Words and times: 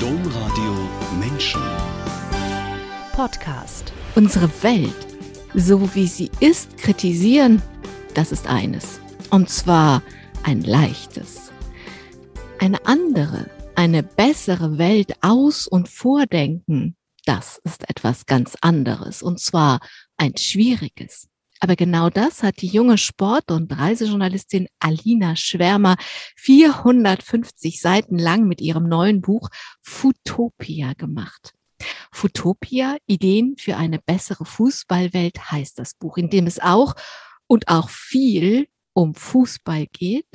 Domradio 0.00 0.74
Menschen. 1.18 1.62
Podcast. 3.12 3.92
Unsere 4.14 4.50
Welt, 4.62 5.06
so 5.54 5.94
wie 5.94 6.06
sie 6.06 6.30
ist, 6.40 6.76
kritisieren, 6.76 7.62
das 8.12 8.30
ist 8.30 8.46
eines. 8.46 9.00
Und 9.30 9.48
zwar 9.48 10.02
ein 10.42 10.60
leichtes. 10.62 11.50
Eine 12.58 12.84
andere, 12.86 13.48
eine 13.74 14.02
bessere 14.02 14.76
Welt 14.76 15.14
aus- 15.22 15.66
und 15.66 15.88
vordenken, 15.88 16.96
das 17.24 17.58
ist 17.64 17.88
etwas 17.88 18.26
ganz 18.26 18.54
anderes. 18.60 19.22
Und 19.22 19.40
zwar 19.40 19.80
ein 20.18 20.36
schwieriges. 20.36 21.28
Aber 21.60 21.76
genau 21.76 22.10
das 22.10 22.42
hat 22.42 22.60
die 22.60 22.66
junge 22.66 22.98
Sport- 22.98 23.50
und 23.50 23.76
Reisejournalistin 23.76 24.68
Alina 24.78 25.36
Schwärmer 25.36 25.96
450 26.36 27.80
Seiten 27.80 28.18
lang 28.18 28.46
mit 28.46 28.60
ihrem 28.60 28.88
neuen 28.88 29.20
Buch 29.20 29.48
Futopia 29.82 30.92
gemacht. 30.94 31.52
Futopia, 32.12 32.96
Ideen 33.06 33.56
für 33.58 33.76
eine 33.76 33.98
bessere 33.98 34.44
Fußballwelt 34.44 35.50
heißt 35.50 35.78
das 35.78 35.94
Buch, 35.94 36.16
in 36.16 36.30
dem 36.30 36.46
es 36.46 36.60
auch 36.60 36.94
und 37.46 37.68
auch 37.68 37.90
viel 37.90 38.68
um 38.92 39.14
Fußball 39.14 39.86
geht, 39.92 40.26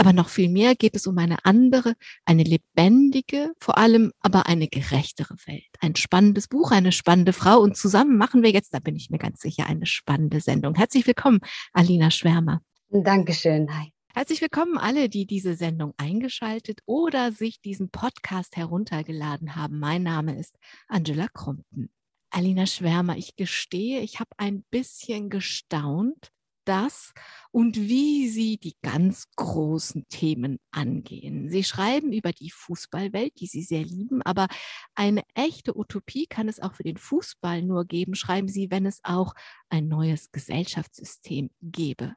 aber 0.00 0.14
noch 0.14 0.30
viel 0.30 0.48
mehr 0.48 0.74
geht 0.74 0.96
es 0.96 1.06
um 1.06 1.18
eine 1.18 1.44
andere, 1.44 1.94
eine 2.24 2.42
lebendige, 2.42 3.52
vor 3.60 3.76
allem 3.76 4.12
aber 4.20 4.46
eine 4.46 4.66
gerechtere 4.66 5.34
Welt. 5.44 5.68
Ein 5.78 5.94
spannendes 5.94 6.48
Buch, 6.48 6.70
eine 6.70 6.90
spannende 6.90 7.34
Frau. 7.34 7.60
Und 7.60 7.76
zusammen 7.76 8.16
machen 8.16 8.42
wir 8.42 8.50
jetzt, 8.50 8.72
da 8.72 8.78
bin 8.78 8.96
ich 8.96 9.10
mir 9.10 9.18
ganz 9.18 9.42
sicher, 9.42 9.66
eine 9.66 9.84
spannende 9.84 10.40
Sendung. 10.40 10.74
Herzlich 10.74 11.06
willkommen, 11.06 11.40
Alina 11.74 12.10
Schwärmer. 12.10 12.62
Dankeschön. 12.88 13.68
Hi. 13.78 13.92
Herzlich 14.14 14.40
willkommen 14.40 14.78
alle, 14.78 15.10
die 15.10 15.26
diese 15.26 15.54
Sendung 15.54 15.92
eingeschaltet 15.98 16.80
oder 16.86 17.30
sich 17.30 17.60
diesen 17.60 17.90
Podcast 17.90 18.56
heruntergeladen 18.56 19.54
haben. 19.54 19.78
Mein 19.78 20.02
Name 20.02 20.38
ist 20.40 20.56
Angela 20.88 21.28
Krumpten. 21.28 21.90
Alina 22.30 22.64
Schwärmer, 22.64 23.18
ich 23.18 23.36
gestehe, 23.36 24.00
ich 24.00 24.18
habe 24.18 24.30
ein 24.38 24.64
bisschen 24.70 25.28
gestaunt, 25.28 26.32
das 26.64 27.12
und 27.50 27.76
wie 27.76 28.28
Sie 28.28 28.58
die 28.58 28.76
ganz 28.82 29.26
großen 29.36 30.06
Themen 30.08 30.58
angehen. 30.70 31.50
Sie 31.50 31.64
schreiben 31.64 32.12
über 32.12 32.32
die 32.32 32.50
Fußballwelt, 32.50 33.38
die 33.40 33.46
Sie 33.46 33.62
sehr 33.62 33.84
lieben, 33.84 34.22
aber 34.22 34.48
eine 34.94 35.22
echte 35.34 35.76
Utopie 35.76 36.26
kann 36.26 36.48
es 36.48 36.60
auch 36.60 36.74
für 36.74 36.84
den 36.84 36.96
Fußball 36.96 37.62
nur 37.62 37.84
geben, 37.84 38.14
schreiben 38.14 38.48
Sie, 38.48 38.70
wenn 38.70 38.86
es 38.86 39.00
auch 39.02 39.34
ein 39.68 39.88
neues 39.88 40.30
Gesellschaftssystem 40.32 41.50
gäbe. 41.60 42.14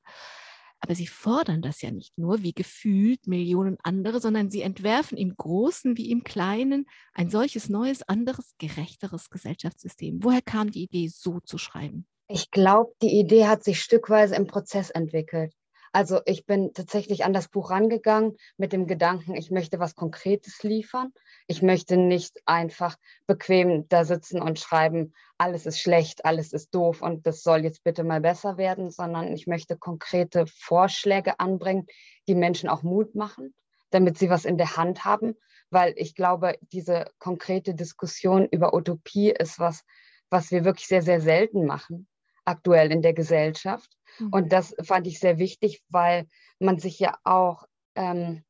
Aber 0.83 0.95
sie 0.95 1.07
fordern 1.07 1.61
das 1.61 1.81
ja 1.81 1.91
nicht 1.91 2.17
nur 2.17 2.43
wie 2.43 2.51
gefühlt 2.51 3.25
Millionen 3.25 3.77
andere, 3.83 4.19
sondern 4.19 4.51
sie 4.51 4.63
entwerfen 4.63 5.17
im 5.17 5.33
Großen 5.33 5.95
wie 5.95 6.11
im 6.11 6.25
Kleinen 6.25 6.87
ein 7.13 7.29
solches 7.29 7.69
neues, 7.69 8.03
anderes, 8.03 8.53
gerechteres 8.57 9.29
Gesellschaftssystem. 9.29 10.21
Woher 10.25 10.41
kam 10.41 10.71
die 10.71 10.83
Idee, 10.83 11.07
so 11.07 11.39
zu 11.39 11.57
schreiben? 11.57 12.05
Ich 12.35 12.49
glaube, 12.49 12.91
die 13.03 13.19
Idee 13.19 13.45
hat 13.45 13.63
sich 13.63 13.79
stückweise 13.79 14.35
im 14.35 14.47
Prozess 14.47 14.89
entwickelt. 14.89 15.53
Also 15.91 16.19
ich 16.25 16.47
bin 16.47 16.73
tatsächlich 16.73 17.25
an 17.25 17.31
das 17.31 17.47
Buch 17.47 17.69
rangegangen 17.69 18.37
mit 18.57 18.73
dem 18.73 18.87
Gedanken, 18.87 19.35
ich 19.35 19.51
möchte 19.51 19.77
was 19.77 19.93
Konkretes 19.93 20.63
liefern. 20.63 21.13
Ich 21.45 21.61
möchte 21.61 21.95
nicht 21.95 22.41
einfach 22.47 22.95
bequem 23.27 23.87
da 23.87 24.03
sitzen 24.03 24.41
und 24.41 24.57
schreiben, 24.57 25.13
alles 25.37 25.67
ist 25.67 25.79
schlecht, 25.79 26.25
alles 26.25 26.53
ist 26.53 26.73
doof 26.73 27.03
und 27.03 27.27
das 27.27 27.43
soll 27.43 27.63
jetzt 27.63 27.83
bitte 27.83 28.03
mal 28.03 28.19
besser 28.19 28.57
werden, 28.57 28.89
sondern 28.89 29.31
ich 29.31 29.45
möchte 29.45 29.77
konkrete 29.77 30.47
Vorschläge 30.47 31.39
anbringen, 31.39 31.85
die 32.27 32.33
Menschen 32.33 32.67
auch 32.67 32.81
Mut 32.81 33.13
machen, 33.13 33.53
damit 33.91 34.17
sie 34.17 34.31
was 34.31 34.45
in 34.45 34.57
der 34.57 34.75
Hand 34.75 35.05
haben, 35.05 35.35
weil 35.69 35.93
ich 35.97 36.15
glaube, 36.15 36.57
diese 36.71 37.05
konkrete 37.19 37.75
Diskussion 37.75 38.47
über 38.47 38.73
Utopie 38.73 39.29
ist 39.29 39.59
was, 39.59 39.83
was 40.31 40.49
wir 40.49 40.65
wirklich 40.65 40.87
sehr, 40.87 41.03
sehr 41.03 41.21
selten 41.21 41.67
machen 41.67 42.07
aktuell 42.45 42.91
in 42.91 43.01
der 43.01 43.13
Gesellschaft. 43.13 43.89
Mhm. 44.19 44.29
Und 44.31 44.53
das 44.53 44.75
fand 44.83 45.07
ich 45.07 45.19
sehr 45.19 45.37
wichtig, 45.37 45.83
weil 45.89 46.27
man 46.59 46.79
sich 46.79 46.99
ja 46.99 47.17
auch 47.23 47.65
ähm, 47.95 48.43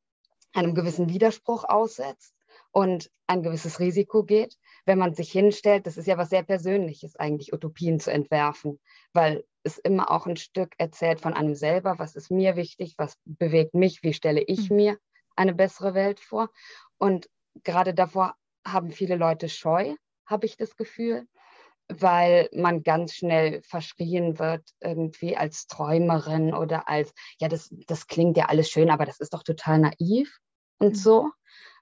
einem 0.54 0.76
gewissen 0.76 1.10
Widerspruch 1.10 1.64
aussetzt 1.64 2.36
und 2.72 3.10
ein 3.28 3.44
gewisses 3.44 3.80
Risiko 3.80 4.24
geht, 4.24 4.58
wenn 4.86 5.00
man 5.00 5.14
sich 5.14 5.32
hinstellt. 5.32 5.88
Das 5.88 5.98
ist 5.98 6.08
ja 6.08 6.18
was 6.18 6.30
sehr 6.30 6.44
Persönliches, 6.44 7.16
eigentlich 7.16 7.54
Utopien 7.54 8.00
zu 8.00 8.12
entwerfen, 8.12 8.80
weil 9.14 9.44
es 9.64 9.78
immer 9.78 10.12
auch 10.12 10.28
ein 10.28 10.38
Stück 10.38 10.74
erzählt 10.78 11.22
von 11.22 11.34
einem 11.34 11.56
selber, 11.56 11.98
was 12.00 12.16
ist 12.16 12.32
mir 12.32 12.56
wichtig, 12.56 12.96
was 12.98 13.18
bewegt 13.26 13.74
mich, 13.74 14.04
wie 14.04 14.14
stelle 14.14 14.42
ich 14.42 14.70
mhm. 14.70 14.76
mir 14.76 14.98
eine 15.36 15.54
bessere 15.54 15.94
Welt 15.94 16.20
vor. 16.20 16.50
Und 16.98 17.30
gerade 17.64 17.94
davor 17.94 18.36
haben 18.66 18.92
viele 18.92 19.16
Leute 19.16 19.50
Scheu, 19.50 19.96
habe 20.26 20.46
ich 20.46 20.58
das 20.58 20.76
Gefühl 20.76 21.28
weil 21.90 22.50
man 22.54 22.84
ganz 22.84 23.14
schnell 23.14 23.62
verschrien 23.64 24.40
wird, 24.40 24.64
irgendwie 24.80 25.36
als 25.38 25.68
Träumerin 25.68 26.54
oder 26.54 26.88
als, 26.88 27.14
ja, 27.40 27.48
das, 27.48 27.70
das 27.88 28.08
klingt 28.08 28.38
ja 28.38 28.46
alles 28.46 28.70
schön, 28.70 28.90
aber 28.90 29.06
das 29.06 29.20
ist 29.20 29.34
doch 29.34 29.44
total 29.44 29.80
naiv 29.80 30.40
und 30.80 30.90
mhm. 30.90 30.96
so, 30.96 31.32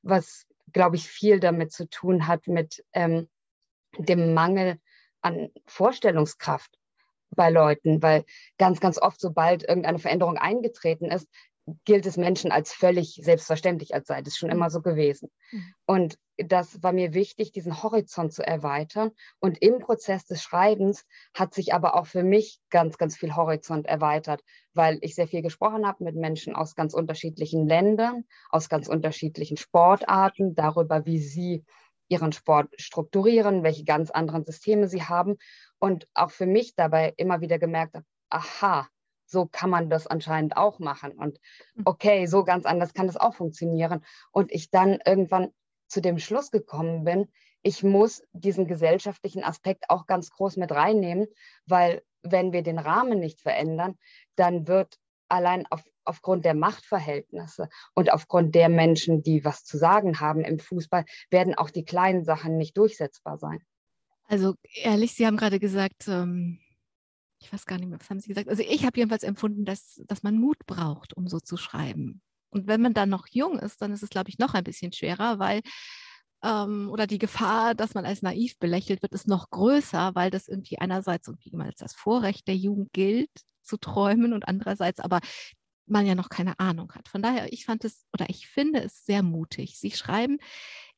was, 0.01 0.45
glaube 0.73 0.95
ich, 0.95 1.07
viel 1.07 1.39
damit 1.39 1.71
zu 1.71 1.87
tun 1.89 2.27
hat 2.27 2.47
mit 2.47 2.83
ähm, 2.93 3.29
dem 3.97 4.33
Mangel 4.33 4.79
an 5.21 5.49
Vorstellungskraft 5.65 6.77
bei 7.29 7.49
Leuten, 7.49 8.01
weil 8.01 8.25
ganz, 8.57 8.79
ganz 8.79 8.97
oft, 8.97 9.19
sobald 9.19 9.63
irgendeine 9.63 9.99
Veränderung 9.99 10.37
eingetreten 10.37 11.05
ist, 11.05 11.27
gilt 11.85 12.05
es 12.05 12.17
Menschen 12.17 12.51
als 12.51 12.73
völlig 12.73 13.19
selbstverständlich, 13.23 13.93
als 13.93 14.07
sei 14.07 14.21
das 14.21 14.35
schon 14.35 14.49
immer 14.49 14.69
so 14.69 14.81
gewesen. 14.81 15.29
Mhm. 15.51 15.73
Und 15.85 16.17
das 16.37 16.81
war 16.81 16.91
mir 16.91 17.13
wichtig, 17.13 17.51
diesen 17.51 17.83
Horizont 17.83 18.33
zu 18.33 18.45
erweitern. 18.45 19.11
Und 19.39 19.61
im 19.61 19.79
Prozess 19.79 20.25
des 20.25 20.41
Schreibens 20.41 21.05
hat 21.35 21.53
sich 21.53 21.73
aber 21.73 21.95
auch 21.95 22.07
für 22.07 22.23
mich 22.23 22.59
ganz, 22.69 22.97
ganz 22.97 23.15
viel 23.15 23.35
Horizont 23.35 23.85
erweitert, 23.85 24.41
weil 24.73 24.97
ich 25.01 25.15
sehr 25.15 25.27
viel 25.27 25.41
gesprochen 25.41 25.85
habe 25.85 26.03
mit 26.03 26.15
Menschen 26.15 26.55
aus 26.55 26.75
ganz 26.75 26.93
unterschiedlichen 26.93 27.67
Ländern, 27.67 28.25
aus 28.49 28.69
ganz 28.69 28.87
unterschiedlichen 28.87 29.57
Sportarten, 29.57 30.55
darüber, 30.55 31.05
wie 31.05 31.19
sie 31.19 31.63
ihren 32.07 32.33
Sport 32.33 32.69
strukturieren, 32.77 33.63
welche 33.63 33.85
ganz 33.85 34.11
anderen 34.11 34.43
Systeme 34.43 34.87
sie 34.87 35.03
haben. 35.03 35.37
Und 35.79 36.07
auch 36.13 36.31
für 36.31 36.47
mich 36.47 36.75
dabei 36.75 37.13
immer 37.17 37.41
wieder 37.41 37.59
gemerkt 37.59 37.95
habe, 37.95 38.05
aha, 38.29 38.87
so 39.31 39.45
kann 39.45 39.69
man 39.69 39.89
das 39.89 40.07
anscheinend 40.07 40.57
auch 40.57 40.79
machen. 40.79 41.13
Und 41.13 41.39
hm. 41.75 41.83
okay, 41.85 42.25
so 42.25 42.43
ganz 42.43 42.65
anders 42.65 42.93
kann 42.93 43.07
das 43.07 43.17
auch 43.17 43.33
funktionieren. 43.33 44.03
Und 44.31 44.51
ich 44.51 44.69
dann 44.69 44.99
irgendwann 45.05 45.49
zu 45.87 46.01
dem 46.01 46.19
Schluss 46.19 46.51
gekommen 46.51 47.03
bin, 47.03 47.27
ich 47.63 47.83
muss 47.83 48.23
diesen 48.33 48.67
gesellschaftlichen 48.67 49.43
Aspekt 49.43 49.89
auch 49.89 50.07
ganz 50.07 50.31
groß 50.31 50.57
mit 50.57 50.71
reinnehmen, 50.71 51.27
weil 51.65 52.01
wenn 52.23 52.53
wir 52.53 52.63
den 52.63 52.79
Rahmen 52.79 53.19
nicht 53.19 53.41
verändern, 53.41 53.97
dann 54.35 54.67
wird 54.67 54.97
allein 55.27 55.65
auf, 55.69 55.83
aufgrund 56.03 56.43
der 56.43 56.55
Machtverhältnisse 56.55 57.69
und 57.93 58.11
aufgrund 58.11 58.55
der 58.55 58.67
Menschen, 58.67 59.21
die 59.23 59.45
was 59.45 59.63
zu 59.63 59.77
sagen 59.77 60.19
haben 60.19 60.41
im 60.41 60.59
Fußball, 60.59 61.05
werden 61.29 61.55
auch 61.55 61.69
die 61.69 61.85
kleinen 61.85 62.23
Sachen 62.23 62.57
nicht 62.57 62.77
durchsetzbar 62.77 63.37
sein. 63.37 63.59
Also 64.27 64.55
ehrlich, 64.75 65.13
Sie 65.13 65.25
haben 65.25 65.37
gerade 65.37 65.59
gesagt, 65.59 66.07
ähm, 66.07 66.59
ich 67.41 67.51
weiß 67.51 67.65
gar 67.65 67.77
nicht 67.77 67.89
mehr, 67.89 67.99
was 67.99 68.09
haben 68.09 68.19
Sie 68.19 68.27
gesagt? 68.27 68.49
Also 68.49 68.63
ich 68.63 68.85
habe 68.85 68.97
jedenfalls 68.97 69.23
empfunden, 69.23 69.65
dass, 69.65 70.01
dass 70.07 70.23
man 70.23 70.37
Mut 70.37 70.59
braucht, 70.67 71.17
um 71.17 71.27
so 71.27 71.39
zu 71.39 71.57
schreiben. 71.57 72.21
Und 72.51 72.67
wenn 72.67 72.81
man 72.81 72.93
dann 72.93 73.09
noch 73.09 73.27
jung 73.29 73.57
ist, 73.59 73.81
dann 73.81 73.93
ist 73.93 74.03
es, 74.03 74.09
glaube 74.09 74.29
ich, 74.29 74.37
noch 74.37 74.53
ein 74.53 74.63
bisschen 74.63 74.93
schwerer, 74.93 75.39
weil 75.39 75.61
ähm, 76.43 76.89
oder 76.91 77.07
die 77.07 77.17
Gefahr, 77.17 77.75
dass 77.75 77.93
man 77.93 78.05
als 78.05 78.21
naiv 78.21 78.57
belächelt 78.59 79.01
wird, 79.01 79.13
ist 79.13 79.27
noch 79.27 79.49
größer, 79.49 80.15
weil 80.15 80.29
das 80.29 80.47
irgendwie 80.47 80.79
einerseits 80.79 81.27
irgendwie 81.27 81.49
immer 81.49 81.65
als 81.65 81.79
das 81.79 81.93
Vorrecht 81.93 82.47
der 82.47 82.55
Jugend 82.55 82.93
gilt, 82.93 83.31
zu 83.63 83.77
träumen 83.77 84.33
und 84.33 84.47
andererseits 84.47 84.99
aber 84.99 85.19
man 85.85 86.05
ja 86.05 86.15
noch 86.15 86.29
keine 86.29 86.59
Ahnung 86.59 86.91
hat. 86.93 87.09
Von 87.09 87.21
daher, 87.21 87.51
ich 87.51 87.65
fand 87.65 87.83
es 87.85 88.05
oder 88.13 88.29
ich 88.29 88.47
finde 88.47 88.81
es 88.83 89.05
sehr 89.05 89.23
mutig. 89.23 89.77
Sie 89.77 89.91
schreiben, 89.91 90.37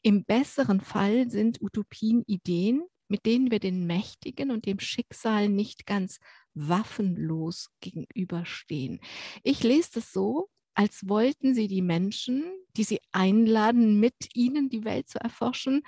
im 0.01 0.23
besseren 0.23 0.81
Fall 0.81 1.29
sind 1.29 1.61
Utopien 1.61 2.23
Ideen, 2.27 2.83
mit 3.07 3.25
denen 3.25 3.51
wir 3.51 3.59
den 3.59 3.85
Mächtigen 3.85 4.51
und 4.51 4.65
dem 4.65 4.79
Schicksal 4.79 5.49
nicht 5.49 5.85
ganz 5.85 6.19
waffenlos 6.53 7.69
gegenüberstehen. 7.79 8.99
Ich 9.43 9.63
lese 9.63 9.91
das 9.95 10.11
so, 10.11 10.49
als 10.75 11.07
wollten 11.07 11.53
sie 11.53 11.67
die 11.67 11.81
Menschen, 11.81 12.43
die 12.75 12.83
sie 12.83 12.99
einladen, 13.11 13.99
mit 13.99 14.35
ihnen 14.35 14.69
die 14.69 14.83
Welt 14.85 15.07
zu 15.07 15.19
erforschen, 15.19 15.83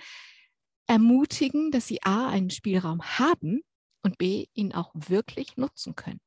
ermutigen, 0.88 1.72
dass 1.72 1.88
sie 1.88 2.04
a, 2.04 2.30
einen 2.30 2.52
Spielraum 2.52 3.02
haben 3.02 3.62
und 4.04 4.18
b, 4.18 4.48
ihn 4.54 4.74
auch 4.74 4.92
wirklich 4.94 5.58
nutzen 5.58 5.96
können. 5.96 6.22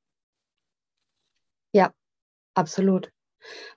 Ja, 1.72 1.92
absolut. 2.54 3.12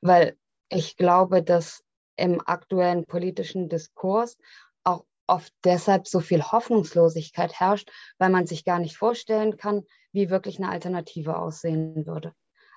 Weil 0.02 0.38
ich 0.70 0.98
glaube, 0.98 1.44
dass 1.44 1.84
im 2.16 2.42
aktuellen 2.46 3.06
politischen 3.06 3.70
Diskurs 3.70 4.38
auch 4.84 5.06
oft 5.28 5.54
deshalb 5.64 6.08
so 6.08 6.20
viel 6.20 6.44
Hoffnungslosigkeit 6.44 7.54
herrscht, 7.54 7.92
weil 8.18 8.30
man 8.30 8.48
sich 8.48 8.64
gar 8.64 8.80
nicht 8.80 8.98
vorstellen 8.98 9.58
kann, 9.58 9.86
wie 10.12 10.30
wirklich 10.30 10.58
eine 10.58 10.70
Alternative 10.70 11.38
aussehen 11.38 12.06
würde. 12.06 12.34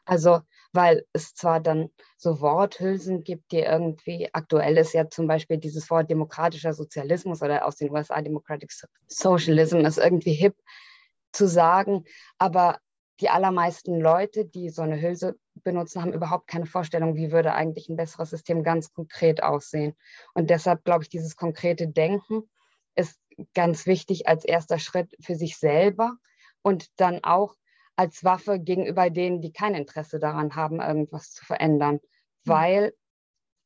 Also, 0.06 0.40
weil 0.72 1.06
es 1.14 1.34
zwar 1.34 1.60
dann 1.60 1.88
so 2.18 2.40
Worthülsen 2.40 3.24
gibt, 3.24 3.52
die 3.52 3.60
irgendwie 3.60 4.28
aktuell 4.32 4.76
ist, 4.76 4.92
ja 4.92 5.08
zum 5.08 5.26
Beispiel 5.26 5.56
dieses 5.56 5.88
Wort 5.90 6.10
demokratischer 6.10 6.74
Sozialismus 6.74 7.42
oder 7.42 7.64
aus 7.64 7.76
den 7.76 7.90
USA 7.90 8.20
Democratic 8.20 8.70
Socialism 9.06 9.78
ist 9.78 9.98
irgendwie 9.98 10.34
hip 10.34 10.56
zu 11.32 11.48
sagen, 11.48 12.04
aber 12.38 12.78
die 13.20 13.30
allermeisten 13.30 14.00
Leute, 14.00 14.44
die 14.44 14.70
so 14.70 14.82
eine 14.82 15.00
Hülse 15.00 15.36
benutzen, 15.62 16.02
haben 16.02 16.12
überhaupt 16.12 16.48
keine 16.48 16.66
Vorstellung, 16.66 17.14
wie 17.14 17.32
würde 17.32 17.54
eigentlich 17.54 17.88
ein 17.88 17.96
besseres 17.96 18.30
System 18.30 18.64
ganz 18.64 18.92
konkret 18.92 19.42
aussehen. 19.42 19.94
Und 20.34 20.50
deshalb 20.50 20.84
glaube 20.84 21.04
ich, 21.04 21.08
dieses 21.08 21.36
konkrete 21.36 21.88
Denken 21.88 22.42
ist 22.96 23.18
ganz 23.54 23.86
wichtig 23.86 24.26
als 24.26 24.44
erster 24.44 24.78
Schritt 24.78 25.14
für 25.20 25.36
sich 25.36 25.56
selber 25.56 26.16
und 26.64 26.98
dann 26.98 27.22
auch 27.22 27.54
als 27.94 28.24
Waffe 28.24 28.58
gegenüber 28.58 29.10
denen, 29.10 29.40
die 29.40 29.52
kein 29.52 29.74
Interesse 29.74 30.18
daran 30.18 30.56
haben, 30.56 30.80
irgendwas 30.80 31.30
zu 31.30 31.44
verändern, 31.44 31.94
mhm. 31.94 32.00
weil 32.44 32.94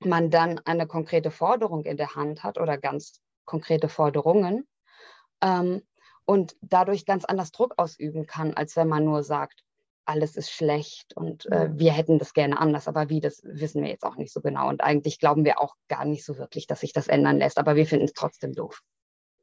man 0.01 0.31
dann 0.31 0.59
eine 0.65 0.87
konkrete 0.87 1.31
Forderung 1.31 1.85
in 1.85 1.97
der 1.97 2.15
Hand 2.15 2.43
hat 2.43 2.59
oder 2.59 2.77
ganz 2.77 3.21
konkrete 3.47 3.89
Forderungen 3.89 4.69
ähm, 5.43 5.83
und 6.27 6.57
dadurch 6.61 7.07
ganz 7.07 7.25
anders 7.25 7.53
Druck 7.53 7.75
ausüben 7.79 8.27
kann, 8.27 8.53
als 8.55 8.77
wenn 8.77 8.89
man 8.89 9.05
nur 9.05 9.23
sagt, 9.23 9.63
alles 10.05 10.37
ist 10.37 10.51
schlecht 10.51 11.15
und 11.17 11.47
äh, 11.53 11.69
wir 11.73 11.93
hätten 11.93 12.19
das 12.19 12.33
gerne 12.33 12.59
anders, 12.59 12.89
aber 12.89 13.09
wie, 13.11 13.21
das 13.21 13.43
wissen 13.45 13.83
wir 13.83 13.91
jetzt 13.91 14.05
auch 14.05 14.17
nicht 14.17 14.33
so 14.33 14.41
genau. 14.41 14.69
Und 14.69 14.83
eigentlich 14.83 15.19
glauben 15.19 15.45
wir 15.45 15.61
auch 15.61 15.75
gar 15.89 16.07
nicht 16.07 16.25
so 16.25 16.39
wirklich, 16.39 16.67
dass 16.67 16.81
sich 16.81 16.95
das 16.95 17.09
ändern 17.09 17.39
lässt, 17.39 17.59
aber 17.59 17.77
wir 17.77 17.87
finden 17.87 18.07
es 18.07 18.15
trotzdem 18.15 18.55
doof 18.55 18.83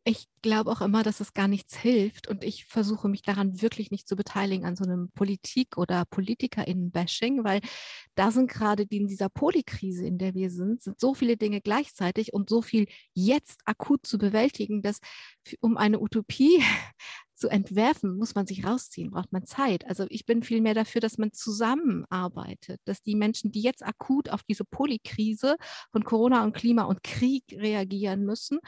ich 0.08 0.28
glaube 0.44 0.72
auch 0.72 0.82
immer, 0.82 1.02
dass 1.02 1.20
es 1.20 1.34
gar 1.34 1.48
nichts 1.48 1.76
hilft 1.76 2.28
und 2.28 2.44
ich 2.44 2.66
versuche 2.66 3.10
mich 3.10 3.24
daran 3.24 3.62
wirklich 3.64 3.90
nicht 3.90 4.08
zu 4.08 4.16
beteiligen 4.16 4.64
an 4.64 4.76
so 4.76 4.84
einem 4.84 5.10
Politik- 5.16 5.78
oder 5.78 6.06
PolitikerInnen-Bashing, 6.06 7.44
weil 7.44 7.60
da 8.14 8.30
sind 8.30 8.50
gerade 8.50 8.84
in 8.84 9.08
dieser 9.08 9.30
Polikrise, 9.30 10.06
in 10.06 10.20
der 10.20 10.36
wir 10.36 10.52
sind, 10.52 10.84
sind 10.84 11.00
so 11.00 11.16
viele 11.16 11.38
Dinge 11.38 11.60
gleichzeitig 11.60 12.34
und 12.34 12.50
so 12.50 12.62
viel 12.62 12.86
jetzt 13.16 13.62
akut 13.66 14.06
zu 14.06 14.20
bewältigen, 14.20 14.84
dass 14.84 15.00
um 15.60 15.76
eine 15.76 16.00
Utopie 16.00 16.62
zu 17.36 17.50
entwerfen, 17.50 18.18
muss 18.18 18.36
man 18.36 18.48
sich 18.48 18.66
rausziehen, 18.66 19.12
braucht 19.12 19.32
man 19.32 19.46
Zeit. 19.46 19.86
Also 19.88 20.06
ich 20.10 20.26
bin 20.26 20.44
viel 20.44 20.62
mehr 20.62 20.74
dafür, 20.74 21.02
dass 21.02 21.18
man 21.18 21.34
zusammenarbeitet, 21.34 22.80
dass 22.86 23.02
die 23.02 23.16
Menschen, 23.16 23.52
die 23.52 23.62
jetzt 23.62 23.84
akut 23.86 24.30
auf 24.30 24.44
diese 24.44 24.64
Polykrise 24.64 25.58
von 25.92 26.04
Corona 26.04 26.44
und 26.44 26.54
Klima 26.54 26.84
und 26.84 27.04
Krieg 27.04 27.44
reagieren 27.52 28.26
müssen, 28.26 28.60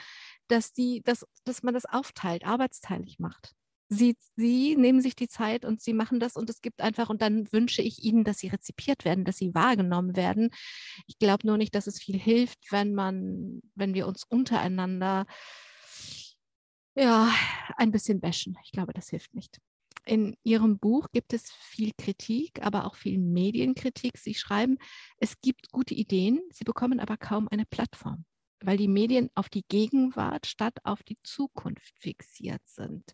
dass, 0.48 0.74
die, 0.74 1.02
dass, 1.04 1.26
dass 1.46 1.64
man 1.64 1.74
das 1.74 1.86
aufteilt, 1.86 2.46
arbeitsteilig 2.46 3.20
macht. 3.20 3.54
Sie, 3.90 4.18
sie 4.36 4.76
nehmen 4.76 5.00
sich 5.00 5.16
die 5.16 5.30
Zeit 5.30 5.64
und 5.64 5.82
sie 5.82 5.94
machen 5.94 6.20
das 6.20 6.36
und 6.36 6.50
es 6.50 6.62
gibt 6.62 6.82
einfach, 6.82 7.10
und 7.10 7.22
dann 7.22 7.50
wünsche 7.54 7.82
ich 7.82 8.04
ihnen, 8.04 8.26
dass 8.26 8.40
sie 8.40 8.50
rezipiert 8.50 9.06
werden, 9.06 9.24
dass 9.24 9.38
sie 9.38 9.56
wahrgenommen 9.56 10.18
werden. 10.18 10.50
Ich 11.06 11.18
glaube 11.20 11.48
nur 11.48 11.58
nicht, 11.58 11.74
dass 11.74 11.88
es 11.88 11.98
viel 11.98 12.20
hilft, 12.20 12.60
wenn 12.72 12.94
man, 12.94 13.62
wenn 13.76 13.94
wir 13.94 14.08
uns 14.08 14.26
untereinander 14.28 15.26
ja, 16.98 17.32
ein 17.78 17.92
bisschen 17.92 18.20
bashen. 18.20 18.58
Ich 18.64 18.72
glaube, 18.72 18.94
das 18.94 19.10
hilft 19.10 19.34
nicht. 19.34 19.60
In 20.06 20.38
Ihrem 20.44 20.80
Buch 20.80 21.10
gibt 21.12 21.34
es 21.34 21.52
viel 21.52 21.92
Kritik, 21.98 22.66
aber 22.66 22.86
auch 22.86 22.96
viel 22.96 23.20
Medienkritik. 23.20 24.18
Sie 24.18 24.34
schreiben, 24.34 24.78
es 25.18 25.40
gibt 25.42 25.72
gute 25.72 25.94
Ideen, 25.94 26.42
sie 26.52 26.64
bekommen 26.64 27.00
aber 27.00 27.18
kaum 27.18 27.48
eine 27.50 27.66
Plattform, 27.66 28.26
weil 28.62 28.78
die 28.78 28.88
Medien 28.88 29.30
auf 29.36 29.50
die 29.50 29.66
Gegenwart 29.68 30.48
statt 30.48 30.78
auf 30.84 31.04
die 31.04 31.18
Zukunft 31.24 31.94
fixiert 32.00 32.62
sind. 32.66 33.14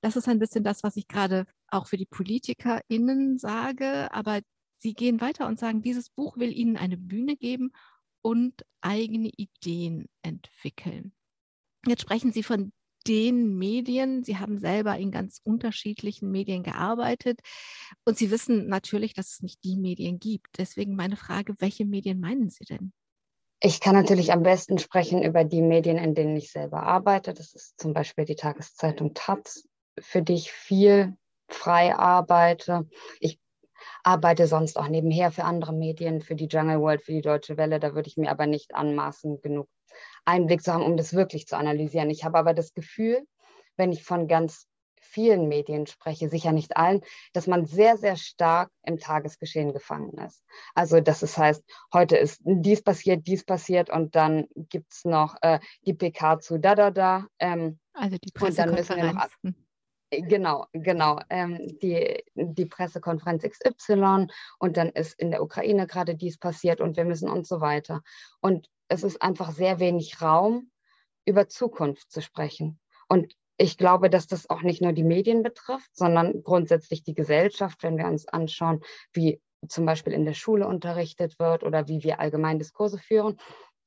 Das 0.00 0.16
ist 0.16 0.28
ein 0.28 0.38
bisschen 0.38 0.64
das, 0.64 0.82
was 0.82 0.96
ich 0.96 1.08
gerade 1.08 1.46
auch 1.68 1.86
für 1.86 1.98
die 1.98 2.06
PolitikerInnen 2.06 3.38
sage, 3.38 4.12
aber 4.12 4.40
Sie 4.80 4.94
gehen 4.94 5.20
weiter 5.20 5.46
und 5.46 5.58
sagen, 5.58 5.82
dieses 5.82 6.08
Buch 6.08 6.36
will 6.36 6.52
Ihnen 6.56 6.76
eine 6.76 6.96
Bühne 6.96 7.36
geben 7.36 7.72
und 8.22 8.64
eigene 8.80 9.28
Ideen 9.36 10.08
entwickeln. 10.22 11.12
Jetzt 11.84 12.02
sprechen 12.02 12.32
Sie 12.32 12.42
von 12.42 12.72
den 13.06 13.56
Medien. 13.56 14.24
Sie 14.24 14.38
haben 14.38 14.58
selber 14.58 14.96
in 14.96 15.10
ganz 15.10 15.40
unterschiedlichen 15.42 16.30
Medien 16.30 16.62
gearbeitet 16.62 17.40
und 18.04 18.18
Sie 18.18 18.30
wissen 18.30 18.68
natürlich, 18.68 19.14
dass 19.14 19.34
es 19.34 19.42
nicht 19.42 19.62
die 19.64 19.76
Medien 19.76 20.18
gibt. 20.18 20.58
Deswegen 20.58 20.96
meine 20.96 21.16
Frage, 21.16 21.54
welche 21.58 21.84
Medien 21.84 22.20
meinen 22.20 22.50
Sie 22.50 22.64
denn? 22.64 22.92
Ich 23.60 23.80
kann 23.80 23.94
natürlich 23.94 24.32
am 24.32 24.44
besten 24.44 24.78
sprechen 24.78 25.22
über 25.22 25.42
die 25.42 25.62
Medien, 25.62 25.96
in 25.96 26.14
denen 26.14 26.36
ich 26.36 26.52
selber 26.52 26.84
arbeite. 26.84 27.34
Das 27.34 27.54
ist 27.54 27.80
zum 27.80 27.92
Beispiel 27.92 28.24
die 28.24 28.36
Tageszeitung 28.36 29.14
Taz, 29.14 29.68
für 29.98 30.22
die 30.22 30.34
ich 30.34 30.52
viel 30.52 31.16
frei 31.48 31.94
arbeite. 31.94 32.88
Ich 33.18 33.40
arbeite 34.04 34.46
sonst 34.46 34.78
auch 34.78 34.88
nebenher 34.88 35.32
für 35.32 35.44
andere 35.44 35.72
Medien, 35.72 36.22
für 36.22 36.36
die 36.36 36.46
Jungle 36.46 36.80
World, 36.80 37.02
für 37.02 37.12
die 37.12 37.20
Deutsche 37.20 37.56
Welle. 37.56 37.80
Da 37.80 37.94
würde 37.94 38.08
ich 38.08 38.16
mir 38.16 38.30
aber 38.30 38.46
nicht 38.46 38.74
anmaßen, 38.74 39.40
genug 39.40 39.68
Einblick 40.24 40.62
zu 40.62 40.72
haben, 40.72 40.84
um 40.84 40.96
das 40.96 41.14
wirklich 41.14 41.46
zu 41.46 41.56
analysieren. 41.56 42.10
Ich 42.10 42.24
habe 42.24 42.38
aber 42.38 42.54
das 42.54 42.74
Gefühl, 42.74 43.22
wenn 43.76 43.92
ich 43.92 44.04
von 44.04 44.28
ganz 44.28 44.66
vielen 45.00 45.48
Medien 45.48 45.86
spreche, 45.86 46.28
sicher 46.28 46.52
nicht 46.52 46.76
allen, 46.76 47.00
dass 47.32 47.46
man 47.46 47.66
sehr, 47.66 47.96
sehr 47.96 48.16
stark 48.16 48.70
im 48.82 48.98
Tagesgeschehen 48.98 49.72
gefangen 49.72 50.16
ist. 50.18 50.44
Also, 50.74 51.00
dass 51.00 51.22
es 51.22 51.38
heißt, 51.38 51.64
heute 51.92 52.16
ist 52.16 52.40
dies 52.44 52.82
passiert, 52.82 53.26
dies 53.26 53.44
passiert 53.44 53.90
und 53.90 54.14
dann 54.14 54.46
gibt 54.54 54.92
es 54.92 55.04
noch 55.04 55.36
äh, 55.42 55.60
die 55.86 55.94
PK 55.94 56.40
zu 56.40 56.58
da, 56.58 56.74
da, 56.74 56.90
da. 56.90 57.26
Ähm, 57.38 57.78
also 57.94 58.16
die 58.22 58.30
Pressekonferenz. 58.32 59.18
Äh, 59.44 59.52
genau, 60.10 60.66
genau. 60.72 61.20
Ähm, 61.30 61.78
die, 61.80 62.22
die 62.34 62.66
Pressekonferenz 62.66 63.42
XY 63.42 64.26
und 64.58 64.76
dann 64.76 64.90
ist 64.90 65.18
in 65.18 65.30
der 65.30 65.42
Ukraine 65.42 65.86
gerade 65.86 66.14
dies 66.14 66.38
passiert 66.38 66.80
und 66.80 66.96
wir 66.96 67.04
müssen 67.04 67.28
und 67.28 67.46
so 67.46 67.60
weiter. 67.60 68.02
Und 68.40 68.68
es 68.88 69.02
ist 69.02 69.20
einfach 69.22 69.52
sehr 69.52 69.80
wenig 69.80 70.20
Raum, 70.22 70.70
über 71.24 71.48
Zukunft 71.48 72.10
zu 72.10 72.22
sprechen. 72.22 72.80
Und 73.08 73.34
ich 73.58 73.76
glaube, 73.76 74.08
dass 74.08 74.26
das 74.26 74.48
auch 74.48 74.62
nicht 74.62 74.80
nur 74.80 74.92
die 74.92 75.04
Medien 75.04 75.42
betrifft, 75.42 75.90
sondern 75.92 76.42
grundsätzlich 76.42 77.02
die 77.02 77.14
Gesellschaft, 77.14 77.82
wenn 77.82 77.98
wir 77.98 78.06
uns 78.06 78.26
anschauen, 78.26 78.82
wie 79.12 79.40
zum 79.66 79.84
Beispiel 79.84 80.12
in 80.12 80.24
der 80.24 80.34
Schule 80.34 80.66
unterrichtet 80.66 81.38
wird 81.38 81.64
oder 81.64 81.88
wie 81.88 82.04
wir 82.04 82.20
allgemein 82.20 82.58
Diskurse 82.58 82.98
führen. 82.98 83.38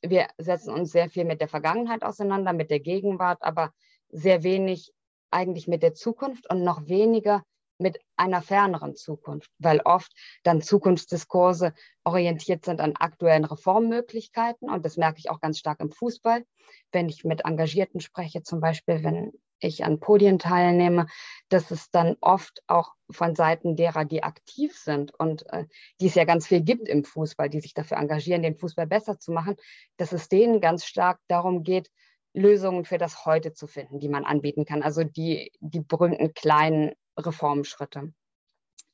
Wir 0.02 0.28
setzen 0.38 0.74
uns 0.74 0.92
sehr 0.92 1.10
viel 1.10 1.26
mit 1.26 1.40
der 1.40 1.48
Vergangenheit 1.48 2.04
auseinander, 2.04 2.54
mit 2.54 2.70
der 2.70 2.82
Gegenwart, 2.82 3.42
aber 3.42 3.72
sehr 4.10 4.44
wenig 4.44 4.94
eigentlich 5.32 5.68
mit 5.68 5.84
der 5.84 5.94
Zukunft 5.94 6.50
und 6.50 6.64
noch 6.64 6.88
weniger 6.88 7.44
mit 7.82 8.00
einer 8.16 8.42
ferneren 8.42 8.96
Zukunft, 8.96 9.50
weil 9.58 9.82
oft 9.82 10.12
dann 10.44 10.62
Zukunftsdiskurse 10.62 11.74
orientiert 12.04 12.64
sind 12.64 12.80
an 12.80 12.96
aktuellen 12.96 13.44
Reformmöglichkeiten. 13.44 14.70
Und 14.70 14.86
das 14.86 14.98
merke 14.98 15.18
ich 15.20 15.30
auch 15.30 15.42
ganz 15.42 15.58
stark 15.58 15.80
im 15.80 15.92
Fußball, 15.92 16.46
wenn 16.92 17.10
ich 17.10 17.24
mit 17.24 17.44
Engagierten 17.44 18.00
spreche, 18.00 18.44
zum 18.44 18.62
Beispiel 18.62 19.04
wenn 19.04 19.32
ich 19.64 19.84
an 19.84 20.00
Podien 20.00 20.40
teilnehme, 20.40 21.08
dass 21.50 21.72
es 21.72 21.92
dann 21.92 22.16
oft 22.22 22.64
auch 22.68 22.94
von 23.10 23.36
Seiten 23.36 23.76
derer, 23.76 24.06
die 24.06 24.24
aktiv 24.24 24.76
sind 24.76 25.14
und 25.20 25.48
äh, 25.52 25.66
die 26.00 26.08
es 26.08 26.16
ja 26.16 26.24
ganz 26.24 26.48
viel 26.48 26.62
gibt 26.62 26.88
im 26.88 27.04
Fußball, 27.04 27.50
die 27.50 27.60
sich 27.60 27.74
dafür 27.74 27.98
engagieren, 27.98 28.42
den 28.42 28.58
Fußball 28.58 28.88
besser 28.88 29.20
zu 29.20 29.32
machen, 29.32 29.56
dass 29.98 30.14
es 30.14 30.30
denen 30.30 30.62
ganz 30.62 30.86
stark 30.86 31.20
darum 31.28 31.64
geht, 31.64 31.90
Lösungen 32.34 32.86
für 32.86 32.98
das 32.98 33.26
Heute 33.26 33.54
zu 33.54 33.68
finden, 33.68 34.00
die 34.00 34.10
man 34.10 34.26
anbieten 34.26 34.66
kann. 34.66 34.84
Also 34.84 35.04
die, 35.04 35.52
die 35.60 35.82
berühmten 35.82 36.34
kleinen 36.34 36.94
Reformschritte, 37.18 38.14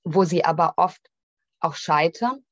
wo 0.03 0.23
sie 0.23 0.43
aber 0.43 0.73
oft 0.77 1.09
auch 1.59 1.75
scheitern 1.75 2.43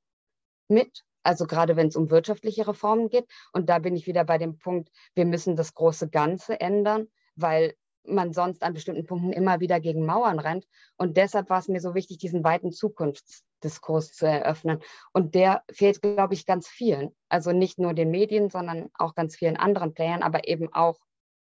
mit, 0.68 1.04
also 1.24 1.48
gerade 1.48 1.76
wenn 1.76 1.88
es 1.88 1.96
um 1.96 2.10
wirtschaftliche 2.10 2.68
Reformen 2.68 3.10
geht. 3.10 3.28
Und 3.52 3.70
da 3.70 3.80
bin 3.80 3.96
ich 3.96 4.08
wieder 4.08 4.24
bei 4.26 4.38
dem 4.38 4.58
Punkt, 4.58 4.90
wir 5.16 5.26
müssen 5.26 5.56
das 5.56 5.74
große 5.74 6.10
Ganze 6.10 6.60
ändern, 6.60 7.08
weil 7.36 7.76
man 8.08 8.34
sonst 8.34 8.64
an 8.64 8.74
bestimmten 8.74 9.06
Punkten 9.06 9.32
immer 9.32 9.60
wieder 9.60 9.80
gegen 9.80 10.06
Mauern 10.06 10.40
rennt. 10.40 10.68
Und 10.98 11.18
deshalb 11.18 11.50
war 11.50 11.60
es 11.60 11.68
mir 11.68 11.82
so 11.82 11.96
wichtig, 11.96 12.18
diesen 12.18 12.44
weiten 12.44 12.72
Zukunftsdiskurs 12.72 14.14
zu 14.14 14.28
eröffnen. 14.28 14.80
Und 15.14 15.36
der 15.36 15.64
fehlt, 15.72 16.02
glaube 16.02 16.34
ich, 16.34 16.46
ganz 16.46 16.68
vielen. 16.68 17.16
Also 17.30 17.52
nicht 17.52 17.80
nur 17.80 17.94
den 17.94 18.12
Medien, 18.12 18.50
sondern 18.50 18.90
auch 18.94 19.16
ganz 19.16 19.36
vielen 19.36 19.58
anderen 19.58 19.94
Playern, 19.94 20.24
aber 20.24 20.48
eben 20.48 20.72
auch 20.74 21.00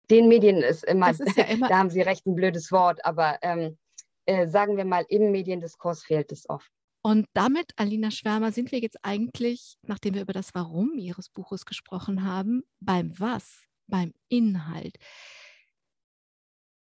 den 0.10 0.28
Medien 0.28 0.58
ist 0.58 0.84
immer, 0.84 1.10
ist 1.10 1.38
ja 1.38 1.44
immer 1.50 1.70
da 1.70 1.78
haben 1.78 1.90
Sie 1.90 2.02
recht, 2.02 2.26
ein 2.28 2.36
blödes 2.36 2.72
Wort, 2.72 3.04
aber 3.06 3.38
ähm, 3.42 3.78
äh, 4.26 4.48
sagen 4.48 4.78
wir 4.78 4.86
mal, 4.86 5.06
im 5.10 5.32
Mediendiskurs 5.32 6.04
fehlt 6.04 6.32
es 6.32 6.50
oft. 6.50 6.70
Und 7.04 7.26
damit, 7.34 7.72
Alina 7.78 8.12
Schwärmer, 8.12 8.52
sind 8.52 8.72
wir 8.72 8.80
jetzt 8.80 8.98
eigentlich, 9.02 9.78
nachdem 9.82 10.14
wir 10.14 10.22
über 10.22 10.34
das 10.34 10.54
Warum 10.54 11.00
Ihres 11.00 11.30
Buches 11.30 11.66
gesprochen 11.66 12.24
haben, 12.24 12.64
beim 12.80 13.20
Was, 13.20 13.64
beim 13.88 14.14
Inhalt. 14.28 14.98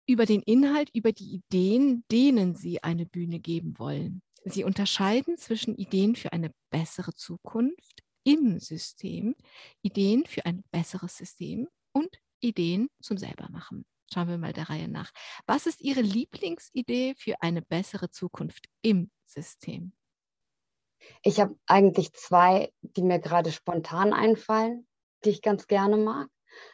Über 0.09 0.25
den 0.25 0.41
Inhalt, 0.41 0.89
über 0.95 1.11
die 1.11 1.35
Ideen, 1.35 2.03
denen 2.11 2.55
Sie 2.55 2.81
eine 2.81 3.05
Bühne 3.05 3.39
geben 3.39 3.77
wollen. 3.77 4.23
Sie 4.43 4.63
unterscheiden 4.63 5.37
zwischen 5.37 5.75
Ideen 5.75 6.15
für 6.15 6.33
eine 6.33 6.51
bessere 6.71 7.13
Zukunft 7.13 8.01
im 8.23 8.57
System, 8.59 9.35
Ideen 9.83 10.25
für 10.25 10.47
ein 10.47 10.63
besseres 10.71 11.15
System 11.15 11.67
und 11.91 12.09
Ideen 12.39 12.89
zum 12.99 13.19
Selbermachen. 13.19 13.85
Schauen 14.11 14.29
wir 14.29 14.39
mal 14.39 14.51
der 14.51 14.71
Reihe 14.71 14.87
nach. 14.87 15.11
Was 15.45 15.67
ist 15.67 15.79
Ihre 15.79 16.01
Lieblingsidee 16.01 17.13
für 17.15 17.39
eine 17.43 17.61
bessere 17.61 18.09
Zukunft 18.09 18.65
im 18.81 19.11
System? 19.27 19.93
Ich 21.21 21.39
habe 21.39 21.55
eigentlich 21.67 22.13
zwei, 22.13 22.73
die 22.81 23.03
mir 23.03 23.19
gerade 23.19 23.51
spontan 23.51 24.13
einfallen, 24.13 24.87
die 25.23 25.29
ich 25.29 25.43
ganz 25.43 25.67
gerne 25.67 25.97
mag. 25.97 26.29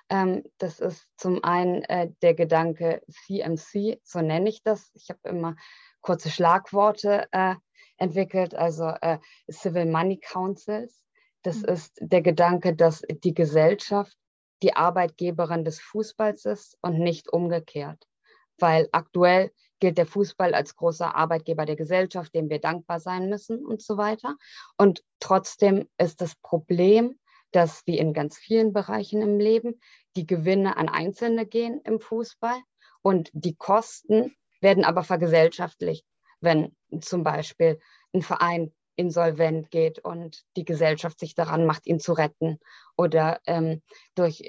Ähm, 0.10 0.44
das 0.58 0.79
ist 0.79 1.08
zum 1.17 1.44
einen 1.44 1.84
äh, 1.84 2.10
der 2.22 2.34
Gedanke 2.34 3.01
CMC, 3.10 4.00
so 4.03 4.22
nenne 4.22 4.50
ich 4.50 4.63
das. 4.63 4.91
Ich 4.94 5.10
habe 5.10 5.20
immer 5.24 5.55
kurze 6.01 6.29
Schlagworte 6.29 7.27
äh, 7.32 7.55
entwickelt, 7.98 8.55
also 8.55 8.89
äh, 9.01 9.20
Civil 9.51 9.86
Money 9.86 10.20
Councils. 10.20 11.03
Das 11.44 11.58
mhm. 11.58 11.70
ist 11.70 11.98
der 12.01 12.22
Gedanke, 12.22 12.75
dass 12.75 13.01
die 13.24 13.34
Gesellschaft 13.34 14.17
die 14.63 14.75
Arbeitgeberin 14.75 15.65
des 15.65 15.79
Fußballs 15.79 16.46
ist 16.46 16.77
und 16.82 17.00
nicht 17.00 17.32
umgekehrt. 17.32 18.03
Weil 18.58 18.88
aktuell 18.91 19.51
gilt 19.79 19.98
der 19.98 20.05
Fußball 20.05 20.53
als 20.53 20.75
großer 20.75 21.15
Arbeitgeber 21.15 21.65
der 21.65 21.75
Gesellschaft, 21.75 22.34
dem 22.34 22.50
wir 22.50 22.60
dankbar 22.60 23.00
sein 23.00 23.29
müssen 23.29 23.65
und 23.65 23.82
so 23.82 23.98
weiter. 23.98 24.38
Und 24.77 25.03
trotzdem 25.20 25.89
ist 25.98 26.22
das 26.22 26.36
Problem, 26.36 27.20
dass 27.51 27.83
wie 27.85 27.97
in 27.97 28.13
ganz 28.13 28.37
vielen 28.37 28.73
Bereichen 28.73 29.21
im 29.21 29.39
Leben 29.39 29.79
die 30.15 30.25
Gewinne 30.25 30.77
an 30.77 30.89
Einzelne 30.89 31.45
gehen 31.45 31.81
im 31.83 31.99
Fußball 31.99 32.57
und 33.01 33.29
die 33.33 33.55
Kosten 33.55 34.35
werden 34.61 34.83
aber 34.83 35.03
vergesellschaftlicht, 35.03 36.05
wenn 36.41 36.75
zum 37.01 37.23
Beispiel 37.23 37.79
ein 38.13 38.21
Verein 38.21 38.73
insolvent 38.95 39.71
geht 39.71 39.99
und 39.99 40.43
die 40.55 40.65
Gesellschaft 40.65 41.19
sich 41.19 41.35
daran 41.35 41.65
macht, 41.65 41.85
ihn 41.85 41.99
zu 41.99 42.13
retten 42.13 42.59
oder 42.97 43.39
ähm, 43.45 43.81
durch, 44.15 44.41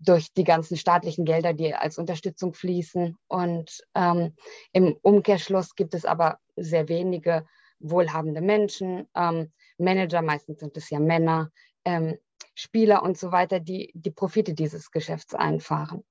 durch 0.00 0.32
die 0.32 0.44
ganzen 0.44 0.76
staatlichen 0.76 1.24
Gelder, 1.24 1.54
die 1.54 1.74
als 1.74 1.98
Unterstützung 1.98 2.54
fließen. 2.54 3.16
Und 3.28 3.84
ähm, 3.94 4.34
im 4.72 4.96
Umkehrschluss 5.02 5.74
gibt 5.74 5.94
es 5.94 6.04
aber 6.04 6.38
sehr 6.56 6.88
wenige 6.88 7.46
wohlhabende 7.78 8.40
Menschen, 8.40 9.08
ähm, 9.14 9.52
Manager, 9.78 10.22
meistens 10.22 10.60
sind 10.60 10.76
es 10.76 10.90
ja 10.90 11.00
Männer, 11.00 11.50
ähm, 11.84 12.18
Spieler 12.54 13.02
und 13.02 13.18
so 13.18 13.32
weiter, 13.32 13.60
die 13.60 13.90
die 13.94 14.10
Profite 14.10 14.54
dieses 14.54 14.90
Geschäfts 14.90 15.34
einfahren. 15.34 16.04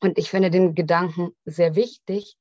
Und 0.00 0.18
ich 0.18 0.30
finde 0.30 0.50
den 0.50 0.74
Gedanken 0.74 1.30
sehr 1.44 1.74
wichtig, 1.74 2.36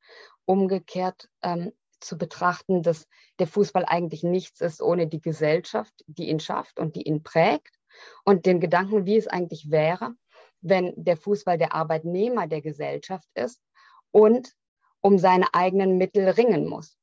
umgekehrt 0.46 1.30
ähm, 1.42 1.72
zu 2.00 2.18
betrachten, 2.18 2.82
dass 2.82 3.08
der 3.40 3.48
Fußball 3.48 3.86
eigentlich 3.86 4.24
nichts 4.24 4.62
ist 4.62 4.82
ohne 4.82 5.08
die 5.08 5.22
Gesellschaft, 5.22 5.94
die 6.08 6.30
ihn 6.30 6.40
schafft 6.40 6.80
und 6.80 6.96
die 6.96 7.04
ihn 7.04 7.24
prägt. 7.24 7.76
Und 8.24 8.46
den 8.46 8.60
Gedanken, 8.60 9.06
wie 9.06 9.18
es 9.18 9.28
eigentlich 9.28 9.70
wäre, 9.70 10.14
wenn 10.62 10.94
der 10.96 11.18
Fußball 11.18 11.58
der 11.58 11.74
Arbeitnehmer 11.74 12.48
der 12.48 12.62
Gesellschaft 12.62 13.28
ist 13.34 13.62
und 14.12 14.54
um 15.02 15.18
seine 15.18 15.54
eigenen 15.54 15.98
Mittel 15.98 16.28
ringen 16.30 16.68
muss. 16.68 16.98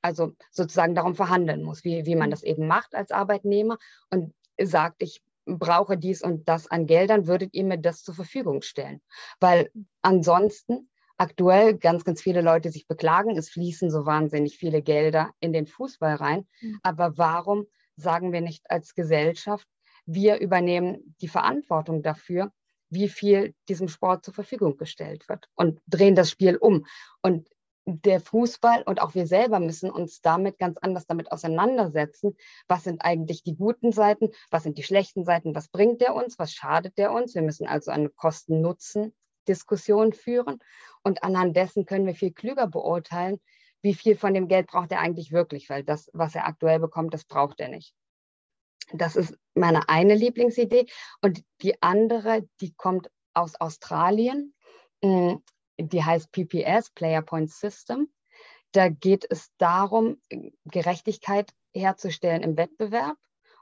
Also 0.00 0.32
sozusagen 0.50 0.94
darum 0.94 1.14
verhandeln 1.14 1.62
muss, 1.62 1.84
wie, 1.84 2.06
wie 2.06 2.16
man 2.16 2.30
das 2.30 2.42
eben 2.42 2.66
macht 2.66 2.94
als 2.94 3.10
Arbeitnehmer 3.10 3.78
und 4.10 4.34
sagt, 4.60 5.02
ich 5.02 5.22
brauche 5.56 5.96
dies 5.96 6.22
und 6.22 6.48
das 6.48 6.66
an 6.66 6.86
Geldern, 6.86 7.26
würdet 7.26 7.54
ihr 7.54 7.64
mir 7.64 7.78
das 7.78 8.02
zur 8.02 8.14
Verfügung 8.14 8.62
stellen? 8.62 9.00
Weil 9.40 9.70
ansonsten 10.02 10.90
aktuell 11.16 11.76
ganz, 11.76 12.04
ganz 12.04 12.20
viele 12.22 12.42
Leute 12.42 12.70
sich 12.70 12.86
beklagen, 12.86 13.36
es 13.36 13.50
fließen 13.50 13.90
so 13.90 14.06
wahnsinnig 14.06 14.58
viele 14.58 14.82
Gelder 14.82 15.30
in 15.40 15.52
den 15.52 15.66
Fußball 15.66 16.14
rein. 16.14 16.46
Mhm. 16.60 16.78
Aber 16.82 17.18
warum 17.18 17.66
sagen 17.96 18.32
wir 18.32 18.40
nicht 18.40 18.70
als 18.70 18.94
Gesellschaft, 18.94 19.66
wir 20.06 20.38
übernehmen 20.38 21.14
die 21.20 21.28
Verantwortung 21.28 22.02
dafür, 22.02 22.52
wie 22.90 23.08
viel 23.08 23.54
diesem 23.68 23.88
Sport 23.88 24.24
zur 24.24 24.32
Verfügung 24.32 24.76
gestellt 24.76 25.28
wird 25.28 25.48
und 25.54 25.80
drehen 25.86 26.14
das 26.14 26.30
Spiel 26.30 26.56
um. 26.56 26.86
Und 27.20 27.48
der 27.88 28.20
Fußball 28.20 28.82
und 28.82 29.00
auch 29.00 29.14
wir 29.14 29.26
selber 29.26 29.60
müssen 29.60 29.90
uns 29.90 30.20
damit 30.20 30.58
ganz 30.58 30.76
anders 30.78 31.06
damit 31.06 31.32
auseinandersetzen. 31.32 32.36
Was 32.66 32.84
sind 32.84 33.00
eigentlich 33.02 33.42
die 33.42 33.56
guten 33.56 33.92
Seiten? 33.92 34.28
Was 34.50 34.64
sind 34.64 34.76
die 34.76 34.82
schlechten 34.82 35.24
Seiten? 35.24 35.54
Was 35.54 35.68
bringt 35.68 36.02
der 36.02 36.14
uns? 36.14 36.38
Was 36.38 36.52
schadet 36.52 36.98
der 36.98 37.12
uns? 37.12 37.34
Wir 37.34 37.40
müssen 37.40 37.66
also 37.66 37.90
eine 37.90 38.10
Kosten-Nutzen-Diskussion 38.10 40.12
führen. 40.12 40.58
Und 41.02 41.22
anhand 41.22 41.56
dessen 41.56 41.86
können 41.86 42.04
wir 42.04 42.14
viel 42.14 42.32
klüger 42.32 42.66
beurteilen, 42.66 43.40
wie 43.80 43.94
viel 43.94 44.16
von 44.16 44.34
dem 44.34 44.48
Geld 44.48 44.66
braucht 44.66 44.92
er 44.92 45.00
eigentlich 45.00 45.32
wirklich, 45.32 45.70
weil 45.70 45.82
das, 45.82 46.10
was 46.12 46.34
er 46.34 46.46
aktuell 46.46 46.80
bekommt, 46.80 47.14
das 47.14 47.24
braucht 47.24 47.58
er 47.58 47.68
nicht. 47.68 47.94
Das 48.92 49.16
ist 49.16 49.34
meine 49.54 49.88
eine 49.88 50.14
Lieblingsidee. 50.14 50.84
Und 51.22 51.42
die 51.62 51.82
andere, 51.82 52.46
die 52.60 52.74
kommt 52.74 53.10
aus 53.32 53.58
Australien. 53.58 54.52
Die 55.80 56.04
heißt 56.04 56.32
PPS, 56.32 56.90
Player 56.90 57.22
Point 57.22 57.50
System. 57.50 58.08
Da 58.72 58.88
geht 58.88 59.26
es 59.30 59.50
darum, 59.58 60.20
Gerechtigkeit 60.64 61.52
herzustellen 61.72 62.42
im 62.42 62.56
Wettbewerb. 62.56 63.16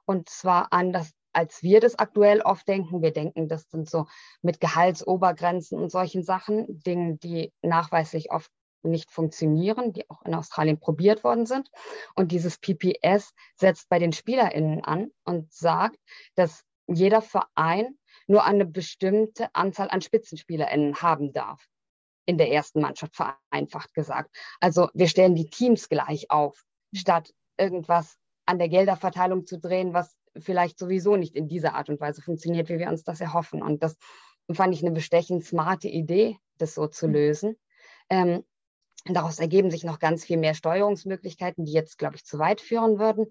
Und 0.06 0.28
zwar 0.28 0.72
anders, 0.72 1.12
als 1.32 1.62
wir 1.62 1.80
das 1.80 1.98
aktuell 1.98 2.40
oft 2.40 2.66
denken. 2.66 3.02
Wir 3.02 3.12
denken, 3.12 3.48
das 3.48 3.68
sind 3.70 3.88
so 3.88 4.06
mit 4.40 4.60
Gehaltsobergrenzen 4.60 5.78
und 5.78 5.90
solchen 5.90 6.22
Sachen, 6.22 6.82
Dingen, 6.82 7.20
die 7.20 7.52
nachweislich 7.60 8.30
oft 8.30 8.50
nicht 8.82 9.10
funktionieren, 9.10 9.92
die 9.92 10.08
auch 10.08 10.22
in 10.22 10.34
Australien 10.34 10.78
probiert 10.78 11.24
worden 11.24 11.44
sind. 11.44 11.70
Und 12.14 12.32
dieses 12.32 12.58
PPS 12.58 13.32
setzt 13.56 13.88
bei 13.88 13.98
den 13.98 14.12
SpielerInnen 14.12 14.82
an 14.84 15.10
und 15.24 15.52
sagt, 15.52 15.98
dass 16.36 16.64
jeder 16.86 17.20
Verein 17.20 17.98
nur 18.26 18.44
eine 18.44 18.64
bestimmte 18.64 19.54
Anzahl 19.54 19.90
an 19.90 20.00
SpitzenspielerInnen 20.00 21.02
haben 21.02 21.32
darf 21.32 21.68
in 22.26 22.38
der 22.38 22.50
ersten 22.52 22.80
Mannschaft, 22.80 23.16
vereinfacht 23.16 23.94
gesagt. 23.94 24.36
Also 24.60 24.88
wir 24.94 25.08
stellen 25.08 25.34
die 25.34 25.48
Teams 25.48 25.88
gleich 25.88 26.30
auf, 26.30 26.64
statt 26.94 27.32
irgendwas 27.56 28.18
an 28.46 28.58
der 28.58 28.68
Gelderverteilung 28.68 29.46
zu 29.46 29.58
drehen, 29.58 29.94
was 29.94 30.16
vielleicht 30.38 30.78
sowieso 30.78 31.16
nicht 31.16 31.34
in 31.34 31.48
dieser 31.48 31.74
Art 31.74 31.88
und 31.88 32.00
Weise 32.00 32.22
funktioniert, 32.22 32.68
wie 32.68 32.78
wir 32.78 32.88
uns 32.88 33.04
das 33.04 33.20
erhoffen. 33.20 33.62
Und 33.62 33.82
das 33.82 33.96
fand 34.52 34.74
ich 34.74 34.82
eine 34.82 34.92
bestechend 34.92 35.44
smarte 35.44 35.88
Idee, 35.88 36.38
das 36.58 36.74
so 36.74 36.86
zu 36.86 37.08
mhm. 37.08 37.14
lösen. 37.14 37.56
Ähm, 38.10 38.44
daraus 39.04 39.38
ergeben 39.38 39.70
sich 39.70 39.84
noch 39.84 39.98
ganz 39.98 40.24
viel 40.24 40.36
mehr 40.36 40.54
Steuerungsmöglichkeiten, 40.54 41.64
die 41.64 41.72
jetzt, 41.72 41.98
glaube 41.98 42.16
ich, 42.16 42.24
zu 42.24 42.38
weit 42.38 42.60
führen 42.60 42.98
würden. 42.98 43.26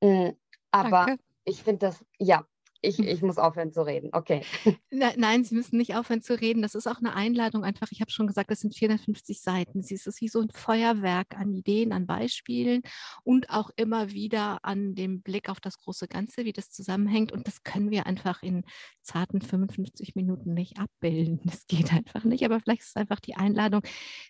Mm, 0.00 0.30
aber 0.70 1.06
Danke. 1.06 1.22
ich 1.44 1.62
finde 1.62 1.86
das, 1.86 2.04
ja, 2.18 2.44
ich, 2.80 2.98
ich 3.00 3.22
muss 3.22 3.38
aufhören 3.38 3.72
zu 3.72 3.82
reden. 3.82 4.10
Okay. 4.12 4.42
Nein, 4.90 5.44
Sie 5.44 5.54
müssen 5.54 5.78
nicht 5.78 5.96
aufhören 5.96 6.22
zu 6.22 6.40
reden. 6.40 6.62
Das 6.62 6.74
ist 6.74 6.86
auch 6.86 6.98
eine 6.98 7.14
Einladung 7.14 7.64
einfach. 7.64 7.88
Ich 7.90 8.00
habe 8.00 8.10
schon 8.10 8.28
gesagt, 8.28 8.50
das 8.50 8.60
sind 8.60 8.74
450 8.74 9.40
Seiten. 9.40 9.80
Es 9.80 9.90
ist 9.90 10.20
wie 10.20 10.28
so 10.28 10.40
ein 10.40 10.50
Feuerwerk 10.50 11.36
an 11.36 11.52
Ideen, 11.52 11.92
an 11.92 12.06
Beispielen 12.06 12.82
und 13.24 13.50
auch 13.50 13.70
immer 13.76 14.10
wieder 14.10 14.64
an 14.64 14.94
dem 14.94 15.22
Blick 15.22 15.48
auf 15.48 15.60
das 15.60 15.78
große 15.78 16.06
Ganze, 16.06 16.44
wie 16.44 16.52
das 16.52 16.70
zusammenhängt. 16.70 17.32
Und 17.32 17.48
das 17.48 17.64
können 17.64 17.90
wir 17.90 18.06
einfach 18.06 18.42
in 18.42 18.64
zarten 19.02 19.42
55 19.42 20.14
Minuten 20.14 20.54
nicht 20.54 20.78
abbilden. 20.78 21.40
Das 21.44 21.66
geht 21.66 21.92
einfach 21.92 22.24
nicht. 22.24 22.44
Aber 22.44 22.60
vielleicht 22.60 22.82
ist 22.82 22.90
es 22.90 22.96
einfach 22.96 23.20
die 23.20 23.34
Einladung 23.34 23.82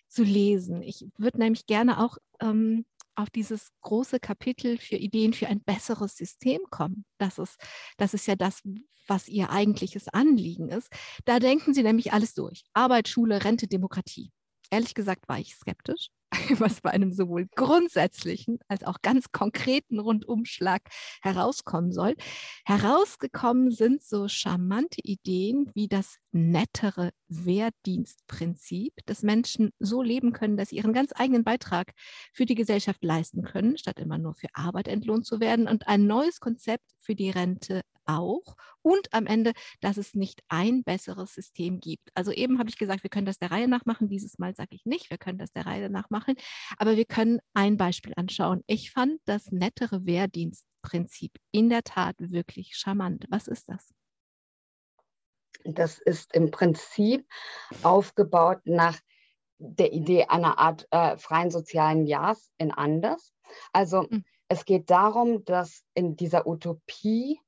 zu 0.07 0.23
lesen. 0.23 0.81
Ich 0.81 1.05
würde 1.17 1.39
nämlich 1.39 1.67
gerne 1.67 2.03
auch 2.03 2.17
ähm, 2.41 2.85
auf 3.19 3.29
dieses 3.29 3.69
große 3.81 4.19
Kapitel 4.19 4.77
für 4.77 4.95
Ideen 4.95 5.33
für 5.33 5.47
ein 5.47 5.61
besseres 5.61 6.15
System 6.15 6.61
kommen. 6.69 7.05
Das 7.17 7.37
ist, 7.37 7.57
das 7.97 8.13
ist 8.13 8.27
ja 8.27 8.35
das, 8.35 8.61
was 9.07 9.27
ihr 9.27 9.49
eigentliches 9.49 10.07
Anliegen 10.07 10.69
ist. 10.69 10.87
Da 11.25 11.39
denken 11.39 11.73
sie 11.73 11.83
nämlich 11.83 12.13
alles 12.13 12.33
durch. 12.33 12.63
Arbeit, 12.73 13.07
Schule, 13.07 13.43
Rente, 13.43 13.67
Demokratie. 13.67 14.31
Ehrlich 14.71 14.93
gesagt 14.93 15.27
war 15.27 15.39
ich 15.39 15.55
skeptisch. 15.55 16.09
was 16.59 16.81
bei 16.81 16.91
einem 16.91 17.11
sowohl 17.11 17.47
grundsätzlichen 17.55 18.59
als 18.67 18.83
auch 18.83 19.01
ganz 19.01 19.31
konkreten 19.31 19.99
Rundumschlag 19.99 20.81
herauskommen 21.21 21.91
soll. 21.91 22.15
Herausgekommen 22.65 23.71
sind 23.71 24.03
so 24.03 24.27
charmante 24.27 25.01
Ideen 25.03 25.71
wie 25.73 25.87
das 25.87 26.17
nettere 26.31 27.11
Wehrdienstprinzip, 27.27 28.93
dass 29.05 29.23
Menschen 29.23 29.71
so 29.79 30.01
leben 30.01 30.33
können, 30.33 30.57
dass 30.57 30.69
sie 30.69 30.77
ihren 30.77 30.93
ganz 30.93 31.11
eigenen 31.15 31.43
Beitrag 31.43 31.93
für 32.33 32.45
die 32.45 32.55
Gesellschaft 32.55 33.03
leisten 33.03 33.43
können, 33.43 33.77
statt 33.77 33.99
immer 33.99 34.17
nur 34.17 34.33
für 34.35 34.47
Arbeit 34.53 34.87
entlohnt 34.87 35.25
zu 35.25 35.39
werden 35.39 35.67
und 35.67 35.87
ein 35.87 36.05
neues 36.05 36.39
Konzept 36.39 36.85
für 36.99 37.15
die 37.15 37.29
Rente 37.29 37.81
auch 38.09 38.55
und 38.81 39.13
am 39.13 39.25
Ende, 39.25 39.53
dass 39.81 39.97
es 39.97 40.15
nicht 40.15 40.41
ein 40.47 40.83
besseres 40.83 41.33
System 41.33 41.79
gibt. 41.79 42.09
Also 42.15 42.31
eben 42.31 42.59
habe 42.59 42.69
ich 42.69 42.77
gesagt, 42.77 43.03
wir 43.03 43.09
können 43.09 43.25
das 43.25 43.37
der 43.37 43.51
Reihe 43.51 43.67
nach 43.67 43.85
machen. 43.85 44.09
Dieses 44.09 44.39
Mal 44.39 44.55
sage 44.55 44.75
ich 44.75 44.85
nicht, 44.85 45.09
wir 45.09 45.17
können 45.17 45.37
das 45.37 45.51
der 45.51 45.65
Reihe 45.65 45.89
nach 45.89 46.09
machen, 46.09 46.35
aber 46.77 46.95
wir 46.95 47.05
können 47.05 47.39
ein 47.53 47.77
Beispiel 47.77 48.13
anschauen. 48.15 48.63
Ich 48.67 48.91
fand 48.91 49.19
das 49.25 49.51
nettere 49.51 50.05
Wehrdienstprinzip 50.05 51.33
in 51.51 51.69
der 51.69 51.83
Tat 51.83 52.15
wirklich 52.17 52.75
charmant. 52.75 53.25
Was 53.29 53.47
ist 53.47 53.69
das? 53.69 53.93
Das 55.65 55.99
ist 55.99 56.33
im 56.33 56.51
Prinzip 56.51 57.27
aufgebaut 57.83 58.61
nach 58.65 58.97
der 59.57 59.91
Idee 59.91 60.25
einer 60.25 60.57
Art 60.57 60.87
äh, 60.91 61.17
freien 61.17 61.51
sozialen 61.51 62.05
Jahres 62.05 62.49
in 62.57 62.71
anders. 62.71 63.33
Also 63.73 64.03
mhm. 64.09 64.23
es 64.47 64.63
geht 64.63 64.89
darum, 64.89 65.43
dass 65.43 65.83
in 65.93 66.15
dieser 66.15 66.47
Utopie 66.47 67.39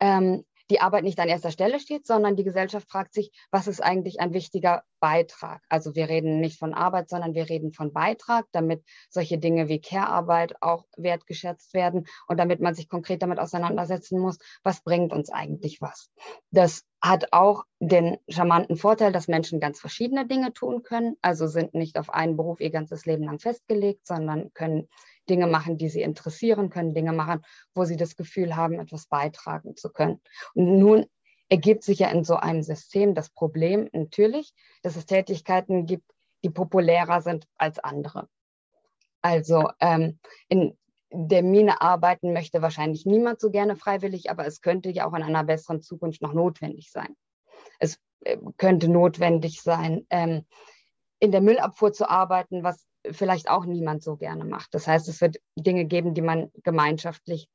ähm, 0.00 0.44
die 0.70 0.80
Arbeit 0.80 1.04
nicht 1.04 1.18
an 1.20 1.28
erster 1.28 1.50
Stelle 1.50 1.78
steht, 1.78 2.06
sondern 2.06 2.36
die 2.36 2.44
Gesellschaft 2.44 2.90
fragt 2.90 3.14
sich, 3.14 3.30
was 3.50 3.66
ist 3.66 3.80
eigentlich 3.80 4.20
ein 4.20 4.32
wichtiger 4.32 4.82
Beitrag? 5.00 5.62
Also 5.68 5.94
wir 5.94 6.08
reden 6.08 6.40
nicht 6.40 6.58
von 6.58 6.74
Arbeit, 6.74 7.08
sondern 7.08 7.34
wir 7.34 7.48
reden 7.48 7.72
von 7.72 7.92
Beitrag, 7.92 8.46
damit 8.52 8.82
solche 9.08 9.38
Dinge 9.38 9.68
wie 9.68 9.80
Care-Arbeit 9.80 10.60
auch 10.62 10.84
wertgeschätzt 10.96 11.74
werden 11.74 12.06
und 12.26 12.38
damit 12.38 12.60
man 12.60 12.74
sich 12.74 12.88
konkret 12.88 13.22
damit 13.22 13.38
auseinandersetzen 13.38 14.18
muss, 14.18 14.38
was 14.64 14.82
bringt 14.82 15.12
uns 15.12 15.30
eigentlich 15.30 15.80
was. 15.80 16.10
Das 16.50 16.82
hat 17.00 17.32
auch 17.32 17.64
den 17.78 18.16
charmanten 18.28 18.76
Vorteil, 18.76 19.12
dass 19.12 19.28
Menschen 19.28 19.60
ganz 19.60 19.78
verschiedene 19.78 20.26
Dinge 20.26 20.52
tun 20.52 20.82
können, 20.82 21.16
also 21.22 21.46
sind 21.46 21.74
nicht 21.74 21.98
auf 21.98 22.10
einen 22.10 22.36
Beruf 22.36 22.60
ihr 22.60 22.70
ganzes 22.70 23.06
Leben 23.06 23.24
lang 23.24 23.38
festgelegt, 23.38 24.06
sondern 24.06 24.52
können 24.54 24.88
Dinge 25.28 25.46
machen, 25.46 25.78
die 25.78 25.88
sie 25.88 26.02
interessieren, 26.02 26.70
können 26.70 26.94
Dinge 26.94 27.12
machen, 27.12 27.44
wo 27.74 27.84
sie 27.84 27.96
das 27.96 28.16
Gefühl 28.16 28.56
haben, 28.56 28.80
etwas 28.80 29.06
beitragen 29.06 29.76
zu 29.76 29.90
können. 29.90 30.20
Und 30.54 30.78
nun 30.78 31.06
ergibt 31.48 31.84
sich 31.84 32.00
ja 32.00 32.08
in 32.08 32.24
so 32.24 32.36
einem 32.36 32.62
System 32.62 33.14
das 33.14 33.30
Problem 33.30 33.88
natürlich, 33.92 34.52
dass 34.82 34.96
es 34.96 35.06
Tätigkeiten 35.06 35.86
gibt, 35.86 36.10
die 36.44 36.50
populärer 36.50 37.22
sind 37.22 37.46
als 37.56 37.78
andere. 37.78 38.28
Also 39.22 39.70
ähm, 39.80 40.18
in 40.48 40.76
der 41.10 41.42
Mine 41.42 41.80
arbeiten 41.80 42.32
möchte 42.32 42.62
wahrscheinlich 42.62 43.06
niemand 43.06 43.40
so 43.40 43.50
gerne 43.50 43.76
freiwillig, 43.76 44.30
aber 44.30 44.46
es 44.46 44.60
könnte 44.60 44.90
ja 44.90 45.06
auch 45.06 45.14
in 45.14 45.22
einer 45.22 45.44
besseren 45.44 45.82
Zukunft 45.82 46.20
noch 46.22 46.32
notwendig 46.32 46.90
sein. 46.90 47.16
Es 47.78 47.98
äh, 48.20 48.38
könnte 48.56 48.88
notwendig 48.88 49.62
sein, 49.62 50.06
ähm, 50.10 50.46
in 51.18 51.32
der 51.32 51.40
Müllabfuhr 51.40 51.92
zu 51.92 52.08
arbeiten, 52.10 52.62
was 52.62 52.86
vielleicht 53.10 53.48
auch 53.48 53.64
niemand 53.64 54.02
so 54.02 54.16
gerne 54.16 54.44
macht. 54.44 54.74
Das 54.74 54.86
heißt, 54.86 55.08
es 55.08 55.20
wird 55.20 55.36
Dinge 55.56 55.84
geben, 55.84 56.14
die 56.14 56.22
man 56.22 56.50
gemeinschaftlich 56.62 57.48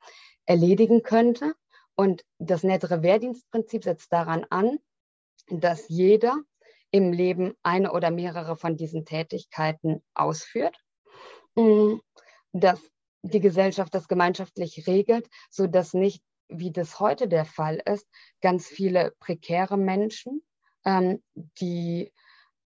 erledigen 0.46 1.04
könnte. 1.04 1.54
Und 1.96 2.24
das 2.40 2.64
nettere 2.64 3.04
Wehrdienstprinzip 3.04 3.84
setzt 3.84 4.12
daran 4.12 4.46
an, 4.50 4.80
dass 5.50 5.88
jeder 5.90 6.38
im 6.92 7.14
Leben 7.14 7.54
eine 7.64 7.92
oder 7.94 8.12
mehrere 8.12 8.56
von 8.56 8.76
diesen 8.76 9.06
Tätigkeiten 9.06 10.04
ausführt, 10.14 10.78
mm, 11.56 11.96
dass 12.54 12.80
die 13.24 13.40
Gesellschaft 13.40 13.94
das 13.94 14.08
gemeinschaftlich 14.08 14.88
regelt, 14.88 15.30
sodass 15.50 15.94
nicht, 15.94 16.24
wie 16.50 16.72
das 16.72 17.00
heute 17.00 17.28
der 17.28 17.46
Fall 17.46 17.82
ist, 17.86 18.08
ganz 18.42 18.68
viele 18.68 19.14
prekäre 19.20 19.78
Menschen, 19.78 20.42
ähm, 20.86 21.24
die 21.36 22.12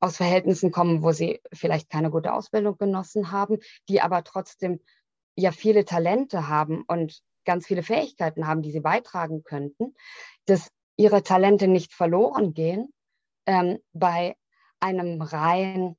aus 0.04 0.18
Verhältnissen 0.18 0.70
kommen, 0.70 1.02
wo 1.02 1.12
sie 1.12 1.40
vielleicht 1.52 1.88
keine 1.88 2.10
gute 2.10 2.34
Ausbildung 2.34 2.76
genossen 2.76 3.32
haben, 3.32 3.58
die 3.88 4.02
aber 4.02 4.22
trotzdem 4.22 4.80
ja 5.34 5.50
viele 5.50 5.86
Talente 5.86 6.48
haben 6.48 6.84
und 6.86 7.22
ganz 7.46 7.66
viele 7.66 7.82
Fähigkeiten 7.82 8.46
haben, 8.46 8.62
die 8.62 8.70
sie 8.70 8.80
beitragen 8.80 9.42
könnten, 9.44 9.94
dass 10.44 10.70
ihre 10.96 11.22
Talente 11.22 11.68
nicht 11.68 11.94
verloren 11.94 12.52
gehen 12.52 12.92
ähm, 13.46 13.78
bei 13.92 14.36
einem 14.78 15.22
rein 15.22 15.96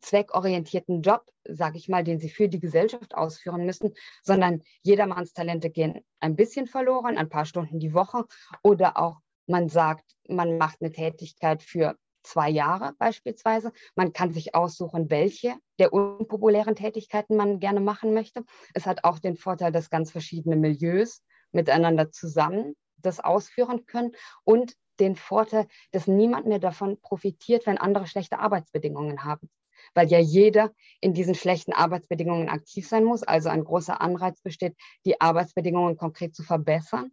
zweckorientierten 0.00 1.02
Job, 1.02 1.24
sage 1.44 1.78
ich 1.78 1.88
mal, 1.88 2.02
den 2.02 2.18
sie 2.18 2.30
für 2.30 2.48
die 2.48 2.60
Gesellschaft 2.60 3.14
ausführen 3.14 3.64
müssen, 3.64 3.94
sondern 4.22 4.62
jedermanns 4.82 5.32
Talente 5.32 5.70
gehen 5.70 6.00
ein 6.18 6.34
bisschen 6.34 6.66
verloren, 6.66 7.16
ein 7.16 7.28
paar 7.28 7.44
Stunden 7.44 7.78
die 7.78 7.94
Woche 7.94 8.24
oder 8.62 8.96
auch 8.96 9.20
man 9.46 9.68
sagt, 9.68 10.16
man 10.28 10.58
macht 10.58 10.80
eine 10.80 10.90
Tätigkeit 10.90 11.62
für 11.62 11.96
zwei 12.26 12.50
Jahre 12.50 12.92
beispielsweise. 12.98 13.72
Man 13.94 14.12
kann 14.12 14.32
sich 14.32 14.54
aussuchen, 14.54 15.10
welche 15.10 15.54
der 15.78 15.92
unpopulären 15.92 16.74
Tätigkeiten 16.74 17.36
man 17.36 17.60
gerne 17.60 17.80
machen 17.80 18.14
möchte. 18.14 18.44
Es 18.74 18.86
hat 18.86 19.04
auch 19.04 19.18
den 19.18 19.36
Vorteil, 19.36 19.72
dass 19.72 19.90
ganz 19.90 20.10
verschiedene 20.10 20.56
Milieus 20.56 21.22
miteinander 21.52 22.10
zusammen 22.10 22.74
das 22.96 23.20
ausführen 23.20 23.86
können 23.86 24.12
und 24.44 24.74
den 24.98 25.16
Vorteil, 25.16 25.66
dass 25.92 26.06
niemand 26.06 26.46
mehr 26.46 26.58
davon 26.58 27.00
profitiert, 27.00 27.66
wenn 27.66 27.78
andere 27.78 28.06
schlechte 28.06 28.38
Arbeitsbedingungen 28.38 29.24
haben. 29.24 29.50
Weil 29.94 30.08
ja 30.08 30.18
jeder 30.18 30.72
in 31.00 31.14
diesen 31.14 31.34
schlechten 31.34 31.72
Arbeitsbedingungen 31.72 32.48
aktiv 32.48 32.88
sein 32.88 33.04
muss. 33.04 33.22
Also 33.22 33.48
ein 33.48 33.64
großer 33.64 34.00
Anreiz 34.00 34.40
besteht, 34.40 34.76
die 35.04 35.20
Arbeitsbedingungen 35.20 35.96
konkret 35.96 36.34
zu 36.34 36.42
verbessern 36.42 37.10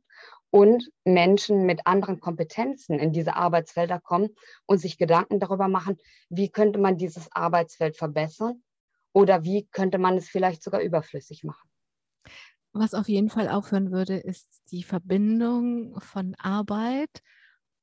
und 0.49 0.91
Menschen 1.03 1.65
mit 1.65 1.87
anderen 1.87 2.19
Kompetenzen 2.19 2.99
in 2.99 3.11
diese 3.11 3.35
Arbeitsfelder 3.35 3.99
kommen 3.99 4.29
und 4.67 4.77
sich 4.77 4.99
Gedanken 4.99 5.39
darüber 5.39 5.67
machen, 5.67 5.97
wie 6.29 6.49
könnte 6.49 6.79
man 6.79 6.97
dieses 6.97 7.27
Arbeitsfeld 7.31 7.97
verbessern 7.97 8.61
oder 9.13 9.43
wie 9.43 9.67
könnte 9.71 9.97
man 9.97 10.15
es 10.15 10.29
vielleicht 10.29 10.61
sogar 10.61 10.81
überflüssig 10.81 11.43
machen. 11.43 11.67
Was 12.71 12.93
auf 12.93 13.07
jeden 13.07 13.29
Fall 13.29 13.49
aufhören 13.49 13.91
würde, 13.91 14.17
ist 14.17 14.61
die 14.71 14.83
Verbindung 14.83 15.99
von 16.01 16.35
Arbeit 16.39 17.21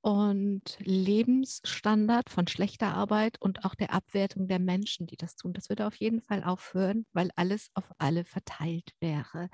und 0.02 0.78
Lebensstandard 0.80 2.30
von 2.30 2.46
schlechter 2.46 2.94
Arbeit 2.94 3.40
und 3.40 3.64
auch 3.64 3.74
der 3.74 3.92
Abwertung 3.92 4.48
der 4.48 4.58
Menschen, 4.58 5.06
die 5.06 5.16
das 5.16 5.36
tun. 5.36 5.52
Das 5.52 5.68
würde 5.68 5.86
auf 5.86 5.94
jeden 5.96 6.22
Fall 6.22 6.42
aufhören, 6.42 7.06
weil 7.12 7.30
alles 7.36 7.70
auf 7.74 7.84
alle 7.98 8.24
verteilt 8.24 8.90
wäre. 9.00 9.50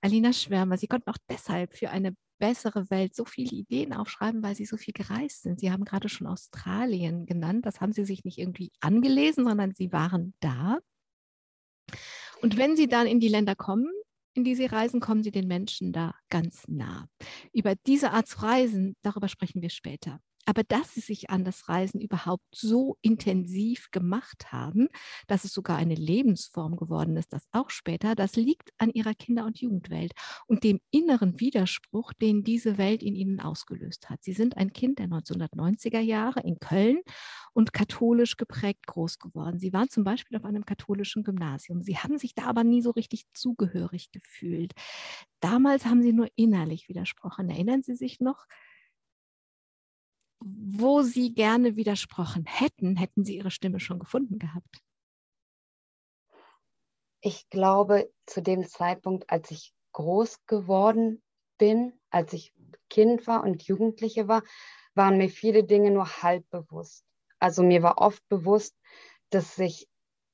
Alina 0.00 0.32
Schwärmer, 0.32 0.76
Sie 0.76 0.86
konnten 0.88 1.10
auch 1.10 1.18
deshalb 1.28 1.74
für 1.74 1.90
eine 1.90 2.16
bessere 2.38 2.90
Welt 2.90 3.14
so 3.14 3.24
viele 3.24 3.52
Ideen 3.52 3.92
aufschreiben, 3.92 4.42
weil 4.42 4.56
Sie 4.56 4.64
so 4.64 4.76
viel 4.76 4.94
gereist 4.94 5.42
sind. 5.42 5.60
Sie 5.60 5.70
haben 5.70 5.84
gerade 5.84 6.08
schon 6.08 6.26
Australien 6.26 7.26
genannt. 7.26 7.66
Das 7.66 7.80
haben 7.80 7.92
Sie 7.92 8.04
sich 8.04 8.24
nicht 8.24 8.38
irgendwie 8.38 8.72
angelesen, 8.80 9.44
sondern 9.44 9.74
Sie 9.74 9.92
waren 9.92 10.34
da. 10.40 10.78
Und 12.40 12.56
wenn 12.56 12.76
Sie 12.76 12.88
dann 12.88 13.06
in 13.06 13.20
die 13.20 13.28
Länder 13.28 13.54
kommen, 13.54 13.88
in 14.34 14.44
die 14.44 14.54
Sie 14.54 14.66
reisen, 14.66 15.00
kommen 15.00 15.22
Sie 15.22 15.30
den 15.30 15.46
Menschen 15.46 15.92
da 15.92 16.14
ganz 16.28 16.64
nah. 16.68 17.06
Über 17.52 17.74
diese 17.86 18.12
Art 18.12 18.28
zu 18.28 18.42
reisen, 18.42 18.96
darüber 19.02 19.28
sprechen 19.28 19.62
wir 19.62 19.70
später. 19.70 20.20
Aber 20.50 20.64
dass 20.64 20.94
sie 20.94 21.00
sich 21.00 21.30
an 21.30 21.44
das 21.44 21.68
Reisen 21.68 22.00
überhaupt 22.00 22.42
so 22.52 22.96
intensiv 23.02 23.92
gemacht 23.92 24.50
haben, 24.50 24.88
dass 25.28 25.44
es 25.44 25.52
sogar 25.52 25.76
eine 25.76 25.94
Lebensform 25.94 26.74
geworden 26.74 27.16
ist, 27.16 27.32
das 27.32 27.46
auch 27.52 27.70
später, 27.70 28.16
das 28.16 28.34
liegt 28.34 28.70
an 28.76 28.90
ihrer 28.90 29.14
Kinder- 29.14 29.44
und 29.44 29.60
Jugendwelt 29.60 30.10
und 30.48 30.64
dem 30.64 30.80
inneren 30.90 31.38
Widerspruch, 31.38 32.12
den 32.14 32.42
diese 32.42 32.78
Welt 32.78 33.04
in 33.04 33.14
ihnen 33.14 33.38
ausgelöst 33.38 34.10
hat. 34.10 34.24
Sie 34.24 34.32
sind 34.32 34.56
ein 34.56 34.72
Kind 34.72 34.98
der 34.98 35.06
1990er 35.06 36.00
Jahre 36.00 36.40
in 36.40 36.58
Köln 36.58 36.98
und 37.52 37.72
katholisch 37.72 38.36
geprägt 38.36 38.88
groß 38.88 39.20
geworden. 39.20 39.60
Sie 39.60 39.72
waren 39.72 39.88
zum 39.88 40.02
Beispiel 40.02 40.36
auf 40.36 40.44
einem 40.44 40.64
katholischen 40.64 41.22
Gymnasium. 41.22 41.80
Sie 41.80 41.96
haben 41.96 42.18
sich 42.18 42.34
da 42.34 42.46
aber 42.46 42.64
nie 42.64 42.82
so 42.82 42.90
richtig 42.90 43.22
zugehörig 43.34 44.10
gefühlt. 44.10 44.72
Damals 45.38 45.84
haben 45.86 46.02
sie 46.02 46.12
nur 46.12 46.26
innerlich 46.34 46.88
widersprochen. 46.88 47.48
Erinnern 47.50 47.84
Sie 47.84 47.94
sich 47.94 48.18
noch? 48.18 48.46
Wo 50.40 51.02
Sie 51.02 51.34
gerne 51.34 51.76
widersprochen 51.76 52.46
hätten, 52.46 52.96
hätten 52.96 53.24
Sie 53.24 53.36
Ihre 53.36 53.50
Stimme 53.50 53.80
schon 53.80 53.98
gefunden 53.98 54.38
gehabt? 54.38 54.82
Ich 57.20 57.48
glaube, 57.50 58.10
zu 58.26 58.40
dem 58.40 58.66
Zeitpunkt, 58.66 59.28
als 59.30 59.50
ich 59.50 59.74
groß 59.92 60.46
geworden 60.46 61.22
bin, 61.58 61.92
als 62.08 62.32
ich 62.32 62.54
Kind 62.88 63.26
war 63.26 63.44
und 63.44 63.62
Jugendliche 63.64 64.26
war, 64.26 64.42
waren 64.94 65.18
mir 65.18 65.28
viele 65.28 65.64
Dinge 65.64 65.90
nur 65.90 66.22
halb 66.22 66.48
bewusst. 66.50 67.04
Also 67.38 67.62
mir 67.62 67.82
war 67.82 67.98
oft 67.98 68.26
bewusst, 68.28 68.74
dass 69.28 69.58
ich 69.58 69.88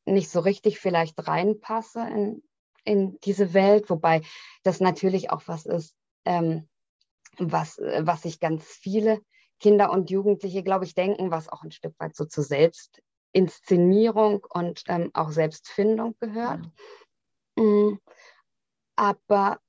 nicht 0.05 0.31
so 0.31 0.41
richtig 0.41 0.79
vielleicht 0.79 1.27
reinpasse 1.27 2.01
in, 2.01 2.43
in 2.85 3.19
diese 3.21 3.53
Welt, 3.53 3.91
wobei 3.91 4.23
das 4.63 4.81
natürlich 4.81 5.31
auch 5.31 5.43
was 5.47 5.67
ist, 5.67 5.97
ähm, 6.25 6.69
was, 7.39 7.79
was 7.79 8.23
sich 8.23 8.39
ganz 8.39 8.65
viele 8.65 9.21
Kinder 9.61 9.91
und 9.91 10.11
Jugendliche, 10.11 10.63
glaube 10.63 10.85
ich, 10.85 10.95
denken, 10.95 11.31
was 11.31 11.49
auch 11.49 11.63
ein 11.63 11.71
Stück 11.71 11.95
weit 11.99 12.15
so 12.15 12.25
zur 12.25 12.45
Selbstinszenierung 12.45 14.45
und 14.51 14.83
ähm, 14.89 15.11
auch 15.15 15.31
Selbstfindung 15.31 16.15
gehört. 16.21 16.71
Mhm. 17.57 18.01
Aber 18.97 19.61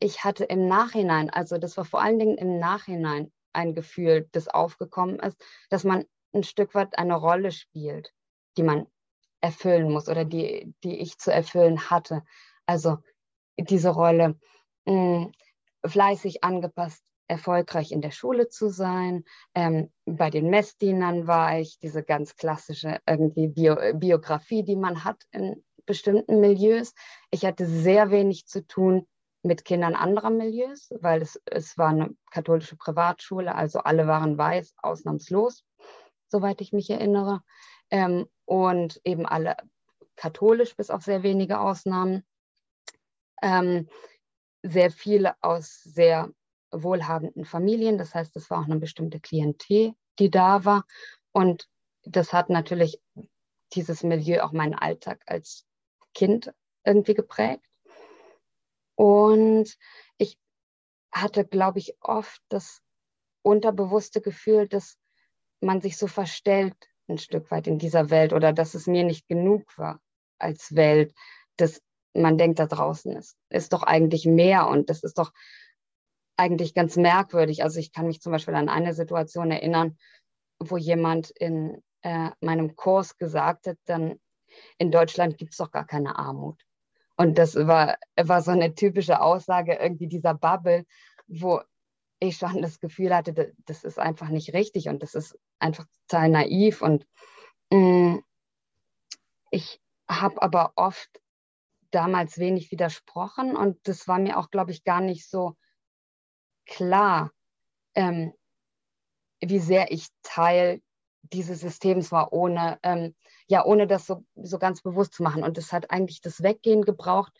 ich 0.00 0.24
hatte 0.24 0.44
im 0.44 0.66
Nachhinein, 0.66 1.30
also 1.30 1.58
das 1.58 1.76
war 1.76 1.84
vor 1.84 2.00
allen 2.00 2.18
Dingen 2.18 2.38
im 2.38 2.58
Nachhinein 2.58 3.32
ein 3.52 3.74
Gefühl, 3.74 4.28
das 4.32 4.48
aufgekommen 4.48 5.20
ist, 5.20 5.36
dass 5.68 5.84
man 5.84 6.04
ein 6.32 6.44
Stück 6.44 6.74
weit 6.74 6.98
eine 6.98 7.16
Rolle 7.16 7.52
spielt, 7.52 8.12
die 8.56 8.62
man 8.62 8.86
erfüllen 9.40 9.90
muss 9.90 10.08
oder 10.08 10.24
die, 10.24 10.74
die 10.84 10.98
ich 10.98 11.18
zu 11.18 11.32
erfüllen 11.32 11.90
hatte. 11.90 12.22
Also 12.66 12.98
diese 13.58 13.90
Rolle 13.90 14.38
mh, 14.86 14.94
mm, 14.94 15.32
fleißig 15.86 16.44
angepasst 16.44 17.04
erfolgreich 17.30 17.92
in 17.92 18.02
der 18.02 18.10
Schule 18.10 18.48
zu 18.48 18.68
sein. 18.68 19.24
Ähm, 19.54 19.90
bei 20.04 20.30
den 20.30 20.50
Messdienern 20.50 21.26
war 21.26 21.58
ich, 21.58 21.78
diese 21.78 22.02
ganz 22.02 22.34
klassische 22.34 22.98
irgendwie 23.06 23.48
Bio 23.48 23.76
Biografie, 23.94 24.64
die 24.64 24.76
man 24.76 25.04
hat 25.04 25.22
in 25.30 25.64
bestimmten 25.86 26.40
Milieus. 26.40 26.92
Ich 27.30 27.44
hatte 27.44 27.66
sehr 27.66 28.10
wenig 28.10 28.46
zu 28.46 28.66
tun 28.66 29.06
mit 29.42 29.64
Kindern 29.64 29.94
anderer 29.94 30.30
Milieus, 30.30 30.90
weil 31.00 31.22
es, 31.22 31.40
es 31.46 31.78
war 31.78 31.88
eine 31.90 32.10
katholische 32.30 32.76
Privatschule, 32.76 33.54
also 33.54 33.78
alle 33.78 34.06
waren 34.06 34.36
weiß, 34.36 34.74
ausnahmslos, 34.82 35.64
soweit 36.28 36.60
ich 36.60 36.72
mich 36.72 36.90
erinnere. 36.90 37.40
Ähm, 37.90 38.26
und 38.44 39.00
eben 39.04 39.24
alle 39.24 39.56
katholisch, 40.16 40.76
bis 40.76 40.90
auf 40.90 41.02
sehr 41.04 41.22
wenige 41.22 41.60
Ausnahmen. 41.60 42.24
Ähm, 43.40 43.88
sehr 44.62 44.90
viele 44.90 45.34
aus 45.40 45.82
sehr 45.82 46.30
wohlhabenden 46.72 47.44
Familien. 47.44 47.98
Das 47.98 48.14
heißt, 48.14 48.36
es 48.36 48.50
war 48.50 48.60
auch 48.60 48.66
eine 48.66 48.78
bestimmte 48.78 49.20
Klientel, 49.20 49.94
die 50.18 50.30
da 50.30 50.64
war. 50.64 50.84
Und 51.32 51.68
das 52.04 52.32
hat 52.32 52.50
natürlich 52.50 53.00
dieses 53.72 54.02
Milieu 54.02 54.42
auch 54.42 54.52
meinen 54.52 54.74
Alltag 54.74 55.22
als 55.26 55.64
Kind 56.14 56.52
irgendwie 56.84 57.14
geprägt. 57.14 57.64
Und 58.94 59.76
ich 60.18 60.38
hatte, 61.12 61.44
glaube 61.44 61.78
ich, 61.78 61.96
oft 62.00 62.42
das 62.48 62.82
unterbewusste 63.42 64.20
Gefühl, 64.20 64.68
dass 64.68 64.96
man 65.60 65.80
sich 65.80 65.96
so 65.96 66.06
verstellt 66.06 66.76
ein 67.10 67.18
Stück 67.18 67.50
weit 67.50 67.66
in 67.66 67.78
dieser 67.78 68.10
Welt 68.10 68.32
oder 68.32 68.52
dass 68.52 68.74
es 68.74 68.86
mir 68.86 69.04
nicht 69.04 69.28
genug 69.28 69.76
war 69.76 70.00
als 70.38 70.74
Welt, 70.74 71.14
dass 71.56 71.82
man 72.14 72.38
denkt, 72.38 72.58
da 72.58 72.66
draußen 72.66 73.16
ist, 73.16 73.36
ist 73.50 73.72
doch 73.72 73.82
eigentlich 73.82 74.26
mehr 74.26 74.68
und 74.68 74.90
das 74.90 75.02
ist 75.02 75.18
doch 75.18 75.32
eigentlich 76.40 76.74
ganz 76.74 76.96
merkwürdig. 76.96 77.62
Also 77.62 77.78
ich 77.78 77.92
kann 77.92 78.06
mich 78.06 78.20
zum 78.20 78.32
Beispiel 78.32 78.54
an 78.54 78.70
eine 78.70 78.94
Situation 78.94 79.50
erinnern, 79.50 79.98
wo 80.58 80.78
jemand 80.78 81.30
in 81.30 81.82
äh, 82.02 82.30
meinem 82.40 82.76
Kurs 82.76 83.18
gesagt 83.18 83.66
hat, 83.66 83.76
dann 83.84 84.18
in 84.78 84.90
Deutschland 84.90 85.36
gibt 85.36 85.52
es 85.52 85.58
doch 85.58 85.70
gar 85.70 85.86
keine 85.86 86.18
Armut. 86.18 86.60
Und 87.16 87.36
das 87.36 87.54
war, 87.54 87.98
war 88.16 88.40
so 88.40 88.50
eine 88.50 88.74
typische 88.74 89.20
Aussage 89.20 89.74
irgendwie 89.74 90.08
dieser 90.08 90.34
Bubble, 90.34 90.86
wo 91.28 91.60
ich 92.18 92.38
schon 92.38 92.62
das 92.62 92.80
Gefühl 92.80 93.14
hatte, 93.14 93.54
das 93.66 93.84
ist 93.84 93.98
einfach 93.98 94.30
nicht 94.30 94.54
richtig 94.54 94.88
und 94.88 95.02
das 95.02 95.14
ist 95.14 95.38
einfach 95.58 95.84
total 96.08 96.30
naiv. 96.30 96.80
Und 96.80 97.06
mh, 97.70 97.78
mm, 97.78 98.24
ich 99.50 99.80
habe 100.08 100.40
aber 100.40 100.72
oft 100.76 101.20
damals 101.90 102.38
wenig 102.38 102.70
widersprochen 102.70 103.56
und 103.56 103.76
das 103.86 104.08
war 104.08 104.18
mir 104.18 104.38
auch, 104.38 104.50
glaube 104.50 104.70
ich, 104.70 104.84
gar 104.84 105.00
nicht 105.00 105.28
so 105.28 105.56
klar, 106.70 107.32
ähm, 107.94 108.32
wie 109.40 109.58
sehr 109.58 109.92
ich 109.92 110.06
Teil 110.22 110.80
dieses 111.22 111.60
Systems 111.60 112.10
war, 112.12 112.32
ohne, 112.32 112.78
ähm, 112.82 113.14
ja, 113.48 113.64
ohne 113.64 113.86
das 113.86 114.06
so, 114.06 114.24
so 114.36 114.58
ganz 114.58 114.80
bewusst 114.80 115.14
zu 115.14 115.22
machen. 115.22 115.42
Und 115.42 115.58
es 115.58 115.72
hat 115.72 115.90
eigentlich 115.90 116.22
das 116.22 116.42
Weggehen 116.42 116.82
gebraucht, 116.82 117.32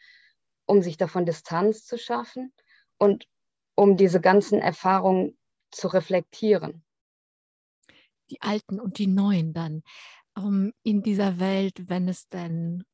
um 0.66 0.82
sich 0.82 0.96
davon 0.96 1.24
Distanz 1.24 1.86
zu 1.86 1.96
schaffen 1.96 2.52
und 2.98 3.26
um 3.74 3.96
diese 3.96 4.20
ganzen 4.20 4.58
Erfahrungen 4.58 5.38
zu 5.70 5.88
reflektieren. 5.88 6.84
Die 8.30 8.42
alten 8.42 8.78
und 8.78 8.98
die 8.98 9.06
neuen 9.06 9.54
dann. 9.54 9.82
Um, 10.36 10.66
ähm, 10.66 10.72
in 10.82 11.02
dieser 11.02 11.40
Welt, 11.40 11.88
wenn 11.88 12.08
es 12.08 12.28
denn 12.28 12.84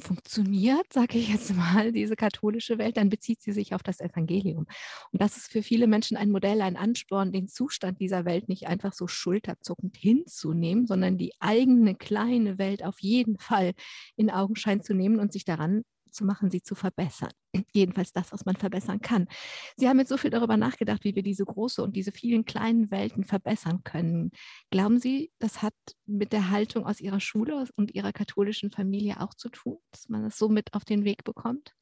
funktioniert, 0.00 0.92
sage 0.92 1.18
ich 1.18 1.28
jetzt 1.28 1.54
mal, 1.54 1.92
diese 1.92 2.16
katholische 2.16 2.78
Welt, 2.78 2.96
dann 2.96 3.08
bezieht 3.08 3.42
sie 3.42 3.52
sich 3.52 3.74
auf 3.74 3.82
das 3.82 4.00
Evangelium. 4.00 4.66
Und 5.12 5.22
das 5.22 5.36
ist 5.36 5.50
für 5.50 5.62
viele 5.62 5.86
Menschen 5.86 6.16
ein 6.16 6.30
Modell, 6.30 6.60
ein 6.62 6.76
Ansporn, 6.76 7.32
den 7.32 7.48
Zustand 7.48 8.00
dieser 8.00 8.24
Welt 8.24 8.48
nicht 8.48 8.68
einfach 8.68 8.92
so 8.92 9.06
schulterzuckend 9.08 9.96
hinzunehmen, 9.96 10.86
sondern 10.86 11.18
die 11.18 11.32
eigene 11.40 11.94
kleine 11.94 12.58
Welt 12.58 12.84
auf 12.84 13.00
jeden 13.00 13.38
Fall 13.38 13.72
in 14.16 14.30
Augenschein 14.30 14.82
zu 14.82 14.94
nehmen 14.94 15.18
und 15.20 15.32
sich 15.32 15.44
daran 15.44 15.84
zu 16.10 16.24
machen, 16.24 16.50
sie 16.50 16.62
zu 16.62 16.74
verbessern. 16.74 17.32
Jedenfalls 17.72 18.12
das, 18.12 18.32
was 18.32 18.44
man 18.44 18.56
verbessern 18.56 19.00
kann. 19.00 19.28
Sie 19.76 19.88
haben 19.88 19.98
jetzt 19.98 20.08
so 20.08 20.16
viel 20.16 20.30
darüber 20.30 20.56
nachgedacht, 20.56 21.04
wie 21.04 21.14
wir 21.14 21.22
diese 21.22 21.44
große 21.44 21.82
und 21.82 21.96
diese 21.96 22.12
vielen 22.12 22.44
kleinen 22.44 22.90
Welten 22.90 23.24
verbessern 23.24 23.82
können. 23.84 24.30
Glauben 24.70 24.98
Sie, 24.98 25.32
das 25.38 25.62
hat 25.62 25.74
mit 26.06 26.32
der 26.32 26.50
Haltung 26.50 26.86
aus 26.86 27.00
Ihrer 27.00 27.20
Schule 27.20 27.66
und 27.76 27.94
Ihrer 27.94 28.12
katholischen 28.12 28.70
Familie 28.70 29.20
auch 29.20 29.34
zu 29.34 29.48
tun, 29.48 29.78
dass 29.90 30.08
man 30.08 30.22
das 30.22 30.38
so 30.38 30.48
mit 30.48 30.74
auf 30.74 30.84
den 30.84 31.04
Weg 31.04 31.24
bekommt? 31.24 31.74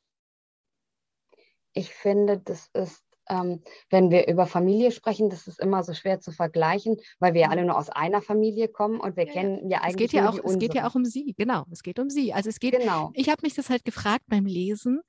Ich 1.73 1.93
finde, 1.93 2.39
das 2.39 2.69
ist 2.73 3.06
ähm, 3.29 3.63
wenn 3.91 4.11
wir 4.11 4.29
über 4.29 4.47
Familie 4.47 4.93
sprechen, 4.93 5.31
das 5.31 5.47
ist 5.47 5.61
immer 5.61 5.83
so 5.83 5.95
schwer 5.95 6.21
zu 6.21 6.33
vergleichen, 6.33 6.97
weil 7.19 7.35
wir 7.35 7.43
ja 7.43 7.49
alle 7.49 7.65
nur 7.65 7.77
aus 7.77 7.91
einer 7.91 8.23
Familie 8.23 8.69
kommen 8.69 9.01
und 9.01 9.17
wir 9.17 9.27
ja, 9.27 9.33
kennen 9.33 9.71
ja 9.71 9.79
eigentlich. 9.79 9.95
Es 9.95 9.97
geht 9.97 10.13
ja, 10.13 10.29
auch, 10.29 10.39
es 10.45 10.59
geht 10.59 10.75
ja 10.75 10.89
auch 10.89 10.95
um 10.95 11.05
Sie, 11.05 11.35
genau. 11.37 11.65
Es 11.71 11.83
geht 11.83 11.99
um 11.99 12.11
Sie. 12.11 12.33
Also 12.33 12.49
es 12.49 12.61
geht, 12.61 12.79
genau. 12.79 13.11
ich 13.15 13.29
habe 13.29 13.41
mich 13.43 13.55
das 13.55 13.71
halt 13.71 13.85
gefragt 13.85 14.25
beim 14.29 14.47
Lesen 14.47 15.01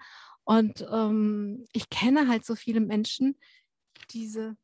und 0.43 0.87
ähm, 0.91 1.65
ich 1.73 1.89
kenne 1.89 2.27
halt 2.27 2.45
so 2.45 2.55
viele 2.55 2.79
Menschen, 2.79 3.37
diese 4.11 4.55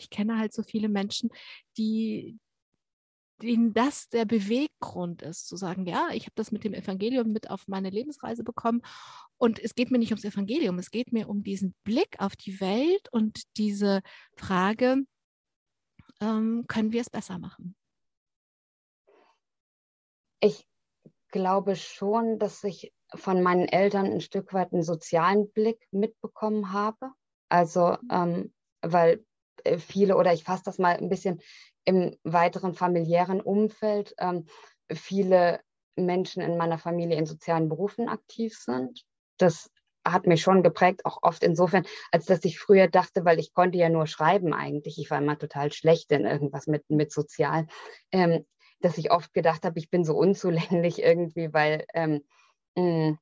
ich 0.00 0.10
kenne 0.10 0.38
halt 0.38 0.52
so 0.52 0.62
viele 0.62 0.88
Menschen, 0.88 1.30
die, 1.76 2.38
denen 3.42 3.72
das 3.72 4.08
der 4.08 4.24
Beweggrund 4.24 5.22
ist, 5.22 5.48
zu 5.48 5.56
sagen, 5.56 5.86
ja, 5.86 6.08
ich 6.12 6.24
habe 6.24 6.34
das 6.34 6.52
mit 6.52 6.64
dem 6.64 6.74
Evangelium 6.74 7.32
mit 7.32 7.50
auf 7.50 7.68
meine 7.68 7.90
Lebensreise 7.90 8.44
bekommen 8.44 8.82
und 9.36 9.58
es 9.58 9.74
geht 9.74 9.90
mir 9.90 9.98
nicht 9.98 10.12
ums 10.12 10.24
Evangelium, 10.24 10.78
es 10.78 10.90
geht 10.90 11.12
mir 11.12 11.28
um 11.28 11.42
diesen 11.42 11.74
Blick 11.84 12.16
auf 12.18 12.36
die 12.36 12.60
Welt 12.60 13.08
und 13.12 13.42
diese 13.56 14.02
Frage, 14.36 15.04
ähm, 16.20 16.64
können 16.68 16.92
wir 16.92 17.00
es 17.00 17.10
besser 17.10 17.38
machen? 17.38 17.74
Ich 20.40 20.66
glaube 21.30 21.76
schon, 21.76 22.38
dass 22.38 22.64
ich 22.64 22.92
von 23.14 23.42
meinen 23.42 23.68
Eltern 23.68 24.06
ein 24.06 24.20
Stück 24.20 24.52
weit 24.52 24.72
einen 24.72 24.82
sozialen 24.82 25.50
Blick 25.52 25.86
mitbekommen 25.90 26.72
habe. 26.72 27.12
Also, 27.48 27.96
ähm, 28.10 28.52
weil 28.82 29.24
äh, 29.64 29.78
viele, 29.78 30.16
oder 30.16 30.32
ich 30.32 30.44
fasse 30.44 30.62
das 30.64 30.78
mal 30.78 30.96
ein 30.96 31.08
bisschen 31.08 31.40
im 31.84 32.16
weiteren 32.24 32.74
familiären 32.74 33.40
Umfeld 33.40 34.14
ähm, 34.18 34.46
viele 34.92 35.60
Menschen 35.96 36.42
in 36.42 36.56
meiner 36.56 36.78
Familie 36.78 37.18
in 37.18 37.26
sozialen 37.26 37.68
Berufen 37.68 38.08
aktiv 38.08 38.56
sind. 38.56 39.04
Das 39.38 39.70
hat 40.04 40.26
mich 40.26 40.42
schon 40.42 40.62
geprägt, 40.62 41.04
auch 41.04 41.18
oft 41.22 41.42
insofern, 41.42 41.84
als 42.10 42.26
dass 42.26 42.44
ich 42.44 42.58
früher 42.58 42.88
dachte, 42.88 43.24
weil 43.24 43.38
ich 43.38 43.52
konnte 43.52 43.78
ja 43.78 43.88
nur 43.88 44.06
schreiben 44.06 44.54
eigentlich, 44.54 44.98
ich 44.98 45.10
war 45.10 45.18
immer 45.18 45.38
total 45.38 45.72
schlecht 45.72 46.10
in 46.12 46.24
irgendwas 46.24 46.66
mit, 46.66 46.88
mit 46.88 47.12
Sozial, 47.12 47.66
ähm, 48.12 48.46
dass 48.80 48.96
ich 48.96 49.10
oft 49.10 49.32
gedacht 49.34 49.64
habe, 49.64 49.78
ich 49.78 49.90
bin 49.90 50.04
so 50.04 50.16
unzulänglich 50.16 51.02
irgendwie, 51.02 51.52
weil, 51.52 51.84
ähm, 51.94 52.24
mh, 52.76 53.10
mm, 53.10 53.18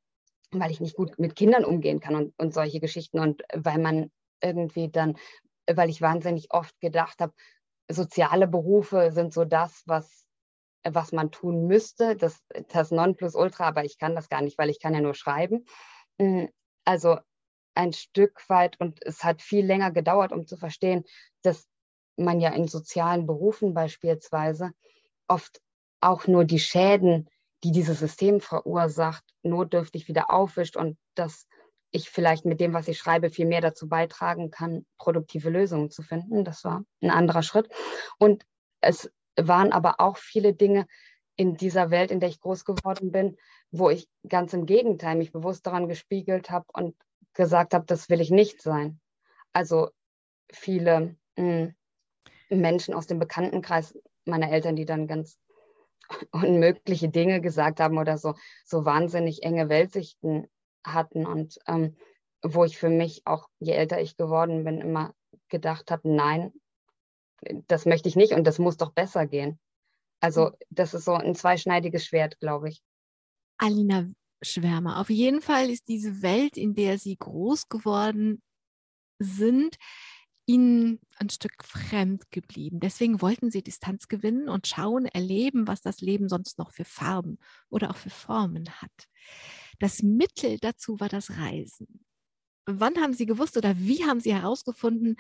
weil 0.53 0.71
ich 0.71 0.81
nicht 0.81 0.97
gut 0.97 1.19
mit 1.19 1.37
Kindern 1.37 1.65
umgehen 1.65 2.01
kann 2.01 2.15
und, 2.15 2.35
und 2.39 2.55
solche 2.55 2.81
Geschichten. 2.81 3.19
Und 3.19 3.43
weil 3.53 3.79
man 3.79 4.11
irgendwie 4.41 4.89
dann, 4.89 5.19
weil 5.71 5.91
ich 5.91 6.01
wahnsinnig 6.01 6.47
oft 6.53 6.81
gedacht 6.81 7.21
habe, 7.21 7.35
soziale 7.89 8.47
Berufe 8.47 9.13
sind 9.13 9.33
so 9.33 9.45
das, 9.45 9.83
was, 9.87 10.27
was 10.85 11.13
man 11.13 11.31
tun 11.31 11.67
müsste, 11.67 12.17
das, 12.17 12.41
das 12.69 12.91
Nonplusultra, 12.91 13.69
aber 13.69 13.85
ich 13.85 13.99
kann 13.99 14.15
das 14.15 14.29
gar 14.29 14.43
nicht, 14.43 14.59
weil 14.59 14.71
ich 14.71 14.81
kann 14.81 14.95
ja 14.95 15.01
nur 15.01 15.15
schreiben. 15.15 15.65
Mm, 16.19 16.47
also 16.85 17.19
ein 17.75 17.93
Stück 17.93 18.43
weit, 18.49 18.79
und 18.81 18.99
es 19.05 19.23
hat 19.25 19.41
viel 19.41 19.65
länger 19.65 19.93
gedauert, 19.93 20.33
um 20.33 20.47
zu 20.47 20.57
verstehen, 20.57 21.05
dass 21.43 21.69
man 22.17 22.41
ja 22.41 22.51
in 22.51 22.67
sozialen 22.67 23.27
Berufen 23.27 23.75
beispielsweise 23.75 24.73
oft 25.29 25.61
auch 26.01 26.27
nur 26.27 26.45
die 26.45 26.59
Schäden, 26.59 27.29
die 27.65 27.73
dieses 27.73 28.01
System 28.01 28.41
verursacht, 28.41 29.25
notdürftig 29.43 30.09
wieder 30.09 30.31
aufwischt 30.31 30.77
und 30.77 30.99
dass 31.15 31.47
ich 31.91 32.11
vielleicht 32.11 32.45
mit 32.45 32.61
dem, 32.61 32.75
was 32.75 32.89
ich 32.89 32.99
schreibe, 32.99 33.31
viel 33.31 33.47
mehr 33.47 33.61
dazu 33.61 33.89
beitragen 33.89 34.51
kann, 34.51 34.85
produktive 34.99 35.51
Lösungen 35.51 35.91
zu 35.91 36.03
finden. 36.03 36.45
Das 36.45 36.65
war 36.65 36.85
ein 37.03 37.11
anderer 37.11 37.43
Schritt. 37.43 37.69
Und 38.19 38.45
es 38.81 39.11
waren 39.37 39.73
aber 39.73 39.97
auch 39.99 40.17
viele 40.17 40.55
Dinge 40.55 40.87
in 41.37 41.57
dieser 41.57 41.91
Welt, 41.91 42.11
in 42.11 42.21
der 42.21 42.29
ich 42.29 42.41
groß 42.41 42.65
geworden 42.65 43.13
bin, 43.13 43.37
wo 43.71 43.91
ich 43.91 44.09
ganz 44.29 44.53
im 44.53 44.67
Gegenteil 44.67 45.17
mich 45.17 45.33
bewusst 45.33 45.67
daran 45.67 45.89
gespiegelt 45.89 46.51
habe 46.51 46.67
und 46.73 46.97
gesagt 47.33 47.75
habe, 47.75 47.87
das 47.87 48.09
will 48.09 48.21
ich 48.21 48.31
nicht 48.31 48.61
sein. 48.61 49.01
Also 49.53 49.91
viele 50.53 51.17
mh, 51.37 51.73
hm, 52.49 52.61
Menschen 52.61 52.95
aus 52.95 53.07
dem 53.07 53.19
Bekanntenkreis 53.19 53.97
meiner 54.25 54.51
Eltern, 54.51 54.77
die 54.77 54.85
dann 54.85 55.07
ganz 55.07 55.39
unmögliche 56.33 57.09
Dinge 57.09 57.41
gesagt 57.41 57.81
haben 57.81 57.99
oder 57.99 58.19
so, 58.19 58.35
so 58.65 58.85
wahnsinnig 58.85 59.43
enge 59.43 59.69
Weltsichten 59.69 60.49
hatten 60.93 61.27
und 61.27 61.59
ähm, 61.67 61.97
wo 62.43 62.65
ich 62.65 62.79
für 62.79 62.89
mich 62.91 63.27
auch, 63.27 63.49
je 63.59 63.73
älter 63.73 64.01
ich 64.01 64.17
geworden 64.17 64.65
bin, 64.65 64.81
immer 64.81 65.15
gedacht 65.49 65.91
habe, 65.91 66.09
nein, 66.09 66.53
das 67.67 67.87
möchte 67.87 68.09
ich 68.09 68.17
nicht 68.17 68.33
und 68.33 68.45
das 68.45 68.59
muss 68.59 68.77
doch 68.77 68.93
besser 68.93 69.27
gehen. 69.27 69.59
Also 70.21 70.47
hm. 70.47 70.55
das 70.71 70.95
ist 70.95 71.05
so 71.05 71.15
ein 71.15 71.35
zweischneidiges 71.35 72.05
Schwert, 72.05 72.39
glaube 72.41 72.71
ich. 72.71 72.83
Alina 73.59 74.07
Schwärmer, 74.43 75.01
auf 75.01 75.11
jeden 75.11 75.41
Fall 75.41 75.69
ist 75.69 75.89
diese 75.89 76.23
Welt, 76.23 76.57
in 76.57 76.75
der 76.75 76.99
Sie 76.99 77.17
groß 77.17 77.69
geworden 77.69 78.41
sind, 79.19 79.77
Ihnen 80.47 81.01
ein 81.19 81.29
Stück 81.29 81.63
fremd 81.63 82.31
geblieben. 82.31 82.81
Deswegen 82.81 83.21
wollten 83.21 83.51
Sie 83.51 83.63
Distanz 83.63 84.09
gewinnen 84.09 84.49
und 84.49 84.67
schauen, 84.67 85.07
erleben, 85.07 85.67
was 85.67 85.83
das 85.83 86.01
Leben 86.01 86.29
sonst 86.29 86.57
noch 86.57 86.73
für 86.73 86.85
Farben 86.85 87.39
oder 87.69 87.91
auch 87.91 87.97
für 87.97 88.11
Formen 88.11 88.71
hat. 88.81 89.09
Das 89.79 90.03
Mittel 90.03 90.59
dazu 90.59 90.99
war 91.01 91.09
das 91.09 91.31
Reisen. 91.39 92.05
Wann 92.67 92.97
haben 92.97 93.15
Sie 93.15 93.27
gewusst 93.27 93.57
oder 93.57 93.77
wie 93.79 94.05
haben 94.05 94.21
Sie 94.21 94.35
herausgefunden, 94.35 95.17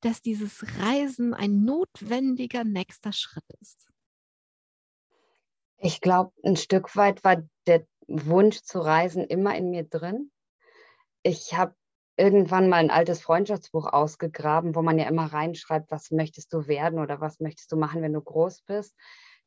dass 0.00 0.22
dieses 0.22 0.64
Reisen 0.78 1.34
ein 1.34 1.64
notwendiger 1.64 2.64
nächster 2.64 3.12
Schritt 3.12 3.44
ist? 3.60 3.86
Ich 5.78 6.00
glaube, 6.00 6.32
ein 6.44 6.56
Stück 6.56 6.94
weit 6.96 7.24
war 7.24 7.42
der 7.66 7.86
Wunsch 8.06 8.60
zu 8.62 8.80
reisen 8.80 9.24
immer 9.24 9.54
in 9.56 9.70
mir 9.70 9.84
drin. 9.84 10.30
Ich 11.22 11.54
habe 11.56 11.74
irgendwann 12.16 12.68
mal 12.68 12.76
ein 12.76 12.90
altes 12.90 13.22
Freundschaftsbuch 13.22 13.86
ausgegraben, 13.86 14.74
wo 14.74 14.82
man 14.82 14.98
ja 14.98 15.08
immer 15.08 15.32
reinschreibt, 15.32 15.90
was 15.90 16.10
möchtest 16.10 16.52
du 16.52 16.66
werden 16.66 16.98
oder 16.98 17.20
was 17.20 17.40
möchtest 17.40 17.72
du 17.72 17.76
machen, 17.76 18.02
wenn 18.02 18.12
du 18.12 18.20
groß 18.20 18.62
bist. 18.62 18.94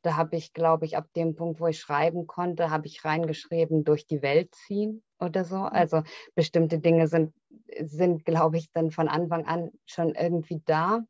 Da 0.04 0.16
habe 0.16 0.36
ich, 0.36 0.52
glaube 0.52 0.84
ich, 0.84 0.98
ab 0.98 1.08
dem 1.16 1.34
Punkt, 1.34 1.60
wo 1.60 1.66
ich 1.66 1.80
schreiben 1.80 2.26
konnte, 2.26 2.70
habe 2.70 2.86
ich 2.86 3.06
reingeschrieben, 3.06 3.84
durch 3.84 4.06
die 4.06 4.20
Welt 4.20 4.54
ziehen 4.54 5.02
oder 5.18 5.46
so. 5.46 5.56
Mhm. 5.56 5.70
Also 5.72 6.02
bestimmte 6.34 6.78
Dinge 6.78 7.08
sind, 7.08 7.32
sind 7.80 8.26
glaube 8.26 8.58
ich, 8.58 8.70
dann 8.72 8.90
von 8.90 9.08
Anfang 9.08 9.46
an 9.46 9.70
schon 9.86 10.14
irgendwie 10.14 10.60
da. 10.66 11.06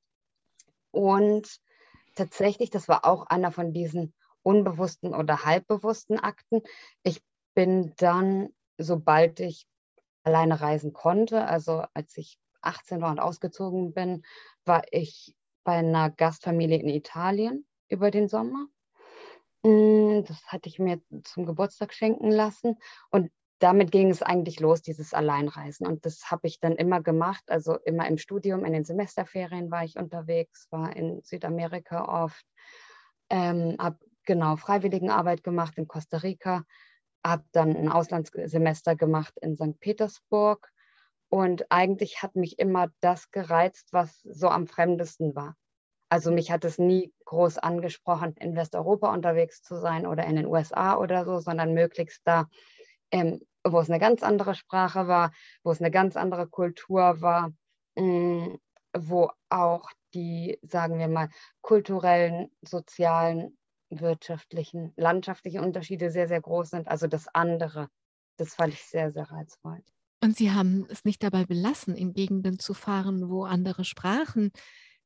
Und 0.93 1.59
tatsächlich, 2.15 2.71
das 2.71 2.87
war 2.87 3.05
auch 3.05 3.27
einer 3.27 3.51
von 3.51 3.73
diesen 3.73 4.15
unbewussten 4.45 5.13
oder 5.13 5.45
halbbewussten 5.45 6.21
Akten. 6.21 6.63
Ich 7.03 7.21
bin 7.55 7.95
dann, 7.97 8.51
sobald 8.79 9.41
ich 9.41 9.67
alleine 10.23 10.61
reisen 10.61 10.93
konnte, 10.93 11.47
also 11.47 11.83
als 11.95 12.17
ich 12.17 12.39
18 12.61 13.01
war 13.01 13.11
und 13.11 13.19
ausgezogen 13.19 13.93
bin, 13.93 14.23
war 14.65 14.85
ich 14.93 15.35
bei 15.65 15.73
einer 15.73 16.11
Gastfamilie 16.11 16.79
in 16.79 16.89
Italien 16.89 17.67
über 17.89 18.13
den 18.13 18.29
Sommer 18.29 18.69
das 19.65 20.47
hatte 20.47 20.69
ich 20.69 20.79
mir 20.79 21.01
zum 21.23 21.47
Geburtstag 21.47 21.95
schenken 21.95 22.31
lassen. 22.31 22.77
Und 23.11 23.31
damit 23.61 23.93
ging 23.93 24.11
es 24.11 24.21
eigentlich 24.21 24.61
los, 24.61 24.83
dieses 24.83 25.15
Alleinreisen. 25.15 25.87
Und 25.87 26.05
das 26.05 26.31
habe 26.31 26.47
ich 26.49 26.61
dann 26.61 26.77
immer 26.77 27.01
gemacht. 27.01 27.45
Also 27.47 27.79
immer 27.79 28.07
im 28.07 28.19
Studium, 28.19 28.67
in 28.67 28.75
den 28.75 28.85
Semesterferien 28.85 29.71
war 29.71 29.85
ich 29.85 29.97
unterwegs, 29.97 30.67
war 30.71 30.95
in 30.95 31.23
Südamerika 31.23 32.25
oft, 32.25 32.45
ähm, 33.31 33.77
habe 33.79 33.99
genau 34.25 34.57
Freiwilligenarbeit 34.57 35.43
gemacht 35.43 35.79
in 35.79 35.89
Costa 35.89 36.19
Rica, 36.19 36.65
habe 37.25 37.45
dann 37.53 37.75
ein 37.75 37.89
Auslandssemester 37.89 38.97
gemacht 38.97 39.33
in 39.41 39.57
St. 39.57 39.81
Petersburg. 39.81 40.71
Und 41.31 41.65
eigentlich 41.71 42.23
hat 42.23 42.37
mich 42.37 42.59
immer 42.59 42.89
das 43.01 43.31
gereizt, 43.31 43.89
was 43.93 44.21
so 44.25 44.49
am 44.49 44.67
fremdesten 44.67 45.35
war. 45.35 45.57
Also 46.09 46.31
mich 46.31 46.51
hat 46.51 46.65
es 46.65 46.79
nie 46.79 47.13
groß 47.25 47.59
angesprochen, 47.59 48.35
in 48.39 48.55
Westeuropa 48.55 49.13
unterwegs 49.13 49.63
zu 49.63 49.77
sein 49.77 50.07
oder 50.07 50.25
in 50.25 50.37
den 50.37 50.47
USA 50.47 50.97
oder 50.97 51.25
so, 51.25 51.41
sondern 51.41 51.75
möglichst 51.75 52.23
da, 52.25 52.47
ähm, 53.11 53.41
wo 53.65 53.81
es 53.81 53.89
eine 53.89 53.99
ganz 53.99 54.23
andere 54.23 54.55
Sprache 54.55 55.09
war, 55.09 55.33
wo 55.63 55.73
es 55.73 55.81
eine 55.81 55.91
ganz 55.91 56.17
andere 56.17 56.47
Kultur 56.47 57.21
war, 57.21 57.53
mh, 57.97 58.05
mm, 58.05 58.59
wo 58.97 59.31
auch 59.49 59.91
die, 60.15 60.59
sagen 60.63 60.99
wir 60.99 61.09
mal, 61.09 61.29
kulturellen, 61.63 62.51
sozialen, 62.63 63.59
wirtschaftlichen, 63.91 64.93
landschaftlichen 64.97 65.61
Unterschiede 65.61 66.11
sehr, 66.11 66.29
sehr 66.29 66.41
groß 66.41 66.71
sind. 66.71 66.89
Also 66.89 67.07
das 67.07 67.27
andere, 67.33 67.89
das 68.37 68.55
fand 68.55 68.75
ich 68.75 68.85
sehr, 68.85 69.13
sehr 69.13 69.31
reizvoll. 69.31 69.83
Und 70.23 70.37
Sie 70.37 70.53
haben 70.53 70.87
es 70.89 71.05
nicht 71.05 71.23
dabei 71.23 71.45
belassen, 71.45 71.97
in 71.97 72.15
Gegenden 72.15 72.59
zu 72.59 72.73
fahren, 72.73 73.29
wo 73.29 73.45
andere 73.45 73.85
Sprachen 73.85 74.53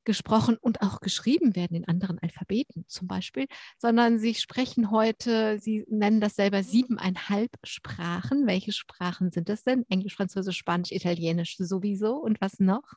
gesprochen 0.09 0.57
und 0.59 0.81
auch 0.81 1.01
geschrieben 1.01 1.55
werden 1.55 1.77
in 1.77 1.87
anderen 1.87 2.19
Alphabeten 2.19 2.87
zum 2.89 3.07
Beispiel, 3.07 3.47
sondern 3.77 4.19
sie 4.19 4.35
sprechen 4.35 4.91
heute, 4.91 5.59
sie 5.59 5.85
nennen 5.87 6.23
das 6.23 6.35
selber 6.35 6.63
siebeneinhalb 6.63 7.51
Sprachen. 7.63 8.47
Welche 8.47 8.73
Sprachen 8.73 9.31
sind 9.31 9.51
das 9.51 9.65
denn? 9.65 9.85
Englisch, 9.91 10.17
Französisch, 10.17 10.57
Spanisch, 10.57 10.93
Italienisch 10.93 11.59
sowieso 11.59 12.15
und 12.15 12.41
was 12.41 12.59
noch? 12.59 12.95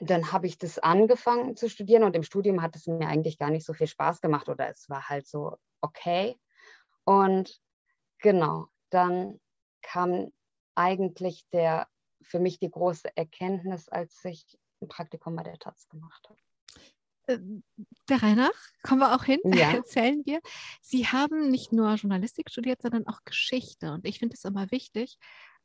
dann 0.00 0.32
habe 0.32 0.46
ich 0.46 0.58
das 0.58 0.78
angefangen 0.78 1.56
zu 1.56 1.70
studieren 1.70 2.02
und 2.02 2.16
im 2.16 2.22
Studium 2.22 2.60
hat 2.60 2.76
es 2.76 2.86
mir 2.86 3.06
eigentlich 3.06 3.38
gar 3.38 3.50
nicht 3.50 3.64
so 3.64 3.72
viel 3.72 3.86
Spaß 3.86 4.20
gemacht 4.20 4.48
oder 4.48 4.68
es 4.68 4.88
war 4.90 5.08
halt 5.08 5.26
so 5.26 5.56
okay. 5.80 6.36
Und 7.04 7.60
genau, 8.18 8.66
dann 8.90 9.40
kam 9.82 10.32
eigentlich 10.74 11.46
der 11.52 11.86
für 12.26 12.38
mich 12.40 12.58
die 12.58 12.70
große 12.70 13.16
Erkenntnis, 13.16 13.88
als 13.88 14.24
ich 14.24 14.58
ein 14.80 14.88
Praktikum 14.88 15.36
bei 15.36 15.42
der 15.42 15.58
Taz 15.58 15.88
gemacht 15.88 16.28
habe. 16.28 16.40
Ähm, 17.28 17.64
der 18.08 18.22
Reinach, 18.22 18.52
kommen 18.82 19.00
wir 19.00 19.14
auch 19.14 19.24
hin, 19.24 19.40
ja. 19.44 19.72
erzählen 19.72 20.22
wir. 20.24 20.40
Sie 20.80 21.06
haben 21.06 21.50
nicht 21.50 21.72
nur 21.72 21.94
Journalistik 21.94 22.50
studiert, 22.50 22.82
sondern 22.82 23.06
auch 23.06 23.24
Geschichte. 23.24 23.92
Und 23.92 24.06
ich 24.06 24.18
finde 24.18 24.34
es 24.34 24.44
immer 24.44 24.70
wichtig, 24.70 25.18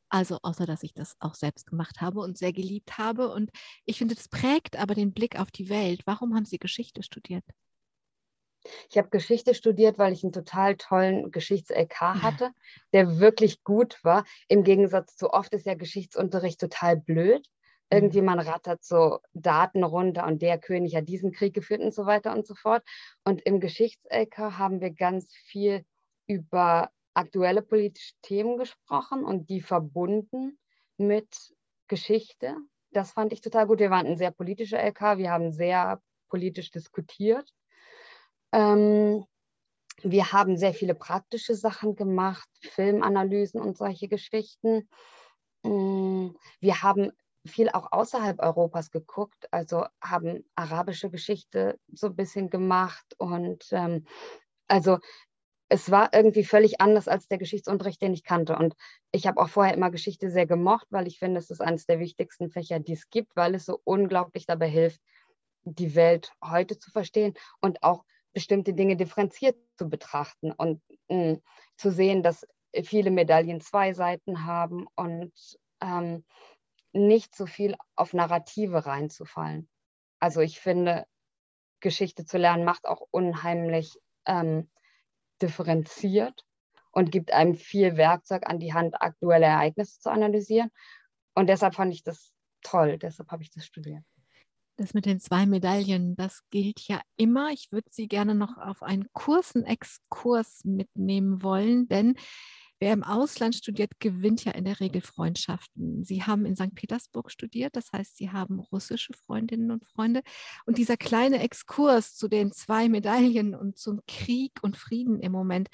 also 0.08 0.38
außer 0.42 0.66
dass 0.66 0.82
ich 0.82 0.92
das 0.94 1.16
auch 1.20 1.34
selbst 1.34 1.66
gemacht 1.66 2.00
habe 2.00 2.20
und 2.20 2.36
sehr 2.36 2.52
geliebt 2.52 2.98
habe. 2.98 3.32
Und 3.32 3.50
ich 3.84 3.98
finde, 3.98 4.14
das 4.14 4.28
prägt 4.28 4.76
aber 4.76 4.94
den 4.94 5.12
Blick 5.12 5.38
auf 5.38 5.50
die 5.50 5.68
Welt. 5.68 6.02
Warum 6.04 6.34
haben 6.34 6.44
Sie 6.44 6.58
Geschichte 6.58 7.02
studiert? 7.02 7.44
Ich 8.90 8.98
habe 8.98 9.08
Geschichte 9.10 9.54
studiert, 9.54 9.98
weil 9.98 10.12
ich 10.12 10.22
einen 10.22 10.32
total 10.32 10.76
tollen 10.76 11.30
Geschichts-LK 11.30 12.22
hatte, 12.22 12.50
der 12.92 13.18
wirklich 13.18 13.64
gut 13.64 13.98
war. 14.02 14.24
Im 14.48 14.62
Gegensatz 14.62 15.16
zu 15.16 15.30
oft 15.30 15.52
ist 15.52 15.66
ja 15.66 15.74
Geschichtsunterricht 15.74 16.60
total 16.60 16.96
blöd. 16.96 17.46
Irgendwie 17.90 18.20
mhm. 18.20 18.26
man 18.26 18.38
rattert 18.38 18.84
so 18.84 19.18
Daten 19.32 19.84
runter 19.84 20.26
und 20.26 20.40
der 20.42 20.58
König 20.58 20.96
hat 20.96 21.08
diesen 21.08 21.32
Krieg 21.32 21.54
geführt 21.54 21.80
und 21.80 21.92
so 21.92 22.06
weiter 22.06 22.32
und 22.32 22.46
so 22.46 22.54
fort. 22.54 22.82
Und 23.24 23.42
im 23.42 23.60
Geschichts-LK 23.60 24.38
haben 24.58 24.80
wir 24.80 24.90
ganz 24.90 25.34
viel 25.34 25.84
über 26.26 26.90
aktuelle 27.14 27.62
politische 27.62 28.14
Themen 28.22 28.56
gesprochen 28.56 29.24
und 29.24 29.50
die 29.50 29.60
verbunden 29.60 30.58
mit 30.96 31.52
Geschichte. 31.88 32.56
Das 32.92 33.12
fand 33.12 33.32
ich 33.32 33.40
total 33.40 33.66
gut. 33.66 33.80
Wir 33.80 33.90
waren 33.90 34.06
ein 34.06 34.16
sehr 34.16 34.30
politischer 34.30 34.82
LK. 34.82 35.18
Wir 35.18 35.30
haben 35.30 35.52
sehr 35.52 36.00
politisch 36.28 36.70
diskutiert. 36.70 37.52
Ähm, 38.52 39.24
wir 40.02 40.32
haben 40.32 40.56
sehr 40.56 40.74
viele 40.74 40.94
praktische 40.94 41.54
Sachen 41.54 41.94
gemacht, 41.96 42.48
Filmanalysen 42.60 43.60
und 43.60 43.76
solche 43.76 44.08
Geschichten. 44.08 44.88
Mm, 45.64 46.30
wir 46.60 46.82
haben 46.82 47.12
viel 47.46 47.70
auch 47.70 47.90
außerhalb 47.92 48.40
Europas 48.40 48.90
geguckt, 48.90 49.48
also 49.52 49.86
haben 50.02 50.44
arabische 50.54 51.10
Geschichte 51.10 51.78
so 51.92 52.08
ein 52.08 52.16
bisschen 52.16 52.50
gemacht 52.50 53.14
und 53.18 53.66
ähm, 53.72 54.06
also 54.68 54.98
es 55.68 55.90
war 55.90 56.12
irgendwie 56.12 56.44
völlig 56.44 56.80
anders 56.80 57.08
als 57.08 57.28
der 57.28 57.38
Geschichtsunterricht, 57.38 58.02
den 58.02 58.12
ich 58.12 58.24
kannte. 58.24 58.56
Und 58.56 58.74
ich 59.10 59.26
habe 59.26 59.40
auch 59.40 59.48
vorher 59.48 59.74
immer 59.74 59.90
Geschichte 59.90 60.30
sehr 60.30 60.46
gemocht, 60.46 60.86
weil 60.90 61.06
ich 61.06 61.18
finde, 61.18 61.38
es 61.38 61.50
ist 61.50 61.62
eines 61.62 61.86
der 61.86 61.98
wichtigsten 61.98 62.50
Fächer, 62.50 62.78
die 62.78 62.92
es 62.92 63.08
gibt, 63.08 63.34
weil 63.36 63.54
es 63.54 63.64
so 63.64 63.80
unglaublich 63.84 64.44
dabei 64.44 64.68
hilft, 64.68 65.00
die 65.64 65.94
Welt 65.94 66.32
heute 66.44 66.78
zu 66.78 66.90
verstehen 66.90 67.32
und 67.60 67.82
auch 67.82 68.04
bestimmte 68.32 68.74
Dinge 68.74 68.96
differenziert 68.96 69.56
zu 69.76 69.88
betrachten 69.88 70.52
und 70.52 70.82
mh, 71.08 71.32
mm, 71.34 71.42
zu 71.76 71.90
sehen, 71.90 72.22
dass 72.22 72.46
viele 72.84 73.10
Medaillen 73.10 73.60
zwei 73.60 73.92
Seiten 73.92 74.46
haben 74.46 74.86
und 74.94 75.32
ähm, 75.80 76.24
nicht 76.92 77.34
so 77.34 77.46
viel 77.46 77.76
auf 77.96 78.12
Narrative 78.12 78.86
reinzufallen. 78.86 79.68
Also 80.20 80.40
ich 80.40 80.60
finde, 80.60 81.06
Geschichte 81.80 82.24
zu 82.24 82.38
lernen 82.38 82.64
macht 82.64 82.86
auch 82.86 83.02
unheimlich 83.10 83.98
ähm, 84.26 84.70
differenziert 85.40 86.46
und 86.92 87.10
gibt 87.10 87.32
einem 87.32 87.54
viel 87.54 87.96
Werkzeug 87.96 88.48
an 88.48 88.58
die 88.58 88.72
Hand, 88.72 89.00
aktuelle 89.00 89.46
Ereignisse 89.46 89.98
zu 89.98 90.10
analysieren. 90.10 90.70
Und 91.34 91.48
deshalb 91.48 91.74
fand 91.74 91.92
ich 91.92 92.04
das 92.04 92.32
toll, 92.62 92.98
deshalb 92.98 93.30
habe 93.30 93.42
ich 93.42 93.50
das 93.50 93.66
studiert. 93.66 94.04
Das 94.76 94.94
mit 94.94 95.06
den 95.06 95.20
zwei 95.20 95.46
Medaillen, 95.46 96.16
das 96.16 96.40
gilt 96.50 96.80
ja 96.88 97.00
immer. 97.16 97.50
Ich 97.50 97.70
würde 97.72 97.88
Sie 97.90 98.08
gerne 98.08 98.34
noch 98.34 98.56
auf 98.56 98.82
einen 98.82 99.06
kurzen 99.12 99.64
Exkurs 99.64 100.64
mitnehmen 100.64 101.42
wollen, 101.42 101.88
denn 101.88 102.14
Wer 102.82 102.94
im 102.94 103.04
Ausland 103.04 103.54
studiert, 103.54 104.00
gewinnt 104.00 104.44
ja 104.44 104.50
in 104.50 104.64
der 104.64 104.80
Regel 104.80 105.02
Freundschaften. 105.02 106.02
Sie 106.02 106.24
haben 106.24 106.44
in 106.44 106.56
St. 106.56 106.74
Petersburg 106.74 107.30
studiert, 107.30 107.76
das 107.76 107.92
heißt, 107.92 108.16
Sie 108.16 108.30
haben 108.30 108.58
russische 108.58 109.12
Freundinnen 109.12 109.70
und 109.70 109.84
Freunde. 109.86 110.22
Und 110.66 110.78
dieser 110.78 110.96
kleine 110.96 111.38
Exkurs 111.44 112.16
zu 112.16 112.26
den 112.26 112.50
zwei 112.50 112.88
Medaillen 112.88 113.54
und 113.54 113.78
zum 113.78 114.00
Krieg 114.08 114.50
und 114.62 114.76
Frieden 114.76 115.20
im 115.20 115.30
Moment, 115.30 115.68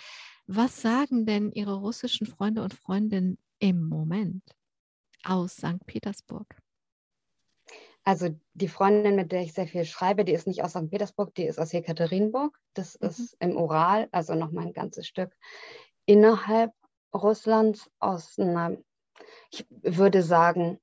was 0.46 0.82
sagen 0.82 1.24
denn 1.24 1.50
Ihre 1.50 1.76
russischen 1.76 2.26
Freunde 2.26 2.62
und 2.62 2.74
Freundinnen 2.74 3.38
im 3.58 3.88
Moment 3.88 4.42
aus 5.24 5.56
St. 5.56 5.86
Petersburg? 5.86 6.58
Also 8.08 8.30
die 8.54 8.68
Freundin, 8.68 9.16
mit 9.16 9.32
der 9.32 9.42
ich 9.42 9.52
sehr 9.52 9.66
viel 9.66 9.84
schreibe, 9.84 10.24
die 10.24 10.32
ist 10.32 10.46
nicht 10.46 10.64
aus 10.64 10.70
St. 10.70 10.90
Petersburg, 10.90 11.34
die 11.34 11.44
ist 11.44 11.58
aus 11.58 11.72
Jekaterinburg. 11.72 12.58
Das 12.72 12.98
mhm. 12.98 13.08
ist 13.08 13.36
im 13.38 13.54
Ural, 13.54 14.08
also 14.12 14.34
noch 14.34 14.50
mal 14.50 14.64
ein 14.64 14.72
ganzes 14.72 15.06
Stück 15.06 15.36
innerhalb 16.06 16.72
Russlands 17.14 17.90
aus 17.98 18.38
einer, 18.38 18.78
ich 19.50 19.66
würde 19.68 20.22
sagen, 20.22 20.80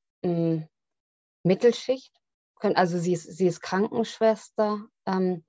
Mittelschicht. 1.41 2.13
Also 2.59 2.99
sie 2.99 3.13
ist, 3.13 3.35
sie 3.35 3.47
ist 3.47 3.59
Krankenschwester. 3.59 4.85
Ähm, 5.07 5.43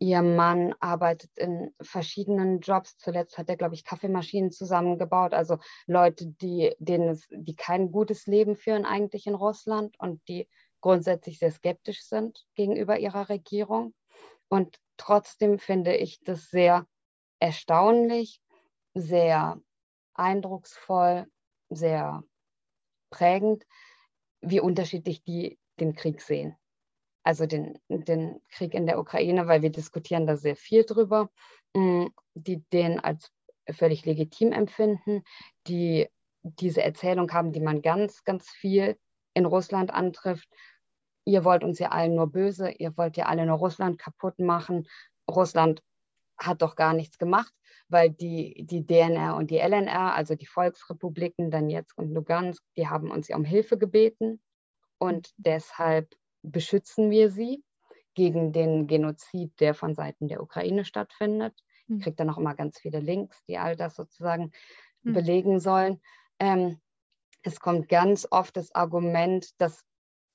ihr 0.00 0.22
Mann 0.22 0.74
arbeitet 0.80 1.30
in 1.36 1.72
verschiedenen 1.80 2.58
Jobs. 2.58 2.96
Zuletzt 2.98 3.38
hat 3.38 3.48
er, 3.48 3.56
glaube 3.56 3.76
ich, 3.76 3.84
Kaffeemaschinen 3.84 4.50
zusammengebaut. 4.50 5.32
Also 5.32 5.58
Leute, 5.86 6.26
die, 6.26 6.74
denen 6.80 7.10
es, 7.10 7.28
die 7.30 7.54
kein 7.54 7.92
gutes 7.92 8.26
Leben 8.26 8.56
führen 8.56 8.84
eigentlich 8.84 9.28
in 9.28 9.36
Russland 9.36 9.94
und 10.00 10.26
die 10.26 10.48
grundsätzlich 10.80 11.38
sehr 11.38 11.52
skeptisch 11.52 12.02
sind 12.04 12.46
gegenüber 12.54 12.98
ihrer 12.98 13.28
Regierung. 13.28 13.94
Und 14.48 14.78
trotzdem 14.96 15.58
finde 15.58 15.96
ich 15.96 16.20
das 16.22 16.50
sehr 16.50 16.86
erstaunlich, 17.38 18.40
sehr 18.94 19.60
eindrucksvoll, 20.14 21.26
sehr 21.68 22.22
prägend, 23.10 23.64
wie 24.40 24.60
unterschiedlich 24.60 25.22
die 25.22 25.58
den 25.78 25.94
Krieg 25.94 26.20
sehen. 26.20 26.56
Also 27.22 27.46
den, 27.46 27.78
den 27.88 28.40
Krieg 28.50 28.74
in 28.74 28.86
der 28.86 28.98
Ukraine, 28.98 29.46
weil 29.46 29.62
wir 29.62 29.70
diskutieren 29.70 30.26
da 30.26 30.36
sehr 30.36 30.56
viel 30.56 30.84
drüber, 30.84 31.30
mm, 31.74 32.06
die 32.34 32.64
den 32.72 32.98
als 33.00 33.30
völlig 33.70 34.04
legitim 34.04 34.52
empfinden, 34.52 35.22
die 35.66 36.08
diese 36.42 36.82
Erzählung 36.82 37.30
haben, 37.32 37.52
die 37.52 37.60
man 37.60 37.82
ganz, 37.82 38.24
ganz 38.24 38.48
viel 38.48 38.98
in 39.34 39.44
Russland 39.44 39.92
antrifft. 39.92 40.48
Ihr 41.24 41.44
wollt 41.44 41.64
uns 41.64 41.78
ja 41.78 41.90
allen 41.90 42.14
nur 42.14 42.30
böse, 42.30 42.70
ihr 42.70 42.96
wollt 42.96 43.16
ja 43.16 43.26
alle 43.26 43.46
nur 43.46 43.58
Russland 43.58 43.98
kaputt 43.98 44.38
machen. 44.38 44.86
Russland 45.30 45.82
hat 46.38 46.62
doch 46.62 46.76
gar 46.76 46.94
nichts 46.94 47.18
gemacht 47.18 47.52
weil 47.90 48.10
die, 48.10 48.64
die 48.66 48.86
DNR 48.86 49.36
und 49.36 49.50
die 49.50 49.58
LNR, 49.58 50.14
also 50.14 50.34
die 50.34 50.46
Volksrepubliken 50.46 51.50
Donetsk 51.50 51.98
und 51.98 52.12
Lugansk, 52.12 52.62
die 52.76 52.88
haben 52.88 53.10
uns 53.10 53.28
ja 53.28 53.36
um 53.36 53.44
Hilfe 53.44 53.76
gebeten 53.76 54.40
und 54.98 55.32
deshalb 55.36 56.14
beschützen 56.42 57.10
wir 57.10 57.30
sie 57.30 57.62
gegen 58.14 58.52
den 58.52 58.86
Genozid, 58.86 59.52
der 59.60 59.74
von 59.74 59.94
Seiten 59.94 60.28
der 60.28 60.42
Ukraine 60.42 60.84
stattfindet. 60.84 61.54
Ich 61.88 61.94
hm. 61.94 62.00
kriege 62.00 62.16
dann 62.16 62.30
auch 62.30 62.38
immer 62.38 62.54
ganz 62.54 62.78
viele 62.78 63.00
Links, 63.00 63.44
die 63.46 63.58
all 63.58 63.76
das 63.76 63.96
sozusagen 63.96 64.52
mhm. 65.02 65.12
belegen 65.12 65.60
sollen. 65.60 66.00
Ähm, 66.38 66.80
es 67.42 67.60
kommt 67.60 67.88
ganz 67.88 68.26
oft 68.30 68.56
das 68.56 68.74
Argument, 68.74 69.48
das 69.58 69.82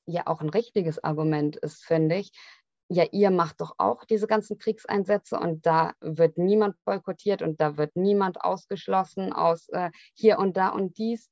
ja 0.06 0.28
auch 0.28 0.42
ein 0.42 0.50
richtiges 0.50 1.04
Argument 1.04 1.56
ist, 1.56 1.84
finde 1.84 2.16
ich, 2.16 2.32
ja, 2.88 3.06
ihr 3.12 3.32
macht 3.32 3.62
doch 3.62 3.76
auch 3.80 4.06
diese 4.06 4.28
ganzen 4.28 4.60
Kriegseinsätze 4.60 5.40
und 5.40 5.66
da 5.66 5.94
wird 6.02 6.38
niemand 6.38 6.76
boykottiert 6.86 7.42
und 7.42 7.60
da 7.60 7.78
wird 7.78 7.96
niemand 7.96 8.42
ausgeschlossen 8.42 9.34
aus 9.34 9.70
äh, 9.70 9.90
hier 10.14 10.38
und 10.38 10.56
da 10.56 10.70
und 10.70 10.98
dies. 10.98 11.32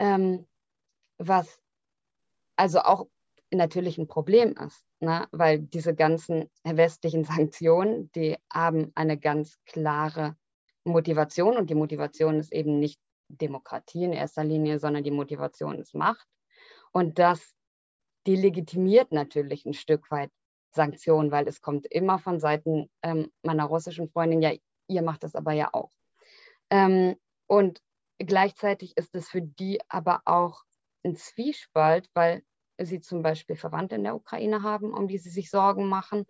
Ähm, 0.00 0.48
was 1.18 1.60
also 2.56 2.80
auch 2.80 3.06
natürlich 3.52 3.98
ein 3.98 4.08
Problem 4.08 4.54
ist, 4.56 4.84
ne? 5.00 5.28
weil 5.30 5.60
diese 5.60 5.94
ganzen 5.94 6.50
westlichen 6.64 7.24
Sanktionen, 7.24 8.10
die 8.12 8.36
haben 8.52 8.90
eine 8.94 9.18
ganz 9.18 9.58
klare 9.66 10.36
Motivation 10.84 11.56
und 11.56 11.70
die 11.70 11.74
Motivation 11.74 12.40
ist 12.40 12.52
eben 12.52 12.78
nicht 12.78 12.98
Demokratie 13.36 14.04
in 14.04 14.12
erster 14.12 14.44
Linie, 14.44 14.78
sondern 14.78 15.04
die 15.04 15.10
Motivation 15.10 15.78
ist 15.78 15.94
Macht. 15.94 16.26
Und 16.92 17.18
das 17.18 17.54
delegitimiert 18.26 19.12
natürlich 19.12 19.64
ein 19.64 19.74
Stück 19.74 20.10
weit 20.10 20.30
Sanktionen, 20.72 21.30
weil 21.30 21.48
es 21.48 21.60
kommt 21.60 21.86
immer 21.86 22.18
von 22.18 22.38
Seiten 22.38 22.90
ähm, 23.02 23.30
meiner 23.42 23.64
russischen 23.64 24.08
Freundin, 24.08 24.42
ja, 24.42 24.52
ihr 24.88 25.02
macht 25.02 25.24
das 25.24 25.34
aber 25.34 25.52
ja 25.52 25.70
auch. 25.72 25.90
Ähm, 26.70 27.16
und 27.46 27.80
gleichzeitig 28.18 28.96
ist 28.96 29.14
es 29.14 29.28
für 29.28 29.42
die 29.42 29.80
aber 29.88 30.22
auch 30.26 30.62
ein 31.04 31.16
Zwiespalt, 31.16 32.08
weil 32.14 32.42
sie 32.78 33.00
zum 33.00 33.22
Beispiel 33.22 33.56
Verwandte 33.56 33.96
in 33.96 34.04
der 34.04 34.14
Ukraine 34.14 34.62
haben, 34.62 34.92
um 34.92 35.08
die 35.08 35.18
sie 35.18 35.30
sich 35.30 35.50
Sorgen 35.50 35.86
machen, 35.86 36.26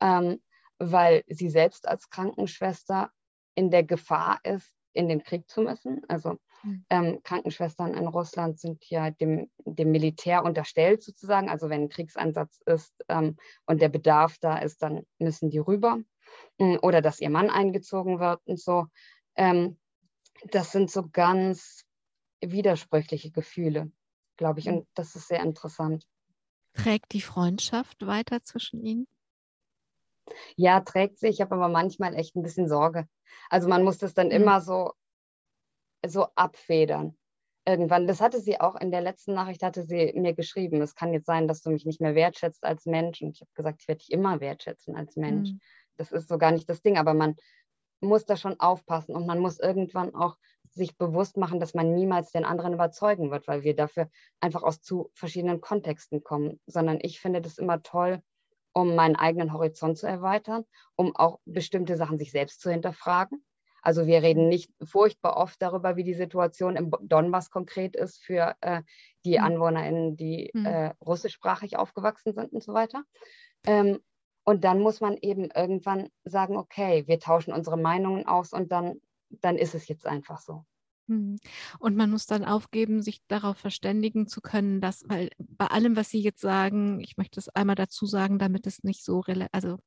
ähm, 0.00 0.42
weil 0.78 1.22
sie 1.28 1.48
selbst 1.48 1.88
als 1.88 2.10
Krankenschwester 2.10 3.10
in 3.54 3.70
der 3.70 3.84
Gefahr 3.84 4.40
ist, 4.42 4.74
in 4.96 5.08
den 5.08 5.22
Krieg 5.22 5.48
zu 5.48 5.62
müssen. 5.62 6.02
Also 6.08 6.38
hm. 6.62 6.84
ähm, 6.90 7.20
Krankenschwestern 7.22 7.94
in 7.94 8.06
Russland 8.06 8.58
sind 8.58 8.84
ja 8.88 9.10
dem, 9.10 9.50
dem 9.64 9.90
Militär 9.90 10.44
unterstellt 10.44 11.02
sozusagen. 11.02 11.48
Also 11.48 11.68
wenn 11.68 11.82
ein 11.82 11.88
Kriegseinsatz 11.88 12.60
ist 12.66 12.94
ähm, 13.08 13.36
und 13.66 13.82
der 13.82 13.88
Bedarf 13.88 14.38
da 14.38 14.58
ist, 14.58 14.82
dann 14.82 15.06
müssen 15.18 15.50
die 15.50 15.58
rüber. 15.58 15.98
Ähm, 16.58 16.78
oder 16.82 17.02
dass 17.02 17.20
ihr 17.20 17.30
Mann 17.30 17.50
eingezogen 17.50 18.18
wird 18.18 18.40
und 18.46 18.58
so. 18.58 18.86
Ähm, 19.36 19.78
das 20.50 20.72
sind 20.72 20.90
so 20.90 21.08
ganz 21.08 21.84
widersprüchliche 22.40 23.30
Gefühle, 23.30 23.90
glaube 24.36 24.60
ich. 24.60 24.66
Hm. 24.66 24.78
Und 24.78 24.88
das 24.94 25.14
ist 25.14 25.28
sehr 25.28 25.42
interessant. 25.42 26.06
Trägt 26.72 27.12
die 27.12 27.22
Freundschaft 27.22 28.06
weiter 28.06 28.42
zwischen 28.42 28.82
Ihnen? 28.84 29.06
Ja, 30.56 30.80
trägt 30.80 31.18
sich. 31.18 31.36
Ich 31.36 31.40
habe 31.40 31.54
aber 31.54 31.68
manchmal 31.68 32.14
echt 32.14 32.36
ein 32.36 32.42
bisschen 32.42 32.68
Sorge. 32.68 33.08
Also 33.50 33.68
man 33.68 33.82
muss 33.84 33.98
das 33.98 34.14
dann 34.14 34.28
mhm. 34.28 34.32
immer 34.34 34.60
so, 34.60 34.92
so 36.04 36.26
abfedern. 36.34 37.16
Irgendwann, 37.68 38.06
das 38.06 38.20
hatte 38.20 38.40
sie 38.40 38.60
auch 38.60 38.76
in 38.76 38.92
der 38.92 39.00
letzten 39.00 39.34
Nachricht, 39.34 39.62
hatte 39.62 39.82
sie 39.82 40.12
mir 40.14 40.34
geschrieben, 40.34 40.80
es 40.82 40.94
kann 40.94 41.12
jetzt 41.12 41.26
sein, 41.26 41.48
dass 41.48 41.62
du 41.62 41.70
mich 41.70 41.84
nicht 41.84 42.00
mehr 42.00 42.14
wertschätzt 42.14 42.64
als 42.64 42.86
Mensch. 42.86 43.22
Und 43.22 43.30
ich 43.34 43.40
habe 43.40 43.50
gesagt, 43.54 43.82
ich 43.82 43.88
werde 43.88 43.98
dich 43.98 44.12
immer 44.12 44.40
wertschätzen 44.40 44.94
als 44.94 45.16
Mensch. 45.16 45.50
Mhm. 45.50 45.60
Das 45.96 46.12
ist 46.12 46.28
so 46.28 46.38
gar 46.38 46.52
nicht 46.52 46.68
das 46.68 46.82
Ding, 46.82 46.96
aber 46.96 47.14
man 47.14 47.34
muss 48.00 48.24
da 48.24 48.36
schon 48.36 48.60
aufpassen 48.60 49.16
und 49.16 49.26
man 49.26 49.38
muss 49.38 49.58
irgendwann 49.58 50.14
auch 50.14 50.36
sich 50.70 50.96
bewusst 50.96 51.36
machen, 51.38 51.58
dass 51.58 51.74
man 51.74 51.94
niemals 51.94 52.30
den 52.30 52.44
anderen 52.44 52.74
überzeugen 52.74 53.30
wird, 53.30 53.48
weil 53.48 53.62
wir 53.62 53.74
dafür 53.74 54.10
einfach 54.40 54.62
aus 54.62 54.82
zu 54.82 55.10
verschiedenen 55.14 55.60
Kontexten 55.60 56.22
kommen. 56.22 56.60
Sondern 56.66 56.98
ich 57.00 57.20
finde 57.20 57.40
das 57.40 57.58
immer 57.58 57.82
toll, 57.82 58.22
um 58.76 58.94
meinen 58.94 59.16
eigenen 59.16 59.54
Horizont 59.54 59.96
zu 59.96 60.06
erweitern, 60.06 60.66
um 60.96 61.16
auch 61.16 61.38
bestimmte 61.46 61.96
Sachen 61.96 62.18
sich 62.18 62.30
selbst 62.30 62.60
zu 62.60 62.70
hinterfragen. 62.70 63.42
Also 63.80 64.06
wir 64.06 64.22
reden 64.22 64.48
nicht 64.48 64.70
furchtbar 64.84 65.38
oft 65.38 65.62
darüber, 65.62 65.96
wie 65.96 66.04
die 66.04 66.12
Situation 66.12 66.76
im 66.76 66.92
Donbass 67.00 67.50
konkret 67.50 67.96
ist 67.96 68.22
für 68.22 68.54
äh, 68.60 68.82
die 69.24 69.38
mhm. 69.38 69.44
AnwohnerInnen, 69.44 70.16
die 70.18 70.50
mhm. 70.52 70.66
äh, 70.66 70.92
russischsprachig 71.00 71.78
aufgewachsen 71.78 72.34
sind 72.34 72.52
und 72.52 72.62
so 72.62 72.74
weiter. 72.74 73.02
Ähm, 73.66 74.00
und 74.44 74.64
dann 74.64 74.80
muss 74.80 75.00
man 75.00 75.16
eben 75.16 75.48
irgendwann 75.52 76.10
sagen, 76.24 76.58
okay, 76.58 77.04
wir 77.06 77.18
tauschen 77.18 77.54
unsere 77.54 77.78
Meinungen 77.78 78.26
aus 78.26 78.52
und 78.52 78.72
dann, 78.72 79.00
dann 79.30 79.56
ist 79.56 79.74
es 79.74 79.88
jetzt 79.88 80.06
einfach 80.06 80.40
so. 80.40 80.66
Hm. 81.08 81.38
Und 81.78 81.96
man 81.96 82.10
muss 82.10 82.26
dann 82.26 82.44
aufgeben, 82.44 83.02
sich 83.02 83.20
darauf 83.28 83.58
verständigen 83.58 84.26
zu 84.26 84.40
können, 84.40 84.80
dass, 84.80 85.04
weil 85.08 85.30
bei 85.38 85.66
allem, 85.66 85.96
was 85.96 86.10
Sie 86.10 86.20
jetzt 86.20 86.40
sagen, 86.40 87.00
ich 87.00 87.16
möchte 87.16 87.38
es 87.38 87.48
einmal 87.48 87.76
dazu 87.76 88.06
sagen, 88.06 88.38
damit 88.38 88.66
es 88.66 88.82
nicht 88.82 89.04
so, 89.04 89.22
also 89.52 89.78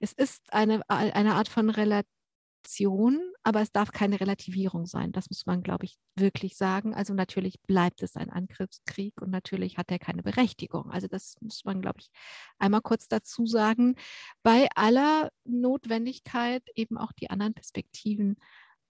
es 0.00 0.12
ist 0.12 0.52
eine, 0.52 0.80
eine 0.88 1.34
Art 1.34 1.48
von 1.48 1.70
Relation, 1.70 3.20
aber 3.42 3.60
es 3.60 3.70
darf 3.70 3.92
keine 3.92 4.18
Relativierung 4.20 4.86
sein. 4.86 5.12
Das 5.12 5.30
muss 5.30 5.46
man, 5.46 5.62
glaube 5.62 5.84
ich, 5.84 5.98
wirklich 6.16 6.56
sagen. 6.56 6.94
Also 6.94 7.14
natürlich 7.14 7.60
bleibt 7.62 8.02
es 8.02 8.16
ein 8.16 8.30
Angriffskrieg 8.30 9.20
und 9.20 9.30
natürlich 9.30 9.78
hat 9.78 9.90
er 9.90 9.98
keine 9.98 10.22
Berechtigung. 10.22 10.90
Also 10.90 11.06
das 11.06 11.36
muss 11.40 11.64
man, 11.64 11.80
glaube 11.80 12.00
ich, 12.00 12.10
einmal 12.58 12.80
kurz 12.82 13.08
dazu 13.08 13.46
sagen. 13.46 13.94
Bei 14.42 14.68
aller 14.74 15.30
Notwendigkeit 15.44 16.62
eben 16.74 16.98
auch 16.98 17.12
die 17.12 17.30
anderen 17.30 17.54
Perspektiven 17.54 18.36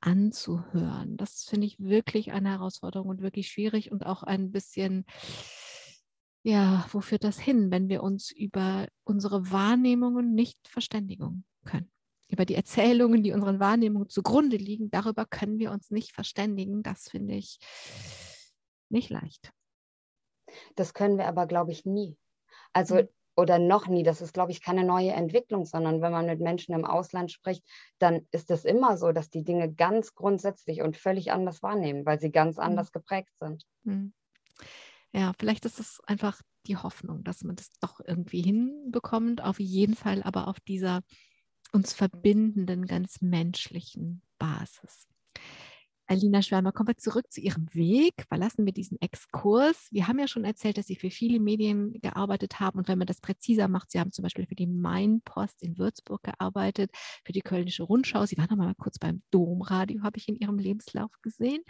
anzuhören. 0.00 1.16
Das 1.16 1.44
finde 1.44 1.66
ich 1.66 1.78
wirklich 1.78 2.32
eine 2.32 2.50
Herausforderung 2.50 3.08
und 3.08 3.22
wirklich 3.22 3.48
schwierig 3.48 3.92
und 3.92 4.06
auch 4.06 4.22
ein 4.22 4.50
bisschen, 4.50 5.04
ja, 6.42 6.86
wo 6.90 7.00
führt 7.00 7.24
das 7.24 7.38
hin, 7.38 7.70
wenn 7.70 7.88
wir 7.88 8.02
uns 8.02 8.30
über 8.30 8.88
unsere 9.04 9.50
Wahrnehmungen 9.50 10.34
nicht 10.34 10.58
verständigen 10.68 11.44
können? 11.64 11.90
Über 12.28 12.44
die 12.44 12.54
Erzählungen, 12.54 13.22
die 13.22 13.32
unseren 13.32 13.60
Wahrnehmungen 13.60 14.08
zugrunde 14.08 14.56
liegen, 14.56 14.90
darüber 14.90 15.26
können 15.26 15.58
wir 15.58 15.72
uns 15.72 15.90
nicht 15.90 16.12
verständigen. 16.12 16.82
Das 16.82 17.08
finde 17.08 17.34
ich 17.34 17.58
nicht 18.88 19.10
leicht. 19.10 19.52
Das 20.76 20.94
können 20.94 21.18
wir 21.18 21.26
aber, 21.26 21.46
glaube 21.46 21.72
ich, 21.72 21.84
nie. 21.84 22.16
Also 22.72 22.96
mhm 22.96 23.08
oder 23.40 23.58
noch 23.58 23.86
nie. 23.88 24.02
Das 24.02 24.20
ist, 24.20 24.34
glaube 24.34 24.52
ich, 24.52 24.62
keine 24.62 24.84
neue 24.84 25.12
Entwicklung, 25.12 25.64
sondern 25.64 26.00
wenn 26.02 26.12
man 26.12 26.26
mit 26.26 26.40
Menschen 26.40 26.74
im 26.74 26.84
Ausland 26.84 27.32
spricht, 27.32 27.64
dann 27.98 28.26
ist 28.30 28.50
es 28.50 28.64
immer 28.64 28.96
so, 28.96 29.12
dass 29.12 29.30
die 29.30 29.42
Dinge 29.42 29.72
ganz 29.72 30.14
grundsätzlich 30.14 30.82
und 30.82 30.96
völlig 30.96 31.32
anders 31.32 31.62
wahrnehmen, 31.62 32.06
weil 32.06 32.20
sie 32.20 32.30
ganz 32.30 32.56
mhm. 32.56 32.64
anders 32.64 32.92
geprägt 32.92 33.32
sind. 33.40 33.66
Mhm. 33.84 34.12
Ja, 35.12 35.32
vielleicht 35.38 35.64
ist 35.64 35.80
es 35.80 36.00
einfach 36.06 36.40
die 36.66 36.76
Hoffnung, 36.76 37.24
dass 37.24 37.42
man 37.42 37.56
das 37.56 37.72
doch 37.80 38.00
irgendwie 38.06 38.42
hinbekommt, 38.42 39.42
auf 39.42 39.58
jeden 39.58 39.96
Fall 39.96 40.22
aber 40.22 40.46
auf 40.46 40.60
dieser 40.60 41.00
uns 41.72 41.92
verbindenden, 41.92 42.86
ganz 42.86 43.20
menschlichen 43.20 44.22
Basis. 44.38 45.09
Alina 46.10 46.42
Schwärmer, 46.42 46.72
kommen 46.72 46.88
wir 46.88 46.96
zurück 46.96 47.30
zu 47.30 47.40
Ihrem 47.40 47.72
Weg. 47.72 48.24
Verlassen 48.26 48.66
wir 48.66 48.72
diesen 48.72 49.00
Exkurs. 49.00 49.86
Wir 49.92 50.08
haben 50.08 50.18
ja 50.18 50.26
schon 50.26 50.44
erzählt, 50.44 50.76
dass 50.76 50.88
Sie 50.88 50.96
für 50.96 51.08
viele 51.08 51.38
Medien 51.38 51.92
gearbeitet 52.00 52.58
haben. 52.58 52.78
Und 52.80 52.88
wenn 52.88 52.98
man 52.98 53.06
das 53.06 53.20
präziser 53.20 53.68
macht, 53.68 53.92
Sie 53.92 54.00
haben 54.00 54.10
zum 54.10 54.24
Beispiel 54.24 54.44
für 54.44 54.56
die 54.56 54.66
Mainpost 54.66 55.62
in 55.62 55.78
Würzburg 55.78 56.24
gearbeitet, 56.24 56.90
für 57.24 57.30
die 57.30 57.42
Kölnische 57.42 57.84
Rundschau. 57.84 58.26
Sie 58.26 58.36
waren 58.38 58.48
noch 58.50 58.56
mal 58.56 58.74
kurz 58.74 58.98
beim 58.98 59.22
Domradio, 59.30 60.02
habe 60.02 60.18
ich 60.18 60.28
in 60.28 60.34
Ihrem 60.34 60.58
Lebenslauf 60.58 61.12
gesehen. 61.22 61.62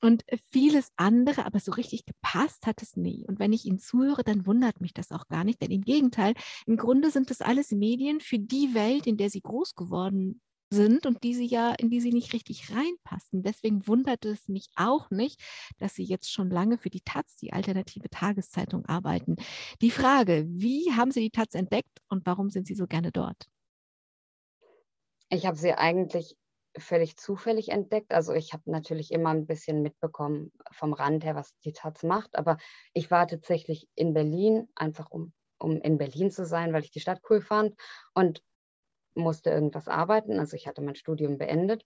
Und 0.00 0.22
vieles 0.52 0.92
andere, 0.94 1.44
aber 1.44 1.58
so 1.58 1.72
richtig 1.72 2.06
gepasst 2.06 2.68
hat 2.68 2.82
es 2.82 2.96
nie. 2.96 3.26
Und 3.26 3.40
wenn 3.40 3.52
ich 3.52 3.64
Ihnen 3.64 3.80
zuhöre, 3.80 4.22
dann 4.22 4.46
wundert 4.46 4.80
mich 4.80 4.94
das 4.94 5.10
auch 5.10 5.26
gar 5.26 5.42
nicht, 5.42 5.60
denn 5.60 5.72
im 5.72 5.82
Gegenteil, 5.82 6.34
im 6.66 6.76
Grunde 6.76 7.10
sind 7.10 7.30
das 7.30 7.40
alles 7.40 7.72
Medien 7.72 8.20
für 8.20 8.38
die 8.38 8.74
Welt, 8.74 9.08
in 9.08 9.16
der 9.16 9.28
Sie 9.28 9.40
groß 9.40 9.74
geworden 9.74 10.40
sind 10.70 11.06
und 11.06 11.22
die 11.24 11.34
sie 11.34 11.46
ja, 11.46 11.72
in 11.72 11.90
die 11.90 12.00
sie 12.00 12.12
nicht 12.12 12.32
richtig 12.32 12.70
reinpassen. 12.74 13.42
Deswegen 13.42 13.86
wundert 13.86 14.24
es 14.24 14.48
mich 14.48 14.68
auch 14.76 15.10
nicht, 15.10 15.40
dass 15.78 15.94
sie 15.94 16.04
jetzt 16.04 16.32
schon 16.32 16.50
lange 16.50 16.78
für 16.78 16.90
die 16.90 17.00
Taz, 17.00 17.36
die 17.36 17.52
alternative 17.52 18.08
Tageszeitung, 18.08 18.86
arbeiten. 18.86 19.36
Die 19.82 19.90
Frage, 19.90 20.46
wie 20.48 20.92
haben 20.92 21.10
Sie 21.10 21.20
die 21.20 21.30
Taz 21.30 21.54
entdeckt 21.54 21.98
und 22.08 22.24
warum 22.26 22.50
sind 22.50 22.66
Sie 22.66 22.74
so 22.74 22.86
gerne 22.86 23.10
dort? 23.12 23.48
Ich 25.28 25.46
habe 25.46 25.56
sie 25.56 25.72
eigentlich 25.74 26.36
völlig 26.76 27.16
zufällig 27.16 27.70
entdeckt. 27.70 28.12
Also 28.12 28.32
ich 28.32 28.52
habe 28.52 28.70
natürlich 28.70 29.12
immer 29.12 29.30
ein 29.30 29.46
bisschen 29.46 29.82
mitbekommen 29.82 30.52
vom 30.72 30.92
Rand 30.92 31.24
her, 31.24 31.34
was 31.34 31.56
die 31.64 31.72
Taz 31.72 32.02
macht, 32.02 32.36
aber 32.36 32.58
ich 32.92 33.10
war 33.10 33.26
tatsächlich 33.26 33.88
in 33.94 34.14
Berlin, 34.14 34.68
einfach 34.74 35.10
um, 35.10 35.32
um 35.58 35.80
in 35.80 35.98
Berlin 35.98 36.30
zu 36.30 36.44
sein, 36.46 36.72
weil 36.72 36.84
ich 36.84 36.90
die 36.90 37.00
Stadt 37.00 37.20
cool 37.28 37.40
fand 37.40 37.74
und 38.14 38.42
musste 39.14 39.50
irgendwas 39.50 39.88
arbeiten. 39.88 40.38
Also 40.38 40.56
ich 40.56 40.66
hatte 40.66 40.82
mein 40.82 40.96
Studium 40.96 41.38
beendet 41.38 41.84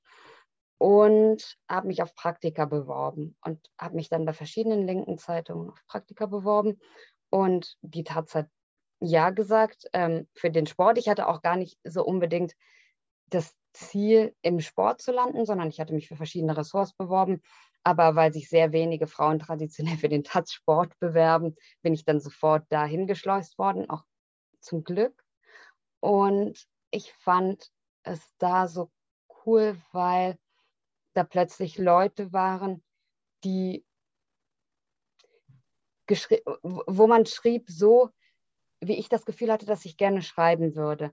und 0.78 1.56
habe 1.68 1.86
mich 1.86 2.02
auf 2.02 2.14
Praktika 2.14 2.64
beworben 2.66 3.36
und 3.42 3.70
habe 3.78 3.96
mich 3.96 4.08
dann 4.08 4.24
bei 4.24 4.32
verschiedenen 4.32 4.86
linken 4.86 5.18
Zeitungen 5.18 5.70
auf 5.70 5.80
Praktika 5.86 6.26
beworben. 6.26 6.78
Und 7.30 7.76
die 7.82 8.04
Taz 8.04 8.34
hat 8.34 8.48
ja 9.00 9.30
gesagt 9.30 9.88
ähm, 9.92 10.28
für 10.34 10.50
den 10.50 10.66
Sport. 10.66 10.98
Ich 10.98 11.08
hatte 11.08 11.28
auch 11.28 11.42
gar 11.42 11.56
nicht 11.56 11.78
so 11.84 12.04
unbedingt 12.04 12.54
das 13.28 13.54
Ziel, 13.72 14.34
im 14.42 14.60
Sport 14.60 15.02
zu 15.02 15.12
landen, 15.12 15.44
sondern 15.44 15.68
ich 15.68 15.80
hatte 15.80 15.94
mich 15.94 16.08
für 16.08 16.16
verschiedene 16.16 16.56
Ressorts 16.56 16.92
beworben. 16.92 17.42
Aber 17.82 18.14
weil 18.14 18.32
sich 18.32 18.48
sehr 18.48 18.72
wenige 18.72 19.06
Frauen 19.06 19.38
traditionell 19.38 19.96
für 19.98 20.08
den 20.08 20.24
Taz-Sport 20.24 20.98
bewerben, 21.00 21.56
bin 21.82 21.92
ich 21.92 22.04
dann 22.04 22.20
sofort 22.20 22.64
dahin 22.70 23.06
geschleust 23.06 23.58
worden, 23.58 23.90
auch 23.90 24.04
zum 24.60 24.84
Glück. 24.84 25.22
Und 26.00 26.66
ich 26.94 27.12
fand 27.12 27.70
es 28.04 28.20
da 28.38 28.68
so 28.68 28.90
cool, 29.44 29.76
weil 29.92 30.38
da 31.14 31.24
plötzlich 31.24 31.76
Leute 31.76 32.32
waren, 32.32 32.84
die 33.42 33.84
wo 36.62 37.06
man 37.06 37.24
schrieb 37.24 37.68
so, 37.68 38.10
wie 38.80 38.94
ich 38.94 39.08
das 39.08 39.24
Gefühl 39.24 39.50
hatte, 39.50 39.66
dass 39.66 39.86
ich 39.86 39.96
gerne 39.96 40.22
schreiben 40.22 40.76
würde. 40.76 41.12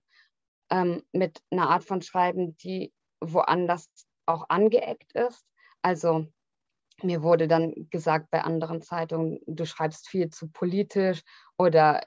Ähm, 0.69 1.03
mit 1.13 1.41
einer 1.49 1.69
Art 1.69 1.85
von 1.85 2.01
Schreiben, 2.01 2.57
die 2.57 2.93
woanders 3.21 3.89
auch 4.25 4.49
angeeckt 4.49 5.13
ist. 5.13 5.45
Also 5.81 6.27
mir 7.01 7.23
wurde 7.23 7.47
dann 7.47 7.89
gesagt 7.89 8.29
bei 8.31 8.43
anderen 8.43 8.81
Zeitungen, 8.81 9.39
du 9.47 9.65
schreibst 9.65 10.09
viel 10.09 10.29
zu 10.29 10.49
politisch 10.49 11.21
oder 11.57 12.05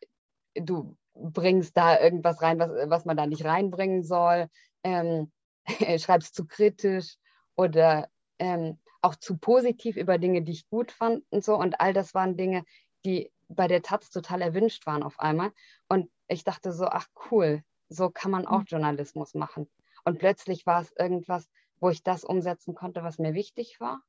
du 0.55 0.97
bringst 1.15 1.77
da 1.77 2.01
irgendwas 2.01 2.43
rein, 2.43 2.59
was, 2.59 2.71
was 2.91 3.05
man 3.05 3.17
da 3.17 3.27
nicht 3.27 3.45
reinbringen 3.45 4.03
soll, 4.03 4.49
ähm, 4.83 5.33
schreibst 5.99 6.35
zu 6.35 6.47
kritisch 6.47 7.17
oder 7.57 8.09
ähm, 8.39 8.79
auch 9.03 9.15
zu 9.15 9.37
positiv 9.37 9.97
über 9.97 10.19
Dinge, 10.19 10.43
die 10.43 10.53
ich 10.53 10.69
gut 10.69 10.91
fand 10.91 11.25
und 11.31 11.45
so. 11.45 11.57
Und 11.57 11.81
all 11.81 11.93
das 11.93 12.15
waren 12.15 12.37
Dinge, 12.37 12.65
die 13.05 13.31
bei 13.49 13.69
der 13.69 13.83
Taz 13.83 14.11
total 14.11 14.41
erwünscht 14.41 14.87
waren 14.87 15.03
auf 15.03 15.21
einmal. 15.21 15.53
Und 15.89 16.11
ich 16.29 16.45
dachte 16.45 16.73
so, 16.73 16.87
ach 16.87 17.07
cool, 17.31 17.63
so 17.89 18.11
kann 18.11 18.31
man 18.31 18.47
auch 18.47 18.61
mhm. 18.61 18.67
Journalismus 18.67 19.35
machen. 19.35 19.71
Und 20.05 20.19
plötzlich 20.19 20.67
war 20.67 20.81
es 20.81 20.93
irgendwas, 20.99 21.49
wo 21.81 21.91
ich 21.91 22.03
das 22.03 22.25
umsetzen 22.25 22.75
konnte, 22.75 23.03
was 23.03 23.19
mir 23.19 23.35
wichtig 23.35 23.79
war, 23.81 24.03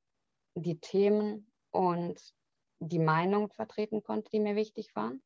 die 0.55 0.79
Themen 0.79 1.51
und 1.71 2.19
die 2.79 2.99
Meinung 2.99 3.49
vertreten 3.49 4.03
konnte, 4.03 4.29
die 4.31 4.39
mir 4.39 4.55
wichtig 4.55 4.95
waren. 4.95 5.21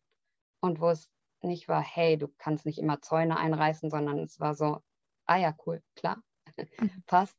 Und 0.61 0.81
wo 0.81 0.89
es 0.89 1.09
nicht 1.43 1.67
war, 1.67 1.81
hey, 1.81 2.17
du 2.17 2.27
kannst 2.37 2.65
nicht 2.65 2.79
immer 2.79 3.01
Zäune 3.01 3.37
einreißen, 3.37 3.89
sondern 3.89 4.19
es 4.19 4.39
war 4.39 4.55
so, 4.55 4.81
ah 5.25 5.37
ja, 5.37 5.55
cool, 5.65 5.81
klar, 5.95 6.21
mhm. 6.57 7.03
passt. 7.05 7.37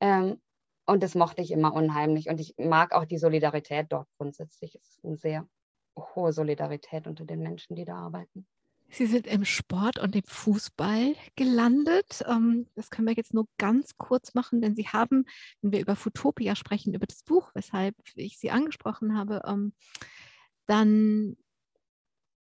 Ähm, 0.00 0.40
und 0.86 1.02
das 1.02 1.14
mochte 1.14 1.42
ich 1.42 1.52
immer 1.52 1.72
unheimlich. 1.72 2.28
Und 2.28 2.40
ich 2.40 2.54
mag 2.58 2.92
auch 2.92 3.04
die 3.04 3.18
Solidarität 3.18 3.86
dort 3.90 4.08
grundsätzlich. 4.18 4.74
Es 4.74 4.88
ist 4.88 5.04
eine 5.04 5.16
sehr 5.16 5.48
hohe 5.96 6.32
Solidarität 6.32 7.06
unter 7.06 7.24
den 7.24 7.40
Menschen, 7.40 7.76
die 7.76 7.84
da 7.84 7.96
arbeiten. 7.96 8.46
Sie 8.92 9.06
sind 9.06 9.28
im 9.28 9.44
Sport 9.44 10.00
und 10.00 10.16
im 10.16 10.24
Fußball 10.24 11.14
gelandet. 11.36 12.24
Ähm, 12.26 12.66
das 12.74 12.90
können 12.90 13.06
wir 13.06 13.14
jetzt 13.14 13.32
nur 13.32 13.46
ganz 13.56 13.96
kurz 13.96 14.34
machen, 14.34 14.60
denn 14.60 14.74
Sie 14.74 14.88
haben, 14.88 15.26
wenn 15.62 15.70
wir 15.70 15.80
über 15.80 15.94
Futopia 15.94 16.56
sprechen, 16.56 16.92
über 16.92 17.06
das 17.06 17.22
Buch, 17.22 17.50
weshalb 17.54 17.94
ich 18.16 18.38
Sie 18.38 18.50
angesprochen 18.50 19.16
habe, 19.16 19.42
ähm, 19.46 19.72
dann 20.66 21.36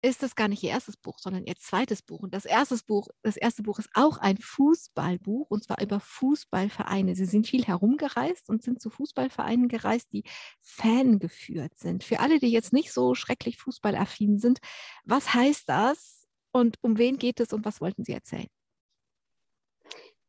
ist 0.05 0.23
das 0.23 0.37
gar 0.37 0.49
nicht 0.49 0.63
ihr 0.63 0.71
erstes 0.71 0.97
Buch, 0.97 1.19
sondern 1.19 1.45
ihr 1.45 1.57
zweites 1.57 2.03
Buch. 2.03 2.21
Und 2.21 2.35
das 2.35 2.45
erste 2.45 2.77
Buch, 2.87 3.09
das 3.23 3.37
erste 3.37 3.63
Buch 3.63 3.79
ist 3.79 3.89
auch 3.95 4.19
ein 4.19 4.37
Fußballbuch 4.37 5.51
und 5.51 5.65
zwar 5.65 5.81
über 5.81 5.99
Fußballvereine. 5.99 7.15
Sie 7.15 7.25
sind 7.25 7.47
viel 7.47 7.65
herumgereist 7.65 8.51
und 8.51 8.63
sind 8.63 8.83
zu 8.83 8.91
Fußballvereinen 8.91 9.69
gereist, 9.69 10.13
die 10.13 10.25
fangeführt 10.61 11.79
sind. 11.79 12.05
Für 12.05 12.21
alle, 12.21 12.39
die 12.39 12.51
jetzt 12.51 12.73
nicht 12.73 12.93
so 12.93 13.15
schrecklich 13.15 13.57
fußballaffin 13.59 14.39
sind, 14.39 14.59
was 15.05 15.33
heißt 15.33 15.69
das 15.69 16.27
und 16.53 16.77
um 16.83 16.99
wen 16.99 17.17
geht 17.17 17.41
es 17.41 17.53
und 17.53 17.65
was 17.65 17.81
wollten 17.81 18.05
Sie 18.05 18.13
erzählen? 18.13 18.49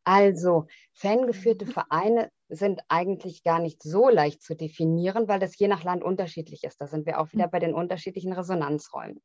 Also, 0.05 0.67
fangeführte 0.93 1.65
Vereine 1.65 2.29
sind 2.47 2.81
eigentlich 2.89 3.43
gar 3.43 3.59
nicht 3.59 3.81
so 3.81 4.07
leicht 4.07 4.43
zu 4.43 4.55
definieren, 4.55 5.27
weil 5.27 5.39
das 5.39 5.57
je 5.57 5.67
nach 5.67 5.83
Land 5.83 6.03
unterschiedlich 6.03 6.63
ist. 6.63 6.79
Da 6.79 6.85
sind 6.85 7.07
wir 7.07 7.19
auch 7.19 7.33
wieder 7.33 7.45
hm. 7.45 7.51
bei 7.51 7.59
den 7.59 7.73
unterschiedlichen 7.73 8.31
Resonanzräumen. 8.31 9.21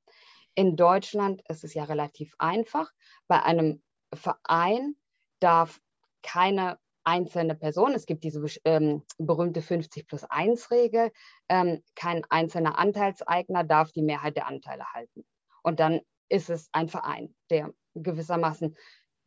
In 0.61 0.77
Deutschland 0.77 1.41
ist 1.49 1.65
es 1.65 1.73
ja 1.73 1.85
relativ 1.85 2.35
einfach. 2.37 2.93
Bei 3.29 3.43
einem 3.43 3.83
Verein 4.13 4.95
darf 5.41 5.81
keine 6.23 6.79
einzelne 7.03 7.55
Person, 7.55 7.95
es 7.95 8.05
gibt 8.05 8.25
diese 8.25 8.45
ähm, 8.67 9.03
berühmte 9.17 9.63
50 9.63 10.07
plus 10.07 10.25
1 10.25 10.71
Regel, 10.71 11.13
ähm, 11.49 11.83
kein 11.95 12.27
einzelner 12.29 12.79
Anteilseigner 12.79 13.65
darf 13.65 13.91
die 13.93 14.03
Mehrheit 14.03 14.37
der 14.37 14.49
Anteile 14.49 14.85
halten. 14.93 15.25
Und 15.63 15.81
dann 15.81 16.03
ist 16.29 16.51
es 16.51 16.69
ein 16.73 16.91
Verein, 16.91 17.35
der 17.49 17.73
gewissermaßen 17.95 18.77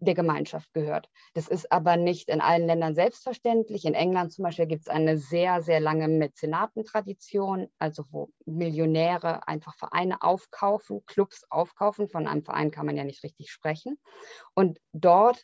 der 0.03 0.13
Gemeinschaft 0.15 0.73
gehört. 0.73 1.09
Das 1.33 1.47
ist 1.47 1.71
aber 1.71 1.97
nicht 1.97 2.29
in 2.29 2.41
allen 2.41 2.67
Ländern 2.67 2.95
selbstverständlich. 2.95 3.85
In 3.85 3.93
England 3.93 4.33
zum 4.33 4.43
Beispiel 4.43 4.67
gibt 4.67 4.81
es 4.81 4.87
eine 4.87 5.17
sehr, 5.17 5.61
sehr 5.61 5.79
lange 5.79 6.07
Mäzenatentradition, 6.07 7.67
also 7.79 8.05
wo 8.09 8.29
Millionäre 8.45 9.47
einfach 9.47 9.75
Vereine 9.75 10.21
aufkaufen, 10.21 11.05
Clubs 11.05 11.45
aufkaufen. 11.49 12.09
Von 12.09 12.27
einem 12.27 12.43
Verein 12.43 12.71
kann 12.71 12.85
man 12.85 12.97
ja 12.97 13.03
nicht 13.03 13.23
richtig 13.23 13.51
sprechen. 13.51 13.97
Und 14.53 14.79
dort 14.91 15.43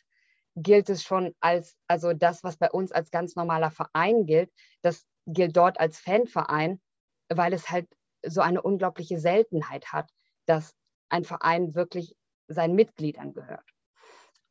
gilt 0.56 0.90
es 0.90 1.02
schon 1.02 1.34
als, 1.40 1.76
also 1.86 2.12
das, 2.12 2.42
was 2.44 2.56
bei 2.56 2.70
uns 2.70 2.92
als 2.92 3.10
ganz 3.10 3.36
normaler 3.36 3.70
Verein 3.70 4.26
gilt, 4.26 4.50
das 4.82 5.06
gilt 5.26 5.56
dort 5.56 5.78
als 5.78 5.98
Fanverein, 5.98 6.80
weil 7.28 7.52
es 7.52 7.70
halt 7.70 7.88
so 8.24 8.40
eine 8.40 8.62
unglaubliche 8.62 9.18
Seltenheit 9.18 9.92
hat, 9.92 10.10
dass 10.46 10.74
ein 11.08 11.24
Verein 11.24 11.74
wirklich 11.74 12.14
seinen 12.48 12.74
Mitgliedern 12.74 13.32
gehört. 13.32 13.69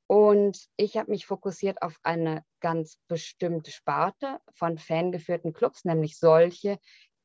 Und 0.10 0.66
ich 0.76 0.98
habe 0.98 1.12
mich 1.12 1.28
fokussiert 1.28 1.84
auf 1.84 2.00
eine 2.02 2.44
ganz 2.62 2.98
bestimmte 3.08 3.70
Sparte 3.70 4.40
von 4.56 4.80
fangeführten 4.80 5.54
Clubs, 5.54 5.86
nämlich 5.86 6.18
solche, 6.18 6.80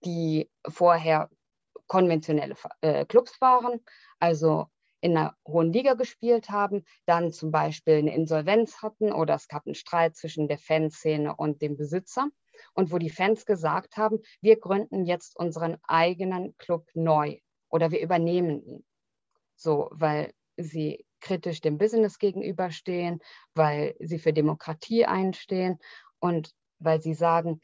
die 0.04 0.50
vorher 0.68 1.30
konventionelle 1.86 2.56
äh, 2.82 3.06
Clubs 3.06 3.40
waren, 3.40 3.82
also 4.18 4.66
in 5.00 5.16
einer 5.16 5.34
hohen 5.48 5.72
Liga 5.72 5.94
gespielt 5.94 6.50
haben, 6.50 6.84
dann 7.06 7.32
zum 7.32 7.50
Beispiel 7.50 7.94
eine 7.94 8.14
Insolvenz 8.14 8.82
hatten 8.82 9.14
oder 9.14 9.34
es 9.34 9.48
gab 9.48 9.64
einen 9.64 9.74
Streit 9.74 10.14
zwischen 10.14 10.46
der 10.46 10.58
Fanszene 10.58 11.34
und 11.34 11.62
dem 11.62 11.78
Besitzer 11.78 12.28
und 12.74 12.92
wo 12.92 12.98
die 12.98 13.08
Fans 13.08 13.46
gesagt 13.46 13.96
haben, 13.96 14.18
wir 14.42 14.60
gründen 14.60 15.06
jetzt 15.06 15.38
unseren 15.38 15.78
eigenen 15.84 16.54
Club 16.58 16.86
neu 16.92 17.38
oder 17.70 17.90
wir 17.90 18.02
übernehmen 18.02 18.62
ihn. 18.62 18.84
So, 19.56 19.88
weil 19.90 20.34
sie 20.58 21.06
kritisch 21.24 21.60
dem 21.60 21.78
Business 21.78 22.18
gegenüberstehen, 22.18 23.20
weil 23.54 23.96
sie 23.98 24.18
für 24.18 24.32
Demokratie 24.32 25.06
einstehen 25.06 25.78
und 26.20 26.52
weil 26.78 27.00
sie 27.00 27.14
sagen, 27.14 27.60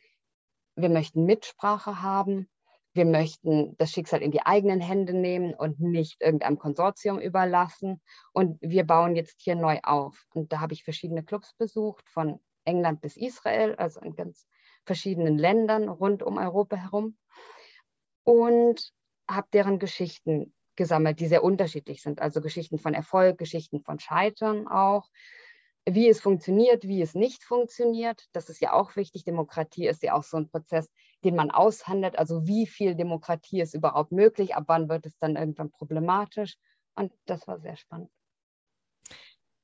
wir 0.76 0.88
möchten 0.88 1.26
Mitsprache 1.26 2.02
haben, 2.02 2.48
wir 2.92 3.04
möchten 3.04 3.76
das 3.76 3.92
Schicksal 3.92 4.22
in 4.22 4.32
die 4.32 4.44
eigenen 4.44 4.80
Hände 4.80 5.12
nehmen 5.12 5.54
und 5.54 5.78
nicht 5.78 6.20
irgendeinem 6.20 6.58
Konsortium 6.58 7.20
überlassen. 7.20 8.00
Und 8.32 8.58
wir 8.60 8.84
bauen 8.84 9.14
jetzt 9.14 9.40
hier 9.40 9.54
neu 9.54 9.78
auf. 9.84 10.24
Und 10.34 10.52
da 10.52 10.60
habe 10.60 10.72
ich 10.72 10.82
verschiedene 10.82 11.22
Clubs 11.22 11.54
besucht, 11.54 12.08
von 12.08 12.40
England 12.64 13.00
bis 13.00 13.16
Israel, 13.16 13.76
also 13.76 14.00
in 14.00 14.16
ganz 14.16 14.46
verschiedenen 14.84 15.38
Ländern 15.38 15.88
rund 15.88 16.22
um 16.24 16.38
Europa 16.38 16.76
herum. 16.76 17.16
Und 18.24 18.92
habe 19.28 19.46
deren 19.52 19.78
Geschichten 19.78 20.52
gesammelt, 20.80 21.20
die 21.20 21.26
sehr 21.26 21.44
unterschiedlich 21.44 22.00
sind. 22.00 22.22
Also 22.22 22.40
Geschichten 22.40 22.78
von 22.78 22.94
Erfolg, 22.94 23.36
Geschichten 23.36 23.82
von 23.82 23.98
Scheitern 23.98 24.66
auch, 24.66 25.10
wie 25.84 26.08
es 26.08 26.22
funktioniert, 26.22 26.84
wie 26.84 27.02
es 27.02 27.14
nicht 27.14 27.44
funktioniert. 27.44 28.24
Das 28.32 28.48
ist 28.48 28.62
ja 28.62 28.72
auch 28.72 28.96
wichtig. 28.96 29.24
Demokratie 29.24 29.86
ist 29.86 30.02
ja 30.02 30.14
auch 30.14 30.22
so 30.22 30.38
ein 30.38 30.48
Prozess, 30.48 30.88
den 31.22 31.36
man 31.36 31.50
aushandelt. 31.50 32.18
Also 32.18 32.46
wie 32.46 32.66
viel 32.66 32.94
Demokratie 32.94 33.60
ist 33.60 33.74
überhaupt 33.74 34.10
möglich? 34.10 34.54
Ab 34.54 34.64
wann 34.68 34.88
wird 34.88 35.04
es 35.04 35.18
dann 35.18 35.36
irgendwann 35.36 35.70
problematisch? 35.70 36.56
Und 36.94 37.12
das 37.26 37.46
war 37.46 37.60
sehr 37.60 37.76
spannend. 37.76 38.10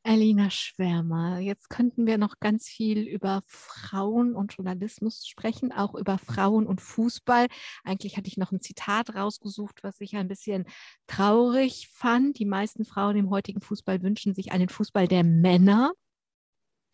Alina 0.06 0.50
Schwärmer, 0.50 1.40
jetzt 1.40 1.68
könnten 1.68 2.06
wir 2.06 2.16
noch 2.16 2.38
ganz 2.38 2.68
viel 2.68 3.08
über 3.08 3.42
Frauen 3.46 4.36
und 4.36 4.52
Journalismus 4.54 5.26
sprechen, 5.26 5.72
auch 5.72 5.96
über 5.96 6.16
Frauen 6.18 6.68
und 6.68 6.80
Fußball. 6.80 7.48
Eigentlich 7.82 8.16
hatte 8.16 8.28
ich 8.28 8.36
noch 8.36 8.52
ein 8.52 8.60
Zitat 8.60 9.16
rausgesucht, 9.16 9.82
was 9.82 10.00
ich 10.00 10.14
ein 10.14 10.28
bisschen 10.28 10.64
traurig 11.08 11.88
fand. 11.92 12.38
Die 12.38 12.44
meisten 12.44 12.84
Frauen 12.84 13.16
im 13.16 13.30
heutigen 13.30 13.60
Fußball 13.60 14.00
wünschen 14.00 14.32
sich 14.32 14.52
einen 14.52 14.68
Fußball 14.68 15.08
der 15.08 15.24
Männer. 15.24 15.92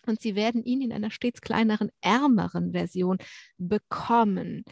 Und 0.06 0.22
sie 0.22 0.34
werden 0.34 0.64
ihn 0.64 0.80
in 0.80 0.90
einer 0.90 1.10
stets 1.10 1.42
kleineren, 1.42 1.90
ärmeren 2.00 2.72
Version 2.72 3.18
bekommen. 3.58 4.64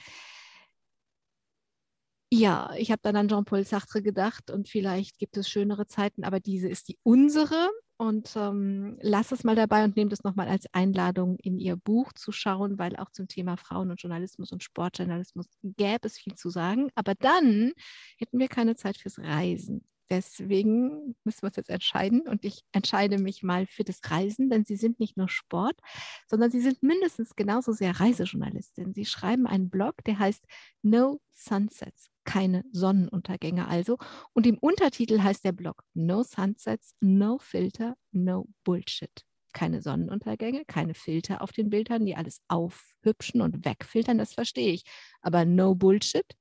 Ja, 2.32 2.72
ich 2.78 2.90
habe 2.90 3.00
dann 3.02 3.16
an 3.16 3.28
Jean-Paul 3.28 3.66
Sartre 3.66 4.00
gedacht 4.02 4.50
und 4.50 4.70
vielleicht 4.70 5.18
gibt 5.18 5.36
es 5.36 5.50
schönere 5.50 5.86
Zeiten, 5.86 6.24
aber 6.24 6.40
diese 6.40 6.68
ist 6.68 6.88
die 6.88 6.98
unsere 7.02 7.68
und 8.00 8.34
ähm, 8.34 8.96
lass 9.02 9.30
es 9.30 9.44
mal 9.44 9.54
dabei 9.54 9.84
und 9.84 9.94
nehmt 9.94 10.14
es 10.14 10.24
nochmal 10.24 10.48
als 10.48 10.64
Einladung 10.72 11.36
in 11.36 11.58
ihr 11.58 11.76
Buch 11.76 12.14
zu 12.14 12.32
schauen, 12.32 12.78
weil 12.78 12.96
auch 12.96 13.10
zum 13.10 13.28
Thema 13.28 13.58
Frauen 13.58 13.90
und 13.90 14.00
Journalismus 14.00 14.52
und 14.52 14.62
Sportjournalismus 14.62 15.44
gäbe 15.62 16.06
es 16.06 16.16
viel 16.16 16.34
zu 16.34 16.48
sagen. 16.48 16.88
Aber 16.94 17.14
dann 17.14 17.72
hätten 18.16 18.38
wir 18.38 18.48
keine 18.48 18.74
Zeit 18.74 18.96
fürs 18.96 19.18
Reisen. 19.18 19.84
Deswegen 20.10 21.14
müssen 21.24 21.42
wir 21.42 21.46
uns 21.48 21.56
jetzt 21.56 21.70
entscheiden 21.70 22.22
und 22.22 22.44
ich 22.44 22.62
entscheide 22.72 23.18
mich 23.18 23.42
mal 23.42 23.66
für 23.66 23.84
das 23.84 24.00
Reisen, 24.10 24.50
denn 24.50 24.64
Sie 24.64 24.76
sind 24.76 24.98
nicht 24.98 25.16
nur 25.16 25.28
Sport, 25.28 25.78
sondern 26.26 26.50
Sie 26.50 26.60
sind 26.60 26.82
mindestens 26.82 27.36
genauso 27.36 27.72
sehr 27.72 28.00
Reisejournalistin. 28.00 28.92
Sie 28.92 29.04
schreiben 29.04 29.46
einen 29.46 29.70
Blog, 29.70 30.02
der 30.04 30.18
heißt 30.18 30.44
No 30.82 31.20
Sunsets 31.30 32.10
keine 32.30 32.64
Sonnenuntergänge 32.72 33.66
also. 33.66 33.98
Und 34.34 34.46
im 34.46 34.56
Untertitel 34.58 35.20
heißt 35.20 35.44
der 35.44 35.50
Blog 35.50 35.82
No 35.94 36.22
Sunsets, 36.22 36.94
No 37.00 37.38
Filter, 37.38 37.96
No 38.12 38.46
Bullshit. 38.62 39.26
Keine 39.52 39.82
Sonnenuntergänge, 39.82 40.64
keine 40.64 40.94
Filter 40.94 41.42
auf 41.42 41.50
den 41.50 41.70
Bildern, 41.70 42.06
die 42.06 42.14
alles 42.14 42.40
aufhübschen 42.46 43.40
und 43.40 43.64
wegfiltern, 43.64 44.16
das 44.16 44.34
verstehe 44.34 44.72
ich. 44.72 44.84
Aber 45.22 45.44
No 45.44 45.74
Bullshit? 45.74 46.36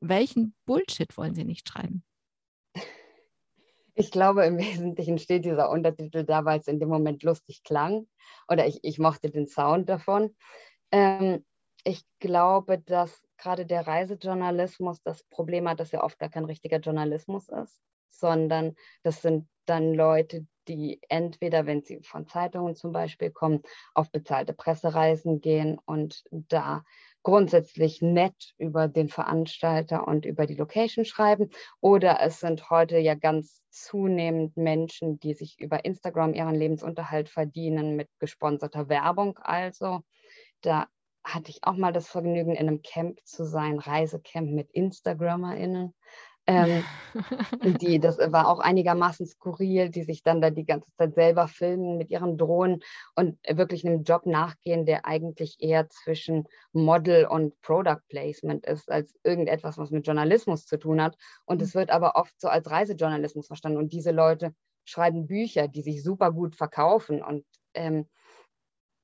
Welchen 0.00 0.56
Bullshit 0.66 1.16
wollen 1.16 1.36
Sie 1.36 1.44
nicht 1.44 1.68
schreiben? 1.68 2.02
Ich 4.00 4.12
glaube, 4.12 4.46
im 4.46 4.58
Wesentlichen 4.58 5.18
steht 5.18 5.44
dieser 5.44 5.70
Untertitel 5.70 6.22
da, 6.24 6.44
weil 6.44 6.60
es 6.60 6.68
in 6.68 6.78
dem 6.78 6.88
Moment 6.88 7.24
lustig 7.24 7.64
klang 7.64 8.06
oder 8.48 8.64
ich, 8.64 8.78
ich 8.84 9.00
mochte 9.00 9.28
den 9.28 9.48
Sound 9.48 9.88
davon. 9.88 10.36
Ähm, 10.92 11.44
ich 11.82 12.04
glaube, 12.20 12.78
dass 12.78 13.20
gerade 13.38 13.66
der 13.66 13.88
Reisejournalismus 13.88 15.02
das 15.02 15.24
Problem 15.24 15.68
hat, 15.68 15.80
dass 15.80 15.92
er 15.92 16.04
oft 16.04 16.16
gar 16.20 16.28
kein 16.28 16.44
richtiger 16.44 16.78
Journalismus 16.78 17.48
ist, 17.48 17.82
sondern 18.10 18.76
das 19.02 19.20
sind 19.20 19.48
dann 19.66 19.94
Leute, 19.94 20.46
die 20.68 21.00
entweder, 21.08 21.66
wenn 21.66 21.82
sie 21.82 22.00
von 22.04 22.28
Zeitungen 22.28 22.76
zum 22.76 22.92
Beispiel 22.92 23.32
kommen, 23.32 23.62
auf 23.94 24.12
bezahlte 24.12 24.52
Pressereisen 24.52 25.40
gehen 25.40 25.76
und 25.86 26.22
da 26.30 26.84
grundsätzlich 27.28 28.00
nett 28.00 28.54
über 28.56 28.88
den 28.88 29.10
Veranstalter 29.10 30.08
und 30.08 30.24
über 30.24 30.46
die 30.46 30.54
Location 30.54 31.04
schreiben. 31.04 31.50
Oder 31.82 32.20
es 32.22 32.40
sind 32.40 32.70
heute 32.70 32.96
ja 32.96 33.14
ganz 33.14 33.62
zunehmend 33.68 34.56
Menschen, 34.56 35.20
die 35.20 35.34
sich 35.34 35.60
über 35.60 35.84
Instagram 35.84 36.32
ihren 36.32 36.54
Lebensunterhalt 36.54 37.28
verdienen 37.28 37.96
mit 37.96 38.08
gesponserter 38.18 38.88
Werbung. 38.88 39.36
Also 39.42 40.00
da 40.62 40.86
hatte 41.22 41.50
ich 41.50 41.64
auch 41.64 41.76
mal 41.76 41.92
das 41.92 42.08
Vergnügen, 42.08 42.52
in 42.52 42.66
einem 42.66 42.80
Camp 42.80 43.20
zu 43.24 43.44
sein, 43.44 43.78
Reisecamp 43.78 44.50
mit 44.50 44.70
InstagrammerInnen. 44.70 45.92
Ähm, 46.48 46.82
die, 47.78 48.00
das 48.00 48.16
war 48.18 48.48
auch 48.48 48.58
einigermaßen 48.58 49.26
skurril, 49.26 49.90
die 49.90 50.02
sich 50.02 50.22
dann 50.22 50.40
da 50.40 50.48
die 50.48 50.64
ganze 50.64 50.90
Zeit 50.94 51.14
selber 51.14 51.46
filmen 51.46 51.98
mit 51.98 52.10
ihren 52.10 52.38
Drohnen 52.38 52.80
und 53.14 53.38
wirklich 53.46 53.86
einem 53.86 54.02
Job 54.02 54.24
nachgehen, 54.24 54.86
der 54.86 55.04
eigentlich 55.04 55.58
eher 55.60 55.90
zwischen 55.90 56.48
Model 56.72 57.26
und 57.26 57.60
Product 57.60 58.00
Placement 58.08 58.64
ist, 58.64 58.90
als 58.90 59.14
irgendetwas, 59.24 59.76
was 59.76 59.90
mit 59.90 60.06
Journalismus 60.06 60.64
zu 60.64 60.78
tun 60.78 61.02
hat. 61.02 61.18
Und 61.44 61.60
es 61.60 61.74
wird 61.74 61.90
aber 61.90 62.16
oft 62.16 62.40
so 62.40 62.48
als 62.48 62.70
Reisejournalismus 62.70 63.46
verstanden. 63.46 63.78
Und 63.78 63.92
diese 63.92 64.10
Leute 64.10 64.54
schreiben 64.86 65.26
Bücher, 65.26 65.68
die 65.68 65.82
sich 65.82 66.02
super 66.02 66.32
gut 66.32 66.56
verkaufen. 66.56 67.22
Und 67.22 67.44
ähm, 67.74 68.08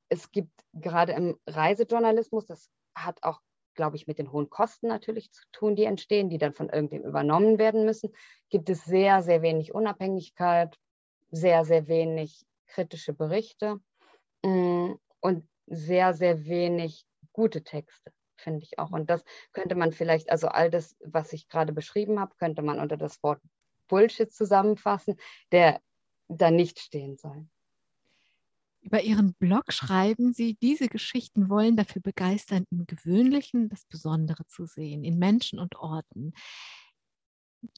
es 0.09 0.33
gibt 0.33 0.53
gerade 0.73 1.13
im 1.13 1.37
Reisejournalismus, 1.47 2.47
das 2.47 2.71
hat 2.95 3.23
auch, 3.23 3.41
glaube 3.75 3.97
ich, 3.97 4.07
mit 4.07 4.19
den 4.19 4.33
hohen 4.33 4.51
Kosten 4.51 4.89
natürlich 4.89 5.33
zu 5.33 5.43
tun, 5.53 5.77
die 5.77 5.85
entstehen, 5.85 6.29
die 6.31 6.39
dann 6.39 6.53
von 6.53 6.69
irgendwem 6.69 7.03
übernommen 7.03 7.59
werden 7.59 7.85
müssen, 7.85 8.11
gibt 8.51 8.71
es 8.71 8.85
sehr, 8.85 9.23
sehr 9.23 9.43
wenig 9.43 9.75
Unabhängigkeit, 9.75 10.79
sehr, 11.31 11.65
sehr 11.65 11.89
wenig 11.89 12.45
kritische 12.67 13.13
Berichte 13.13 13.81
mm, 14.43 14.93
und 15.21 15.49
sehr, 15.67 16.15
sehr 16.15 16.45
wenig 16.45 17.05
gute 17.33 17.63
Texte, 17.63 18.13
finde 18.37 18.63
ich 18.63 18.79
auch. 18.79 18.91
Und 18.91 19.11
das 19.11 19.25
könnte 19.53 19.75
man 19.75 19.93
vielleicht, 19.93 20.31
also 20.31 20.49
all 20.49 20.71
das, 20.71 20.97
was 21.01 21.33
ich 21.33 21.49
gerade 21.49 21.73
beschrieben 21.73 22.21
habe, 22.21 22.35
könnte 22.37 22.63
man 22.63 22.79
unter 22.79 22.97
das 22.97 23.23
Wort 23.23 23.41
Bullshit 23.89 24.33
zusammenfassen, 24.33 25.17
der 25.53 25.81
da 26.29 26.51
nicht 26.51 26.79
stehen 26.79 27.17
soll. 27.17 27.47
Über 28.85 29.03
Ihren 29.03 29.33
Blog 29.33 29.73
schreiben 29.73 30.35
Sie, 30.35 30.59
diese 30.61 30.89
Geschichten 30.89 31.49
wollen 31.49 31.75
dafür 31.75 32.03
begeistern, 32.03 32.67
im 32.71 32.85
Gewöhnlichen 32.87 33.71
das 33.71 33.87
Besondere 33.87 34.47
zu 34.47 34.67
sehen, 34.67 35.05
in 35.05 35.19
Menschen 35.19 35.59
und 35.59 35.77
Orten. 35.77 36.35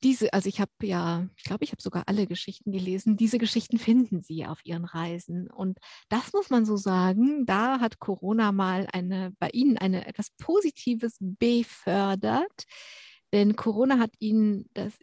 Diese, 0.02 0.32
also 0.32 0.48
ich 0.48 0.60
habe 0.60 0.72
ja, 0.82 1.28
ich 1.36 1.44
glaube, 1.44 1.62
ich 1.62 1.70
habe 1.70 1.80
sogar 1.80 2.02
alle 2.06 2.26
Geschichten 2.26 2.72
gelesen. 2.72 3.16
Diese 3.16 3.38
Geschichten 3.38 3.78
finden 3.78 4.20
Sie 4.20 4.46
auf 4.46 4.58
Ihren 4.64 4.84
Reisen. 4.84 5.48
Und 5.48 5.78
das 6.08 6.32
muss 6.32 6.50
man 6.50 6.66
so 6.66 6.76
sagen, 6.76 7.46
da 7.46 7.78
hat 7.78 8.00
Corona 8.00 8.50
mal 8.50 8.88
eine, 8.92 9.32
bei 9.38 9.50
Ihnen 9.50 9.78
eine 9.78 10.08
etwas 10.08 10.30
Positives 10.38 11.18
befördert. 11.20 12.64
Denn 13.36 13.54
Corona 13.54 13.98
hat 13.98 14.12
Ihnen 14.18 14.70
das 14.72 14.94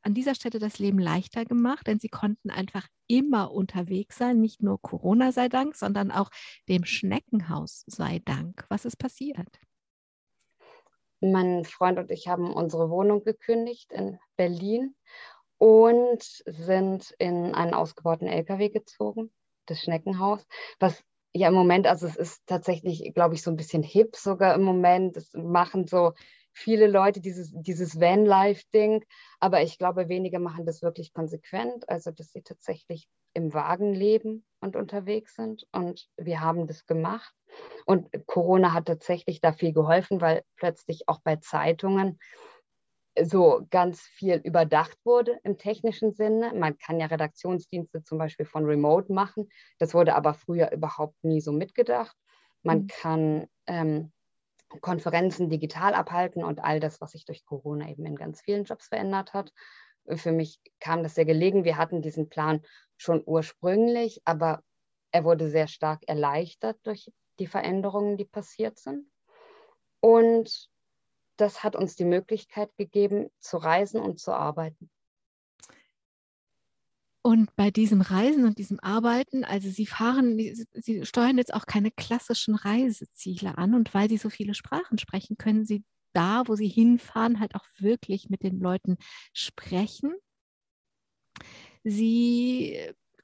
an 0.00 0.14
dieser 0.14 0.34
Stelle 0.34 0.58
das 0.58 0.78
Leben 0.78 0.98
leichter 0.98 1.44
gemacht, 1.44 1.86
denn 1.86 2.00
sie 2.00 2.08
konnten 2.08 2.48
einfach 2.48 2.88
immer 3.06 3.52
unterwegs 3.52 4.16
sein, 4.16 4.40
nicht 4.40 4.62
nur 4.62 4.80
Corona 4.80 5.30
sei 5.30 5.50
Dank, 5.50 5.76
sondern 5.76 6.10
auch 6.10 6.30
dem 6.70 6.86
Schneckenhaus 6.86 7.84
sei 7.86 8.22
Dank. 8.24 8.64
Was 8.70 8.86
ist 8.86 8.96
passiert? 8.96 9.60
Mein 11.20 11.66
Freund 11.66 11.98
und 11.98 12.10
ich 12.10 12.28
haben 12.28 12.50
unsere 12.50 12.88
Wohnung 12.88 13.24
gekündigt 13.24 13.92
in 13.92 14.18
Berlin 14.36 14.94
und 15.58 16.22
sind 16.46 17.14
in 17.18 17.54
einen 17.54 17.74
ausgebauten 17.74 18.26
LKW 18.26 18.70
gezogen, 18.70 19.30
das 19.66 19.80
Schneckenhaus, 19.82 20.46
was 20.80 21.04
ja 21.34 21.48
im 21.48 21.54
Moment, 21.54 21.86
also 21.86 22.06
es 22.06 22.16
ist 22.16 22.42
tatsächlich, 22.46 23.12
glaube 23.14 23.34
ich, 23.34 23.42
so 23.42 23.50
ein 23.50 23.56
bisschen 23.56 23.82
hip 23.82 24.16
sogar 24.16 24.54
im 24.54 24.62
Moment. 24.62 25.16
Das 25.16 25.30
machen 25.34 25.86
so 25.86 26.12
viele 26.52 26.86
Leute 26.86 27.20
dieses, 27.20 27.50
dieses 27.54 28.00
Van-Life-Ding, 28.00 29.04
aber 29.40 29.62
ich 29.62 29.78
glaube, 29.78 30.08
wenige 30.08 30.38
machen 30.38 30.66
das 30.66 30.82
wirklich 30.82 31.12
konsequent, 31.12 31.88
also 31.88 32.10
dass 32.10 32.32
sie 32.32 32.42
tatsächlich 32.42 33.08
im 33.34 33.54
Wagen 33.54 33.94
leben 33.94 34.44
und 34.60 34.76
unterwegs 34.76 35.34
sind. 35.36 35.66
Und 35.72 36.08
wir 36.16 36.40
haben 36.40 36.66
das 36.66 36.86
gemacht. 36.86 37.34
Und 37.86 38.08
Corona 38.26 38.72
hat 38.72 38.86
tatsächlich 38.86 39.40
da 39.40 39.52
viel 39.52 39.72
geholfen, 39.72 40.20
weil 40.20 40.42
plötzlich 40.56 41.08
auch 41.08 41.20
bei 41.22 41.36
Zeitungen 41.36 42.18
so 43.20 43.66
ganz 43.70 44.00
viel 44.00 44.36
überdacht 44.36 44.96
wurde 45.04 45.38
im 45.44 45.58
technischen 45.58 46.12
Sinne. 46.12 46.52
Man 46.54 46.78
kann 46.78 46.98
ja 46.98 47.06
Redaktionsdienste 47.06 48.02
zum 48.02 48.18
Beispiel 48.18 48.46
von 48.46 48.64
Remote 48.64 49.12
machen. 49.12 49.48
Das 49.78 49.92
wurde 49.92 50.14
aber 50.14 50.34
früher 50.34 50.72
überhaupt 50.72 51.22
nie 51.22 51.40
so 51.40 51.52
mitgedacht. 51.52 52.16
Man 52.62 52.82
mhm. 52.82 52.86
kann 52.86 53.46
ähm, 53.66 54.12
Konferenzen 54.80 55.48
digital 55.50 55.94
abhalten 55.94 56.44
und 56.44 56.62
all 56.62 56.80
das, 56.80 57.00
was 57.00 57.12
sich 57.12 57.24
durch 57.24 57.44
Corona 57.44 57.88
eben 57.88 58.06
in 58.06 58.16
ganz 58.16 58.40
vielen 58.40 58.64
Jobs 58.64 58.88
verändert 58.88 59.34
hat. 59.34 59.52
Für 60.06 60.32
mich 60.32 60.60
kam 60.80 61.02
das 61.02 61.14
sehr 61.14 61.24
gelegen. 61.24 61.64
Wir 61.64 61.76
hatten 61.76 62.02
diesen 62.02 62.28
Plan 62.28 62.62
schon 62.96 63.22
ursprünglich, 63.24 64.22
aber 64.24 64.62
er 65.12 65.24
wurde 65.24 65.48
sehr 65.48 65.68
stark 65.68 66.02
erleichtert 66.06 66.78
durch 66.84 67.12
die 67.38 67.46
Veränderungen, 67.46 68.16
die 68.16 68.24
passiert 68.24 68.78
sind. 68.78 69.06
Und 70.00 70.68
das 71.36 71.62
hat 71.62 71.76
uns 71.76 71.96
die 71.96 72.04
Möglichkeit 72.04 72.74
gegeben, 72.76 73.30
zu 73.38 73.58
reisen 73.58 74.00
und 74.00 74.18
zu 74.18 74.32
arbeiten. 74.32 74.90
Und 77.22 77.54
bei 77.54 77.70
diesem 77.70 78.00
Reisen 78.00 78.44
und 78.44 78.58
diesem 78.58 78.80
Arbeiten, 78.80 79.44
also 79.44 79.70
Sie 79.70 79.86
fahren, 79.86 80.38
Sie 80.72 81.06
steuern 81.06 81.38
jetzt 81.38 81.54
auch 81.54 81.66
keine 81.66 81.92
klassischen 81.92 82.56
Reiseziele 82.56 83.56
an. 83.58 83.74
Und 83.74 83.94
weil 83.94 84.08
Sie 84.08 84.16
so 84.16 84.28
viele 84.28 84.54
Sprachen 84.54 84.98
sprechen, 84.98 85.38
können 85.38 85.64
Sie 85.64 85.84
da, 86.12 86.42
wo 86.46 86.56
Sie 86.56 86.68
hinfahren, 86.68 87.38
halt 87.38 87.54
auch 87.54 87.64
wirklich 87.78 88.28
mit 88.28 88.42
den 88.42 88.58
Leuten 88.58 88.96
sprechen. 89.32 90.12
Sie 91.84 92.76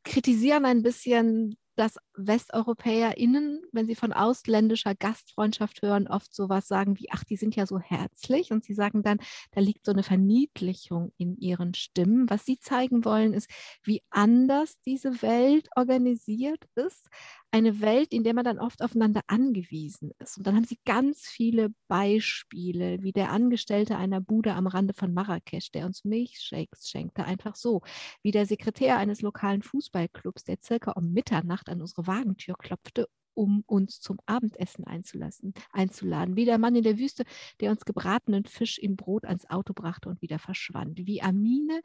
kritisieren 0.04 0.64
ein 0.64 0.82
bisschen 0.82 1.56
dass 1.78 1.96
WesteuropäerInnen, 2.18 3.62
wenn 3.72 3.86
sie 3.86 3.94
von 3.94 4.12
ausländischer 4.12 4.94
Gastfreundschaft 4.94 5.82
hören, 5.82 6.08
oft 6.08 6.34
sowas 6.34 6.66
sagen 6.66 6.98
wie, 6.98 7.08
ach, 7.10 7.24
die 7.24 7.36
sind 7.36 7.54
ja 7.54 7.66
so 7.66 7.78
herzlich. 7.78 8.50
Und 8.50 8.64
sie 8.64 8.74
sagen 8.74 9.02
dann, 9.02 9.18
da 9.52 9.60
liegt 9.60 9.84
so 9.84 9.92
eine 9.92 10.02
Verniedlichung 10.02 11.12
in 11.18 11.36
ihren 11.36 11.74
Stimmen. 11.74 12.28
Was 12.30 12.46
sie 12.46 12.58
zeigen 12.58 13.04
wollen, 13.04 13.34
ist, 13.34 13.50
wie 13.82 14.02
anders 14.10 14.80
diese 14.86 15.22
Welt 15.22 15.68
organisiert 15.76 16.64
ist. 16.74 17.08
Eine 17.50 17.80
Welt, 17.80 18.12
in 18.12 18.24
der 18.24 18.34
man 18.34 18.44
dann 18.44 18.58
oft 18.58 18.82
aufeinander 18.82 19.22
angewiesen 19.26 20.12
ist. 20.18 20.36
Und 20.36 20.46
dann 20.46 20.54
haben 20.54 20.64
sie 20.64 20.78
ganz 20.84 21.22
viele 21.22 21.70
Beispiele, 21.88 23.02
wie 23.02 23.12
der 23.12 23.30
Angestellte 23.30 23.96
einer 23.96 24.20
Bude 24.20 24.52
am 24.54 24.66
Rande 24.66 24.92
von 24.92 25.14
Marrakesch, 25.14 25.70
der 25.70 25.86
uns 25.86 26.04
Milchshakes 26.04 26.88
schenkte, 26.88 27.24
einfach 27.24 27.56
so. 27.56 27.80
Wie 28.22 28.32
der 28.32 28.44
Sekretär 28.44 28.98
eines 28.98 29.22
lokalen 29.22 29.62
Fußballclubs, 29.62 30.44
der 30.44 30.58
circa 30.62 30.92
um 30.92 31.12
Mitternacht 31.12 31.58
Nacht 31.58 31.68
an 31.68 31.80
unsere 31.80 32.06
Wagentür 32.08 32.56
klopfte, 32.58 33.08
um 33.34 33.62
uns 33.66 34.00
zum 34.00 34.18
Abendessen 34.26 34.84
einzulassen, 34.84 35.54
einzuladen. 35.70 36.34
Wie 36.34 36.44
der 36.44 36.58
Mann 36.58 36.74
in 36.74 36.82
der 36.82 36.98
Wüste, 36.98 37.22
der 37.60 37.70
uns 37.70 37.84
gebratenen 37.84 38.44
Fisch 38.46 38.78
im 38.78 38.96
Brot 38.96 39.24
ans 39.24 39.48
Auto 39.48 39.74
brachte 39.74 40.08
und 40.08 40.20
wieder 40.20 40.40
verschwand. 40.40 41.06
Wie 41.06 41.22
Amine, 41.22 41.80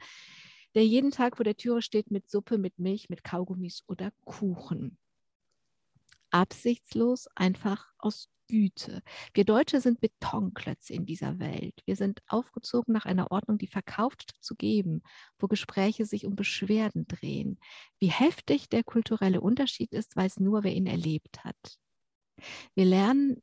der 0.74 0.84
jeden 0.84 1.12
Tag 1.12 1.38
vor 1.38 1.44
der 1.44 1.56
Türe 1.56 1.84
steht 1.84 2.10
mit 2.10 2.28
Suppe, 2.28 2.58
mit 2.58 2.80
Milch, 2.80 3.08
mit 3.10 3.24
Kaugummis 3.24 3.84
oder 3.86 4.12
Kuchen. 4.26 4.98
Absichtslos, 6.32 7.28
einfach 7.36 7.94
aus 8.00 8.30
Güte. 8.54 9.02
Wir 9.34 9.46
Deutsche 9.46 9.82
sind 9.82 10.00
Betonklötze 10.00 10.94
in 10.94 11.08
dieser 11.08 11.40
Welt. 11.40 11.74
Wir 11.86 11.96
sind 11.96 12.22
aufgezogen 12.28 12.94
nach 12.94 13.08
einer 13.08 13.32
Ordnung, 13.32 13.58
die 13.58 13.66
verkauft 13.66 14.36
zu 14.42 14.54
geben, 14.54 15.02
wo 15.40 15.48
Gespräche 15.48 16.06
sich 16.06 16.28
um 16.28 16.36
Beschwerden 16.36 17.08
drehen. 17.08 17.58
Wie 17.98 18.12
heftig 18.12 18.70
der 18.70 18.84
kulturelle 18.84 19.42
Unterschied 19.42 19.92
ist, 19.92 20.16
weiß 20.16 20.40
nur, 20.40 20.64
wer 20.64 20.72
ihn 20.72 20.86
erlebt 20.86 21.44
hat. 21.44 21.80
Wir 22.76 22.86
lernen 22.86 23.42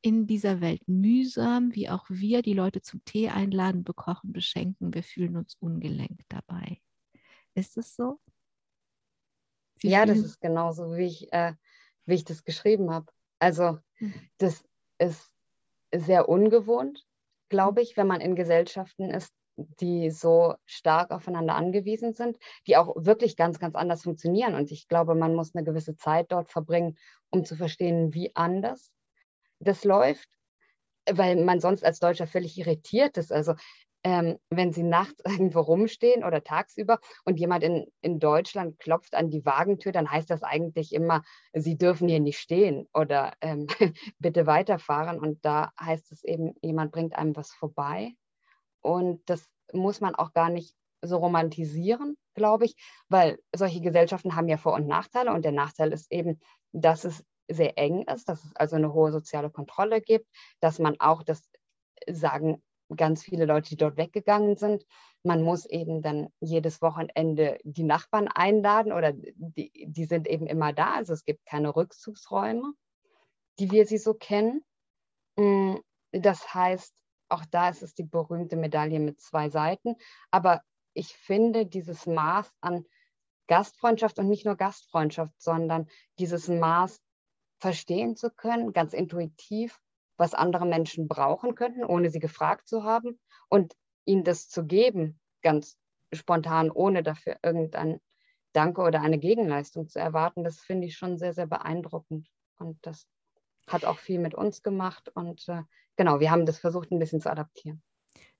in 0.00 0.26
dieser 0.26 0.60
Welt 0.60 0.82
mühsam, 0.88 1.72
wie 1.76 1.88
auch 1.88 2.06
wir 2.08 2.42
die 2.42 2.54
Leute 2.54 2.82
zum 2.82 3.04
Tee 3.04 3.28
einladen, 3.28 3.84
bekochen, 3.84 4.32
beschenken. 4.32 4.92
Wir 4.92 5.04
fühlen 5.04 5.36
uns 5.36 5.54
ungelenkt 5.60 6.24
dabei. 6.28 6.82
Ist 7.54 7.76
es 7.76 7.94
so? 7.94 8.18
Sie 9.76 9.88
ja, 9.88 10.04
das 10.04 10.18
ist 10.18 10.40
genauso, 10.40 10.96
wie 10.96 11.06
ich, 11.06 11.32
äh, 11.32 11.54
wie 12.06 12.14
ich 12.14 12.24
das 12.24 12.42
geschrieben 12.42 12.90
habe. 12.90 13.06
Also 13.42 13.80
das 14.38 14.64
ist 14.98 15.32
sehr 15.92 16.28
ungewohnt, 16.28 17.04
glaube 17.48 17.82
ich, 17.82 17.96
wenn 17.96 18.06
man 18.06 18.20
in 18.20 18.36
Gesellschaften 18.36 19.10
ist, 19.10 19.34
die 19.56 20.10
so 20.10 20.54
stark 20.64 21.10
aufeinander 21.10 21.56
angewiesen 21.56 22.14
sind, 22.14 22.38
die 22.68 22.76
auch 22.76 22.94
wirklich 22.96 23.36
ganz, 23.36 23.58
ganz 23.58 23.74
anders 23.74 24.04
funktionieren. 24.04 24.54
Und 24.54 24.70
ich 24.70 24.86
glaube, 24.86 25.16
man 25.16 25.34
muss 25.34 25.56
eine 25.56 25.64
gewisse 25.64 25.96
Zeit 25.96 26.30
dort 26.30 26.50
verbringen, 26.50 26.96
um 27.30 27.44
zu 27.44 27.56
verstehen, 27.56 28.14
wie 28.14 28.30
anders 28.36 28.92
das 29.58 29.82
läuft, 29.82 30.28
weil 31.10 31.34
man 31.44 31.58
sonst 31.58 31.84
als 31.84 31.98
Deutscher 31.98 32.28
völlig 32.28 32.56
irritiert 32.56 33.16
ist. 33.16 33.32
Also 33.32 33.54
ähm, 34.04 34.38
wenn 34.50 34.72
sie 34.72 34.82
nachts 34.82 35.22
irgendwo 35.24 35.60
rumstehen 35.60 36.24
oder 36.24 36.42
tagsüber 36.42 36.98
und 37.24 37.38
jemand 37.38 37.64
in, 37.64 37.86
in 38.00 38.18
Deutschland 38.18 38.78
klopft 38.78 39.14
an 39.14 39.30
die 39.30 39.44
Wagentür, 39.44 39.92
dann 39.92 40.10
heißt 40.10 40.30
das 40.30 40.42
eigentlich 40.42 40.92
immer, 40.92 41.22
sie 41.52 41.76
dürfen 41.76 42.08
hier 42.08 42.20
nicht 42.20 42.38
stehen 42.38 42.88
oder 42.92 43.32
ähm, 43.40 43.66
bitte 44.18 44.46
weiterfahren. 44.46 45.18
Und 45.18 45.44
da 45.44 45.72
heißt 45.80 46.12
es 46.12 46.24
eben, 46.24 46.54
jemand 46.62 46.92
bringt 46.92 47.14
einem 47.14 47.36
was 47.36 47.52
vorbei. 47.52 48.12
Und 48.80 49.22
das 49.26 49.48
muss 49.72 50.00
man 50.00 50.14
auch 50.14 50.32
gar 50.32 50.50
nicht 50.50 50.74
so 51.02 51.16
romantisieren, 51.18 52.16
glaube 52.34 52.64
ich, 52.64 52.76
weil 53.08 53.38
solche 53.54 53.80
Gesellschaften 53.80 54.36
haben 54.36 54.48
ja 54.48 54.56
Vor- 54.56 54.74
und 54.74 54.86
Nachteile. 54.86 55.32
Und 55.32 55.44
der 55.44 55.52
Nachteil 55.52 55.92
ist 55.92 56.10
eben, 56.12 56.40
dass 56.72 57.04
es 57.04 57.24
sehr 57.48 57.76
eng 57.76 58.02
ist, 58.02 58.28
dass 58.28 58.44
es 58.44 58.56
also 58.56 58.76
eine 58.76 58.92
hohe 58.92 59.12
soziale 59.12 59.50
Kontrolle 59.50 60.00
gibt, 60.00 60.26
dass 60.60 60.78
man 60.78 60.98
auch 61.00 61.22
das 61.22 61.48
sagen 62.08 62.62
ganz 62.96 63.22
viele 63.22 63.44
Leute, 63.44 63.70
die 63.70 63.76
dort 63.76 63.96
weggegangen 63.96 64.56
sind. 64.56 64.86
Man 65.22 65.42
muss 65.42 65.66
eben 65.66 66.02
dann 66.02 66.28
jedes 66.40 66.82
Wochenende 66.82 67.58
die 67.64 67.84
Nachbarn 67.84 68.28
einladen 68.28 68.92
oder 68.92 69.12
die, 69.12 69.86
die 69.86 70.04
sind 70.04 70.28
eben 70.28 70.46
immer 70.46 70.72
da. 70.72 70.94
Also 70.94 71.12
es 71.12 71.24
gibt 71.24 71.46
keine 71.46 71.74
Rückzugsräume, 71.74 72.72
die 73.58 73.70
wir 73.70 73.86
sie 73.86 73.98
so 73.98 74.14
kennen. 74.14 74.64
Mm, 75.36 75.76
das 76.12 76.54
heißt, 76.54 76.94
auch 77.28 77.44
da 77.46 77.70
ist 77.70 77.82
es 77.82 77.94
die 77.94 78.04
berühmte 78.04 78.56
Medaille 78.56 79.00
mit 79.00 79.20
zwei 79.20 79.48
Seiten. 79.48 79.96
Aber 80.30 80.62
ich 80.92 81.16
finde 81.16 81.66
dieses 81.66 82.06
Maß 82.06 82.52
an 82.60 82.84
Gastfreundschaft 83.46 84.18
und 84.18 84.28
nicht 84.28 84.44
nur 84.44 84.56
Gastfreundschaft, 84.56 85.32
sondern 85.38 85.88
dieses 86.18 86.48
Maß 86.48 87.00
verstehen 87.58 88.16
zu 88.16 88.30
können, 88.30 88.72
ganz 88.72 88.92
intuitiv 88.92 89.80
was 90.16 90.34
andere 90.34 90.66
Menschen 90.66 91.08
brauchen 91.08 91.54
könnten, 91.54 91.84
ohne 91.84 92.10
sie 92.10 92.20
gefragt 92.20 92.68
zu 92.68 92.84
haben 92.84 93.18
und 93.48 93.74
ihnen 94.04 94.24
das 94.24 94.48
zu 94.48 94.64
geben, 94.64 95.20
ganz 95.42 95.78
spontan, 96.12 96.70
ohne 96.70 97.02
dafür 97.02 97.36
irgendein 97.42 98.00
Danke 98.52 98.82
oder 98.82 99.00
eine 99.00 99.18
Gegenleistung 99.18 99.88
zu 99.88 99.98
erwarten, 99.98 100.44
das 100.44 100.60
finde 100.60 100.86
ich 100.86 100.96
schon 100.96 101.18
sehr, 101.18 101.32
sehr 101.32 101.46
beeindruckend. 101.46 102.28
Und 102.58 102.78
das 102.82 103.06
hat 103.66 103.84
auch 103.84 103.98
viel 103.98 104.18
mit 104.18 104.34
uns 104.34 104.62
gemacht. 104.62 105.10
Und 105.14 105.48
äh, 105.48 105.62
genau, 105.96 106.20
wir 106.20 106.30
haben 106.30 106.44
das 106.44 106.58
versucht, 106.58 106.90
ein 106.90 106.98
bisschen 106.98 107.20
zu 107.20 107.30
adaptieren. 107.30 107.82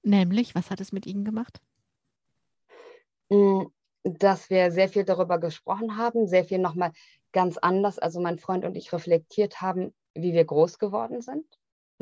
Nämlich, 0.03 0.55
was 0.55 0.71
hat 0.71 0.81
es 0.81 0.93
mit 0.93 1.07
Ihnen 1.07 1.25
gemacht? 1.25 1.63
Mm, 3.31 3.63
dass 4.03 4.51
wir 4.51 4.71
sehr 4.71 4.91
viel 4.91 5.05
darüber 5.05 5.39
gesprochen 5.39 5.97
haben, 5.97 6.27
sehr 6.27 6.45
viel 6.45 6.59
nochmal 6.59 6.93
ganz 7.33 7.57
anders, 7.57 7.99
also 7.99 8.21
mein 8.21 8.39
Freund 8.39 8.67
und 8.67 8.77
ich 8.77 8.93
reflektiert 8.93 9.63
haben, 9.63 9.95
wie 10.15 10.35
wir 10.35 10.45
groß 10.45 10.79
geworden 10.79 11.23
sind 11.23 11.47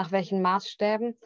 nach 0.01 0.13
welchen 0.13 0.41
Maßstäben 0.41 1.19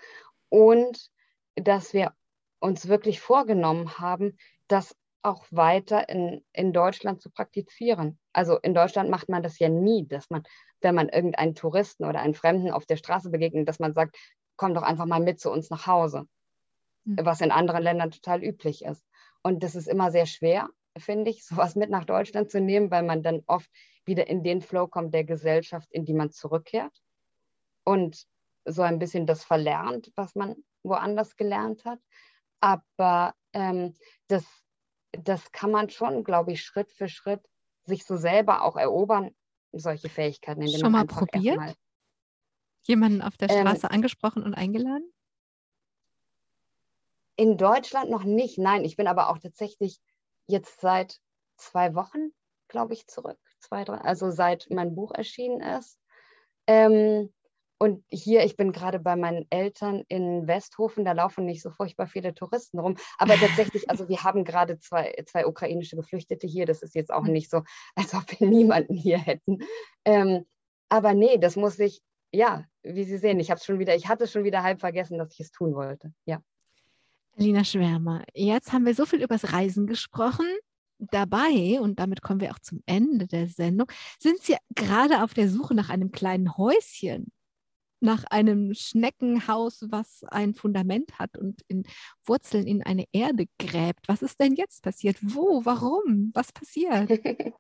und 0.49 1.09
dass 1.55 1.95
wir 1.95 2.13
uns 2.59 2.89
wirklich 2.89 3.21
vorgenommen 3.21 3.99
haben, 3.99 4.37
das 4.67 4.97
auch 5.23 5.47
weiter 5.51 6.09
in, 6.09 6.45
in 6.53 6.73
Deutschland 6.73 7.23
zu 7.23 7.31
praktizieren. 7.31 8.19
Also 8.33 8.59
in 8.59 8.75
Deutschland 8.75 9.11
macht 9.11 9.29
man 9.29 9.45
das 9.45 9.61
ja 9.61 9.69
nie, 9.69 10.09
dass 10.09 10.29
man, 10.29 10.43
wenn 10.81 10.97
man 10.97 11.09
irgendeinen 11.09 11.55
Touristen 11.55 12.05
oder 12.05 12.19
einen 12.19 12.35
Fremden 12.35 12.73
auf 12.73 12.85
der 12.85 12.97
Straße 12.97 13.31
begegnet, 13.31 13.69
dass 13.69 13.79
man 13.79 13.95
sagt, 13.95 14.17
komm 14.57 14.75
doch 14.75 14.83
einfach 14.83 15.07
mal 15.07 15.21
mit 15.21 15.39
zu 15.39 15.53
uns 15.53 15.71
nach 15.71 15.87
Hause. 15.87 16.27
hm. 17.07 17.19
was 17.25 17.43
in 17.43 17.53
anderen 17.53 17.83
Ländern 17.83 18.11
total 18.11 18.43
üblich 18.43 18.85
ist. 18.85 19.05
Und 19.43 19.63
das 19.63 19.77
ist 19.77 19.87
immer 19.87 20.11
sehr 20.11 20.27
schwer, 20.27 20.69
finde 20.99 21.31
ich, 21.31 21.47
sowas 21.47 21.77
mit 21.77 21.91
nach 21.91 22.07
Deutschland 22.07 22.51
zu 22.51 22.61
nehmen, 22.61 22.91
weil 22.91 23.05
man 23.05 23.23
dann 23.23 23.45
oft 23.47 23.71
wieder 24.05 24.27
in 24.27 24.43
den 24.43 24.63
Flow 24.63 24.89
kommt 24.89 25.15
der 25.15 25.25
Gesellschaft, 25.25 25.89
in 25.93 26.05
die 26.05 26.15
man 26.15 26.33
zurückkehrt 26.33 26.93
und 27.85 28.27
so 28.65 28.83
ein 28.83 28.99
bisschen 28.99 29.27
das 29.27 29.45
verlernt, 29.45 30.13
was 30.17 30.35
man 30.35 30.57
woanders 30.83 31.37
gelernt 31.37 31.85
hat. 31.85 32.01
Aber 32.61 33.35
ähm, 33.53 33.95
das, 34.29 34.45
das 35.13 35.53
kann 35.53 35.71
man 35.71 35.91
schon, 35.91 36.25
glaube 36.25 36.53
ich, 36.53 36.63
Schritt 36.63 36.91
für 36.93 37.09
Schritt 37.09 37.43
sich 37.85 38.05
so 38.05 38.17
selber 38.17 38.63
auch 38.63 38.77
erobern, 38.77 39.35
solche 39.73 40.09
Fähigkeiten. 40.09 40.67
Schon 40.69 40.93
mal 40.93 41.07
probiert? 41.07 41.57
Mal 41.57 41.75
Jemanden 42.87 43.23
auf 43.23 43.37
der 43.37 43.51
ähm, 43.51 43.67
Straße 43.67 43.87
ähm, 43.87 43.95
angesprochen 43.95 44.43
und 44.43 44.55
eingeladen? 44.55 45.11
In 47.37 47.57
Deutschland 47.57 48.11
noch 48.11 48.25
nicht, 48.25 48.59
nein. 48.59 48.85
Ich 48.85 48.97
bin 48.97 49.07
aber 49.07 49.31
auch 49.31 49.39
tatsächlich 49.39 50.01
jetzt 50.47 50.81
seit 50.81 51.19
zwei 51.57 51.95
Wochen, 51.95 52.33
glaube 52.69 52.93
ich, 52.93 53.07
zurück. 53.07 53.39
Zwei, 53.59 53.85
drei, 53.85 53.99
also 53.99 54.31
seit 54.31 54.69
mein 54.71 54.95
Buch 54.95 55.13
erschienen 55.13 55.61
ist. 55.61 55.99
Ähm, 56.67 57.33
und 57.85 58.03
hier, 58.09 58.43
ich 58.45 58.57
bin 58.57 58.73
gerade 58.73 58.99
bei 58.99 59.15
meinen 59.15 59.45
Eltern 59.51 60.05
in 60.09 60.47
Westhofen, 60.47 61.05
da 61.05 61.13
laufen 61.13 61.45
nicht 61.45 61.61
so 61.61 61.69
furchtbar 61.69 62.07
viele 62.07 62.35
Touristen 62.35 62.79
rum. 62.79 62.97
Aber 63.19 63.35
tatsächlich, 63.35 63.85
also 63.91 64.09
wir 64.09 64.25
haben 64.25 64.45
gerade 64.45 64.79
zwei, 64.79 65.15
zwei 65.27 65.47
ukrainische 65.47 65.95
Geflüchtete 65.95 66.47
hier. 66.47 66.65
Das 66.65 66.81
ist 66.81 66.95
jetzt 66.95 67.13
auch 67.13 67.25
nicht 67.25 67.51
so, 67.51 67.63
als 67.95 68.15
ob 68.15 68.25
wir 68.41 68.49
niemanden 68.49 68.95
hier 68.95 69.19
hätten. 69.19 69.59
Ähm, 70.07 70.47
aber 70.89 71.13
nee, 71.13 71.37
das 71.37 71.57
muss 71.57 71.79
ich, 71.79 72.01
ja, 72.33 72.65
wie 72.83 73.05
Sie 73.05 73.19
sehen, 73.19 73.39
ich 73.39 73.51
habe 73.51 73.61
schon 73.61 73.79
wieder, 73.79 73.95
ich 73.95 74.09
hatte 74.09 74.27
schon 74.27 74.45
wieder 74.45 74.63
halb 74.63 74.81
vergessen, 74.81 75.19
dass 75.19 75.35
ich 75.35 75.41
es 75.41 75.51
tun 75.51 75.75
wollte. 75.75 76.11
Ja. 76.25 76.41
Alina 77.37 77.65
Schwärmer, 77.65 78.25
jetzt 78.33 78.73
haben 78.73 78.87
wir 78.87 78.95
so 78.95 79.05
viel 79.05 79.23
übers 79.23 79.53
Reisen 79.53 79.87
gesprochen. 79.87 80.47
Dabei, 80.99 81.81
und 81.83 81.99
damit 81.99 82.23
kommen 82.23 82.41
wir 82.41 82.51
auch 82.53 82.59
zum 82.61 82.83
Ende 82.87 83.27
der 83.27 83.47
Sendung, 83.49 83.89
sind 84.19 84.41
Sie 84.41 84.57
gerade 84.75 85.23
auf 85.23 85.35
der 85.35 85.51
Suche 85.51 85.75
nach 85.75 85.91
einem 85.91 86.13
kleinen 86.13 86.57
Häuschen, 86.57 87.33
nach 88.05 88.25
einem 88.31 88.75
Schneckenhaus, 88.75 89.87
was 89.91 90.25
ein 90.29 90.55
Fundament 90.55 91.19
hat 91.19 91.37
und 91.37 91.63
in 91.69 91.85
Wurzeln 92.25 92.67
in 92.67 92.83
eine 92.83 93.07
Erde 93.13 93.47
gräbt. 93.59 94.07
Was 94.07 94.23
ist 94.23 94.39
denn 94.41 94.55
jetzt 94.55 94.83
passiert? 94.83 95.17
Wo? 95.21 95.65
Warum? 95.65 96.31
Was 96.35 96.53
passiert? 96.53 97.11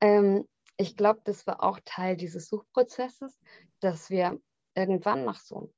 ähm, 0.00 0.48
ich 0.76 0.96
glaube, 0.96 1.20
das 1.24 1.46
war 1.46 1.62
auch 1.62 1.78
Teil 1.84 2.16
dieses 2.16 2.48
Suchprozesses, 2.48 3.38
dass 3.80 4.10
wir 4.10 4.40
irgendwann 4.74 5.24
nach 5.24 5.38
so 5.38 5.72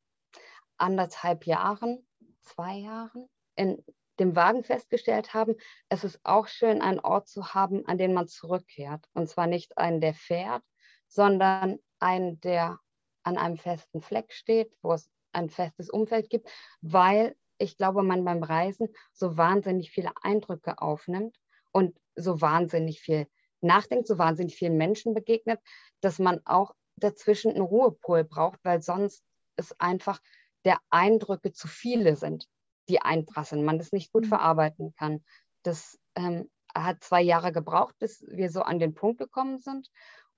anderthalb 0.79 1.47
Jahren 1.47 2.07
zwei 2.45 2.77
Jahren 2.77 3.29
in 3.57 3.83
dem 4.21 4.37
Wagen 4.37 4.63
festgestellt 4.63 5.35
haben, 5.35 5.57
es 5.89 6.05
ist 6.05 6.21
auch 6.23 6.47
schön, 6.47 6.83
einen 6.83 7.01
Ort 7.01 7.29
zu 7.29 7.55
haben, 7.55 7.85
an 7.87 7.99
den 7.99 8.15
man 8.15 8.29
zurückkehrt. 8.29 9.07
Und 9.13 9.29
zwar 9.29 9.47
nicht 9.47 9.77
einen, 9.77 10.01
der 10.01 10.15
fährt, 10.15 10.63
sondern 11.09 11.79
einen, 11.99 12.41
der 12.41 12.79
an 13.25 13.37
einem 13.37 13.57
festen 13.57 14.01
Fleck 14.01 14.33
steht, 14.33 14.73
wo 14.83 14.93
es 14.93 15.11
ein 15.33 15.51
festes 15.51 15.91
Umfeld 15.91 16.31
gibt, 16.31 16.49
weil 16.81 17.35
ich 17.59 17.77
glaube, 17.77 18.03
man 18.03 18.25
beim 18.25 18.43
Reisen 18.43 18.89
so 19.13 19.37
wahnsinnig 19.37 19.91
viele 19.91 20.13
Eindrücke 20.23 20.81
aufnimmt 20.81 21.37
und 21.73 21.99
so 22.15 22.41
wahnsinnig 22.41 23.01
viel 23.01 23.27
nachdenkt, 23.61 24.07
so 24.07 24.19
wahnsinnig 24.19 24.57
vielen 24.57 24.77
Menschen 24.77 25.15
begegnet, 25.15 25.61
dass 26.01 26.19
man 26.19 26.41
auch 26.45 26.75
dazwischen 26.97 27.53
einen 27.53 27.63
Ruhepol 27.63 28.25
braucht, 28.25 28.61
weil 28.65 28.83
sonst 28.83 29.25
ist 29.57 29.81
einfach 29.81 30.21
der 30.65 30.79
Eindrücke 30.91 31.53
zu 31.53 31.69
viele 31.69 32.17
sind, 32.17 32.47
die 32.89 33.01
einprasseln, 33.01 33.65
man 33.65 33.79
das 33.79 33.93
nicht 33.93 34.13
gut 34.13 34.25
mhm. 34.25 34.29
verarbeiten 34.29 34.95
kann. 34.97 35.25
Das 35.63 35.99
ähm, 36.15 36.51
hat 36.75 37.03
zwei 37.03 37.23
Jahre 37.23 37.53
gebraucht, 37.53 37.97
bis 37.99 38.25
wir 38.29 38.51
so 38.51 38.63
an 38.63 38.79
den 38.79 38.95
Punkt 38.95 39.19
gekommen 39.19 39.59
sind. 39.59 39.91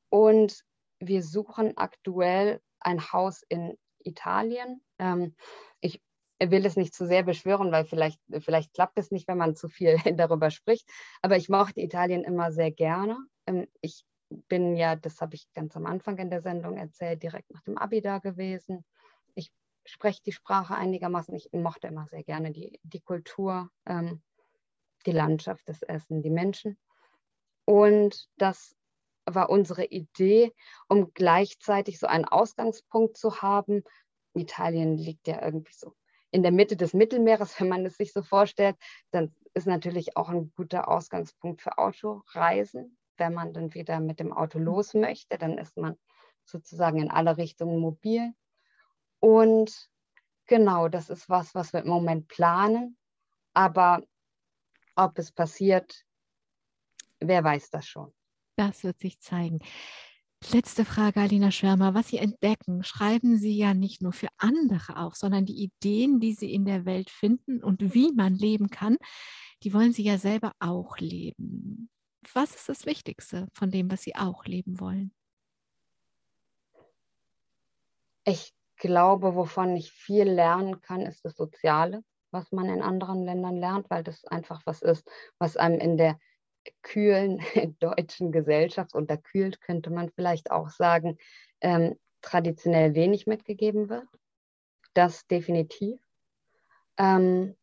Und 0.09 0.65
wir 0.99 1.23
suchen 1.23 1.77
aktuell 1.77 2.61
ein 2.81 3.13
Haus 3.13 3.43
in 3.49 3.77
Italien. 3.99 4.83
Ähm, 4.99 5.35
ich 5.81 6.01
will 6.41 6.67
es 6.67 6.77
nicht 6.77 6.95
zu 6.95 7.07
sehr 7.07 7.23
beschwören, 7.23 7.73
weil 7.73 7.85
vielleicht, 7.85 8.21
vielleicht 8.41 8.75
klappt 8.75 8.99
es 8.99 9.11
nicht, 9.11 9.27
wenn 9.29 9.39
man 9.39 9.57
zu 9.57 9.69
viel 9.69 9.97
darüber 10.17 10.51
spricht. 10.51 10.89
Aber 11.23 11.37
ich 11.37 11.49
mochte 11.49 11.81
Italien 11.81 12.25
immer 12.25 12.53
sehr 12.53 12.71
gerne. 12.71 13.19
Ähm, 13.47 13.67
ich 13.81 14.05
bin 14.49 14.77
ja, 14.77 14.97
das 14.97 15.21
habe 15.21 15.35
ich 15.37 15.47
ganz 15.55 15.77
am 15.77 15.87
Anfang 15.87 16.19
in 16.19 16.31
der 16.31 16.43
Sendung 16.43 16.77
erzählt, 16.77 17.23
direkt 17.23 17.51
nach 17.53 17.63
dem 17.63 17.79
Abi 17.79 18.01
da 18.01 18.19
gewesen 18.19 18.85
spreche 19.87 20.23
die 20.23 20.33
Sprache 20.33 20.75
einigermaßen. 20.75 21.35
Ich 21.35 21.49
mochte 21.53 21.87
immer 21.87 22.07
sehr 22.07 22.23
gerne 22.23 22.53
die, 22.53 22.81
die 22.83 23.01
Kultur, 23.01 23.71
ähm, 23.87 24.23
die 25.07 25.13
Landschaft, 25.13 25.69
das 25.69 25.83
Essen, 25.83 26.23
die 26.23 26.31
Menschen. 26.31 26.79
Und 27.65 28.29
das 28.37 28.77
war 29.27 29.51
unsere 29.51 29.85
Idee, 29.85 30.53
um 30.89 31.13
gleichzeitig 31.13 31.99
so 31.99 32.07
einen 32.07 32.25
Ausgangspunkt 32.25 33.17
zu 33.17 33.43
haben. 33.43 33.83
Italien 34.35 34.97
liegt 34.97 35.27
ja 35.27 35.43
irgendwie 35.43 35.75
so 35.75 35.95
in 36.31 36.43
der 36.43 36.53
Mitte 36.53 36.77
des 36.77 36.95
Mittelmeeres, 36.95 37.59
wenn 37.61 37.69
man 37.69 37.87
es 37.87 37.97
sich 37.97 38.13
so 38.13 38.23
vorstellt. 38.23 38.77
Dann 39.11 39.35
ist 39.55 39.67
natürlich 39.67 40.17
auch 40.17 40.29
ein 40.29 40.53
guter 40.55 40.89
Ausgangspunkt 40.89 41.63
für 41.63 41.79
Autoreisen. 41.79 42.99
Wenn 43.17 43.33
man 43.33 43.53
dann 43.53 43.75
wieder 43.75 44.01
mit 44.01 44.21
dem 44.21 44.33
Auto 44.33 44.59
los 44.59 44.95
möchte, 44.95 45.39
dann 45.39 45.57
ist 45.59 45.77
man 45.77 45.97
sozusagen 46.45 46.99
in 46.99 47.11
alle 47.11 47.37
Richtungen 47.39 47.81
mobil. 47.81 48.33
Und 49.21 49.89
genau, 50.47 50.89
das 50.89 51.09
ist 51.09 51.29
was, 51.29 51.55
was 51.55 51.73
wir 51.73 51.81
im 51.81 51.89
Moment 51.89 52.29
planen. 52.29 52.97
Aber 53.55 54.03
ob 54.95 55.19
es 55.19 55.33
passiert, 55.33 56.05
wer 57.21 57.43
weiß 57.43 57.71
das 57.71 57.87
schon. 57.87 58.13
Das 58.57 58.85
wird 58.85 58.99
sich 58.99 59.21
zeigen. 59.21 59.61
Letzte 60.53 60.85
Frage, 60.85 61.21
Alina 61.21 61.51
Schwärmer. 61.51 61.95
Was 61.95 62.09
Sie 62.09 62.19
entdecken, 62.19 62.85
schreiben 62.85 63.37
Sie 63.37 63.57
ja 63.57 63.75
nicht 63.75 64.03
nur 64.03 64.13
für 64.13 64.29
andere 64.39 64.99
auf, 64.99 65.15
sondern 65.15 65.45
die 65.45 65.63
Ideen, 65.63 66.21
die 66.21 66.35
Sie 66.35 66.53
in 66.53 66.65
der 66.65 66.85
Welt 66.85 67.11
finden 67.11 67.63
und 67.63 67.95
wie 67.95 68.13
man 68.13 68.35
leben 68.35 68.69
kann, 68.71 68.97
die 69.63 69.75
wollen 69.75 69.93
Sie 69.93 70.05
ja 70.05 70.19
selber 70.19 70.53
auch 70.59 70.99
leben. 70.99 71.91
Was 72.35 72.55
ist 72.55 72.69
das 72.69 72.87
Wichtigste 72.87 73.49
von 73.53 73.71
dem, 73.71 73.91
was 73.91 74.03
Sie 74.03 74.15
auch 74.15 74.45
leben 74.45 74.79
wollen? 74.81 75.13
Ich 78.25 78.53
glaube, 78.77 79.35
wovon 79.35 79.77
ich 79.77 79.91
viel 79.91 80.25
lernen 80.25 80.81
kann, 80.81 81.01
ist 81.03 81.25
das 81.25 81.37
Soziale, 81.37 82.03
was 82.31 82.53
man 82.53 82.67
in 82.69 82.83
anderen 82.83 83.25
Ländern 83.25 83.57
lernt, 83.57 83.89
weil 83.91 84.03
das 84.03 84.25
einfach 84.25 84.63
was 84.65 84.83
ist, 84.83 85.09
was 85.39 85.57
einem 85.57 85.81
in 85.81 85.97
der 85.97 86.19
kühlen 86.83 87.41
deutschen 87.81 88.33
Gesellschaft, 88.33 88.95
unterkühlt 88.95 89.61
könnte 89.61 89.91
man 89.91 90.11
vielleicht 90.11 90.51
auch 90.51 90.69
sagen, 90.69 91.19
ähm, 91.61 91.99
traditionell 92.23 92.95
wenig 92.95 93.27
mitgegeben 93.27 93.89
wird. 93.89 94.07
Das 94.95 95.27
definitiv. 95.27 96.01
Ähm, 96.99 97.57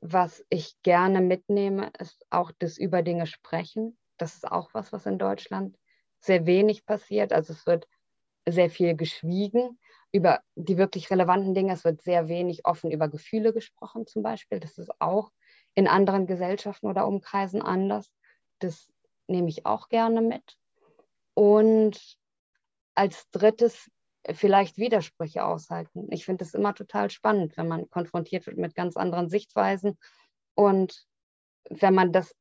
was 0.00 0.44
ich 0.50 0.76
gerne 0.82 1.20
mitnehme, 1.20 1.90
ist 1.98 2.24
auch 2.30 2.52
das 2.58 2.78
Über 2.78 3.02
Dinge 3.02 3.26
sprechen. 3.26 3.96
Das 4.18 4.34
ist 4.34 4.46
auch 4.46 4.70
was, 4.72 4.92
was 4.92 5.06
in 5.06 5.18
Deutschland 5.18 5.76
sehr 6.20 6.46
wenig 6.46 6.86
passiert. 6.86 7.32
Also 7.32 7.52
es 7.52 7.66
wird 7.66 7.88
sehr 8.46 8.70
viel 8.70 8.94
geschwiegen 8.94 9.78
über 10.12 10.40
die 10.54 10.78
wirklich 10.78 11.10
relevanten 11.10 11.54
Dinge. 11.54 11.72
Es 11.72 11.84
wird 11.84 12.02
sehr 12.02 12.28
wenig 12.28 12.64
offen 12.64 12.90
über 12.90 13.08
Gefühle 13.08 13.52
gesprochen 13.52 14.06
zum 14.06 14.22
Beispiel. 14.22 14.60
Das 14.60 14.78
ist 14.78 14.90
auch 15.00 15.30
in 15.74 15.88
anderen 15.88 16.26
Gesellschaften 16.26 16.86
oder 16.86 17.06
Umkreisen 17.06 17.60
anders. 17.60 18.10
Das 18.58 18.88
nehme 19.26 19.48
ich 19.48 19.66
auch 19.66 19.88
gerne 19.88 20.20
mit. 20.20 20.56
Und 21.34 22.18
als 22.94 23.28
drittes 23.30 23.90
vielleicht 24.34 24.78
Widersprüche 24.78 25.44
aushalten. 25.44 26.08
Ich 26.10 26.24
finde 26.24 26.44
es 26.44 26.54
immer 26.54 26.74
total 26.74 27.10
spannend, 27.10 27.56
wenn 27.56 27.68
man 27.68 27.88
konfrontiert 27.90 28.46
wird 28.46 28.56
mit 28.56 28.74
ganz 28.74 28.96
anderen 28.96 29.28
Sichtweisen 29.28 29.98
und 30.54 31.06
wenn 31.68 31.94
man 31.94 32.12
das 32.12 32.34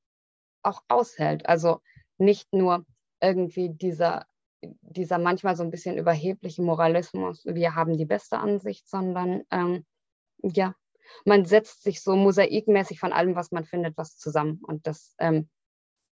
auch 0.63 0.81
aushält. 0.87 1.45
Also 1.47 1.81
nicht 2.17 2.51
nur 2.53 2.85
irgendwie 3.21 3.69
dieser 3.69 4.25
dieser 4.81 5.19
manchmal 5.19 5.55
so 5.55 5.63
ein 5.63 5.69
bisschen 5.69 5.97
überhebliche 5.97 6.63
Moralismus, 6.63 7.45
wir 7.45 7.75
haben 7.75 7.97
die 7.97 8.05
beste 8.05 8.39
Ansicht, 8.39 8.87
sondern 8.89 9.43
ähm, 9.51 9.85
ja, 10.41 10.73
man 11.23 11.45
setzt 11.45 11.83
sich 11.83 12.01
so 12.01 12.15
mosaikmäßig 12.15 12.99
von 12.99 13.13
allem, 13.13 13.35
was 13.35 13.51
man 13.51 13.65
findet, 13.65 13.95
was 13.97 14.17
zusammen. 14.17 14.59
Und 14.63 14.87
das 14.87 15.13
ähm, 15.19 15.49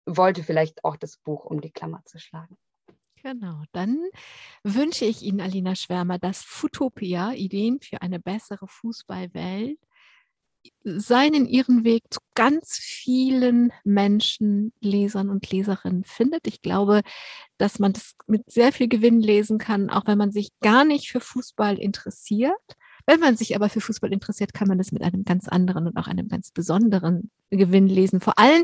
wollte 0.06 0.43
vielleicht 0.43 0.84
auch 0.84 0.95
das 0.97 1.18
Buch 1.18 1.45
um 1.45 1.62
die 1.62 1.72
Klammer 1.72 2.02
zu 2.06 2.20
schlagen. 2.20 2.58
Genau, 3.22 3.64
dann 3.74 4.00
wünsche 4.64 5.06
ich 5.06 5.24
Ihnen, 5.24 5.41
Alina 5.41 5.76
Schwärmer, 5.76 6.20
dass 6.20 6.41
Futopia, 6.41 7.34
Ideen 7.34 7.82
für 7.82 8.02
eine 8.02 8.20
bessere 8.20 8.68
Fußballwelt, 8.68 9.78
seinen 10.84 11.45
ihren 11.45 11.84
Weg 11.84 12.04
zu 12.10 12.20
ganz 12.36 12.78
vielen 12.78 13.72
Menschen, 13.84 14.74
Lesern 14.80 15.30
und 15.30 15.50
Leserinnen 15.52 16.04
findet. 16.04 16.47
Ich 16.47 16.62
glaube, 16.62 17.02
dass 17.58 17.80
man 17.80 17.93
das 17.93 18.16
mit 18.28 18.50
sehr 18.52 18.72
viel 18.72 18.88
Gewinn 18.88 19.22
lesen 19.22 19.58
kann, 19.58 19.89
auch 19.89 20.08
wenn 20.08 20.18
man 20.18 20.32
sich 20.32 20.50
gar 20.62 20.86
nicht 20.86 21.10
für 21.10 21.20
Fußball 21.20 21.78
interessiert. 21.78 22.54
Wenn 23.06 23.20
man 23.20 23.38
sich 23.38 23.56
aber 23.56 23.70
für 23.70 23.82
Fußball 23.82 24.12
interessiert, 24.12 24.54
kann 24.54 24.68
man 24.68 24.78
das 24.78 24.91
mit 24.91 25.02
einem 25.02 25.24
ganz 25.24 25.47
anderen 25.47 25.88
und 25.88 25.97
auch 25.97 26.08
einem 26.08 26.28
ganz 26.28 26.52
besonderen 26.52 27.32
Gewinn 27.50 27.88
lesen. 27.88 28.22
Vor 28.22 28.38
allen 28.38 28.64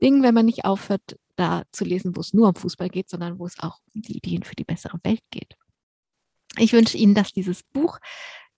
Dingen, 0.00 0.22
wenn 0.22 0.34
man 0.34 0.46
nicht 0.46 0.64
aufhört, 0.64 1.18
da 1.36 1.62
zu 1.72 1.84
lesen, 1.84 2.16
wo 2.16 2.20
es 2.20 2.34
nur 2.34 2.48
um 2.48 2.54
Fußball 2.54 2.88
geht, 2.88 3.08
sondern 3.08 3.38
wo 3.38 3.46
es 3.46 3.58
auch 3.58 3.78
um 3.94 4.02
die 4.02 4.16
Ideen 4.16 4.42
für 4.42 4.54
die 4.54 4.64
bessere 4.64 4.98
Welt 5.04 5.22
geht. 5.30 5.56
Ich 6.56 6.72
wünsche 6.72 6.98
Ihnen, 6.98 7.14
dass 7.14 7.32
dieses 7.32 7.62
Buch 7.62 7.98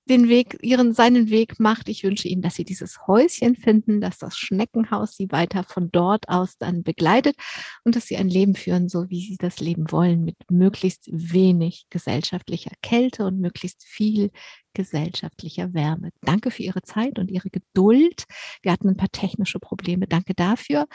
den 0.09 0.29
Weg, 0.29 0.59
ihren, 0.63 0.93
seinen 0.95 1.31
Weg 1.31 1.61
macht. 1.61 1.89
Ich 1.89 2.03
wünsche 2.03 2.29
Ihnen, 2.29 2.43
dass 2.43 2.55
Sie 2.55 2.65
dieses 2.65 3.07
Häuschen 3.07 3.57
finden, 3.57 4.01
dass 4.01 4.19
das 4.19 4.37
Schneckenhaus 4.37 5.17
Sie 5.17 5.31
weiter 5.31 5.65
von 5.65 5.91
dort 5.91 6.29
aus 6.29 6.59
dann 6.59 6.83
begleitet 6.83 7.37
und 7.85 7.97
dass 7.97 8.07
Sie 8.07 8.17
ein 8.17 8.29
Leben 8.29 8.55
führen, 8.55 8.89
so 8.89 9.09
wie 9.11 9.21
Sie 9.21 9.37
das 9.37 9.61
Leben 9.61 9.91
wollen, 9.93 10.25
mit 10.25 10.37
möglichst 10.51 11.09
wenig 11.13 11.87
gesellschaftlicher 11.91 12.73
Kälte 12.83 13.25
und 13.25 13.41
möglichst 13.41 13.85
viel 13.85 14.31
gesellschaftlicher 14.75 15.75
Wärme. 15.75 16.11
Danke 16.23 16.51
für 16.51 16.63
Ihre 16.63 16.83
Zeit 16.83 17.19
und 17.19 17.31
Ihre 17.31 17.51
Geduld. 17.51 18.25
Wir 18.63 18.73
hatten 18.73 18.89
ein 18.89 18.97
paar 18.97 19.11
technische 19.11 19.59
Probleme. 19.59 20.07
Danke 20.07 20.35
dafür. 20.35 20.87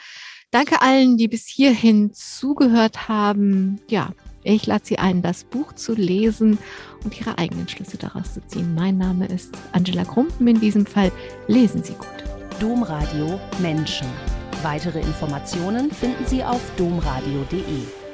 Danke 0.50 0.80
allen, 0.80 1.16
die 1.16 1.28
bis 1.28 1.46
hierhin 1.46 2.12
zugehört 2.12 3.08
haben. 3.08 3.80
Ja, 3.88 4.12
ich 4.46 4.66
lade 4.66 4.84
Sie 4.84 4.98
ein, 4.98 5.22
das 5.22 5.44
Buch 5.44 5.72
zu 5.72 5.94
lesen 5.94 6.58
und 7.04 7.18
Ihre 7.18 7.38
eigenen 7.38 7.68
Schlüsse 7.68 7.96
daraus 7.96 8.34
zu 8.34 8.46
ziehen. 8.46 8.74
Mein 8.74 8.96
Name 8.96 9.26
ist 9.26 9.54
Angela 9.72 10.04
Krumpen. 10.04 10.46
In 10.46 10.60
diesem 10.60 10.86
Fall 10.86 11.10
lesen 11.48 11.82
Sie 11.82 11.94
gut. 11.94 12.24
Domradio 12.60 13.40
Menschen. 13.60 14.06
Weitere 14.62 15.00
Informationen 15.00 15.90
finden 15.90 16.24
Sie 16.26 16.42
auf 16.42 16.60
domradio.de. 16.76 18.05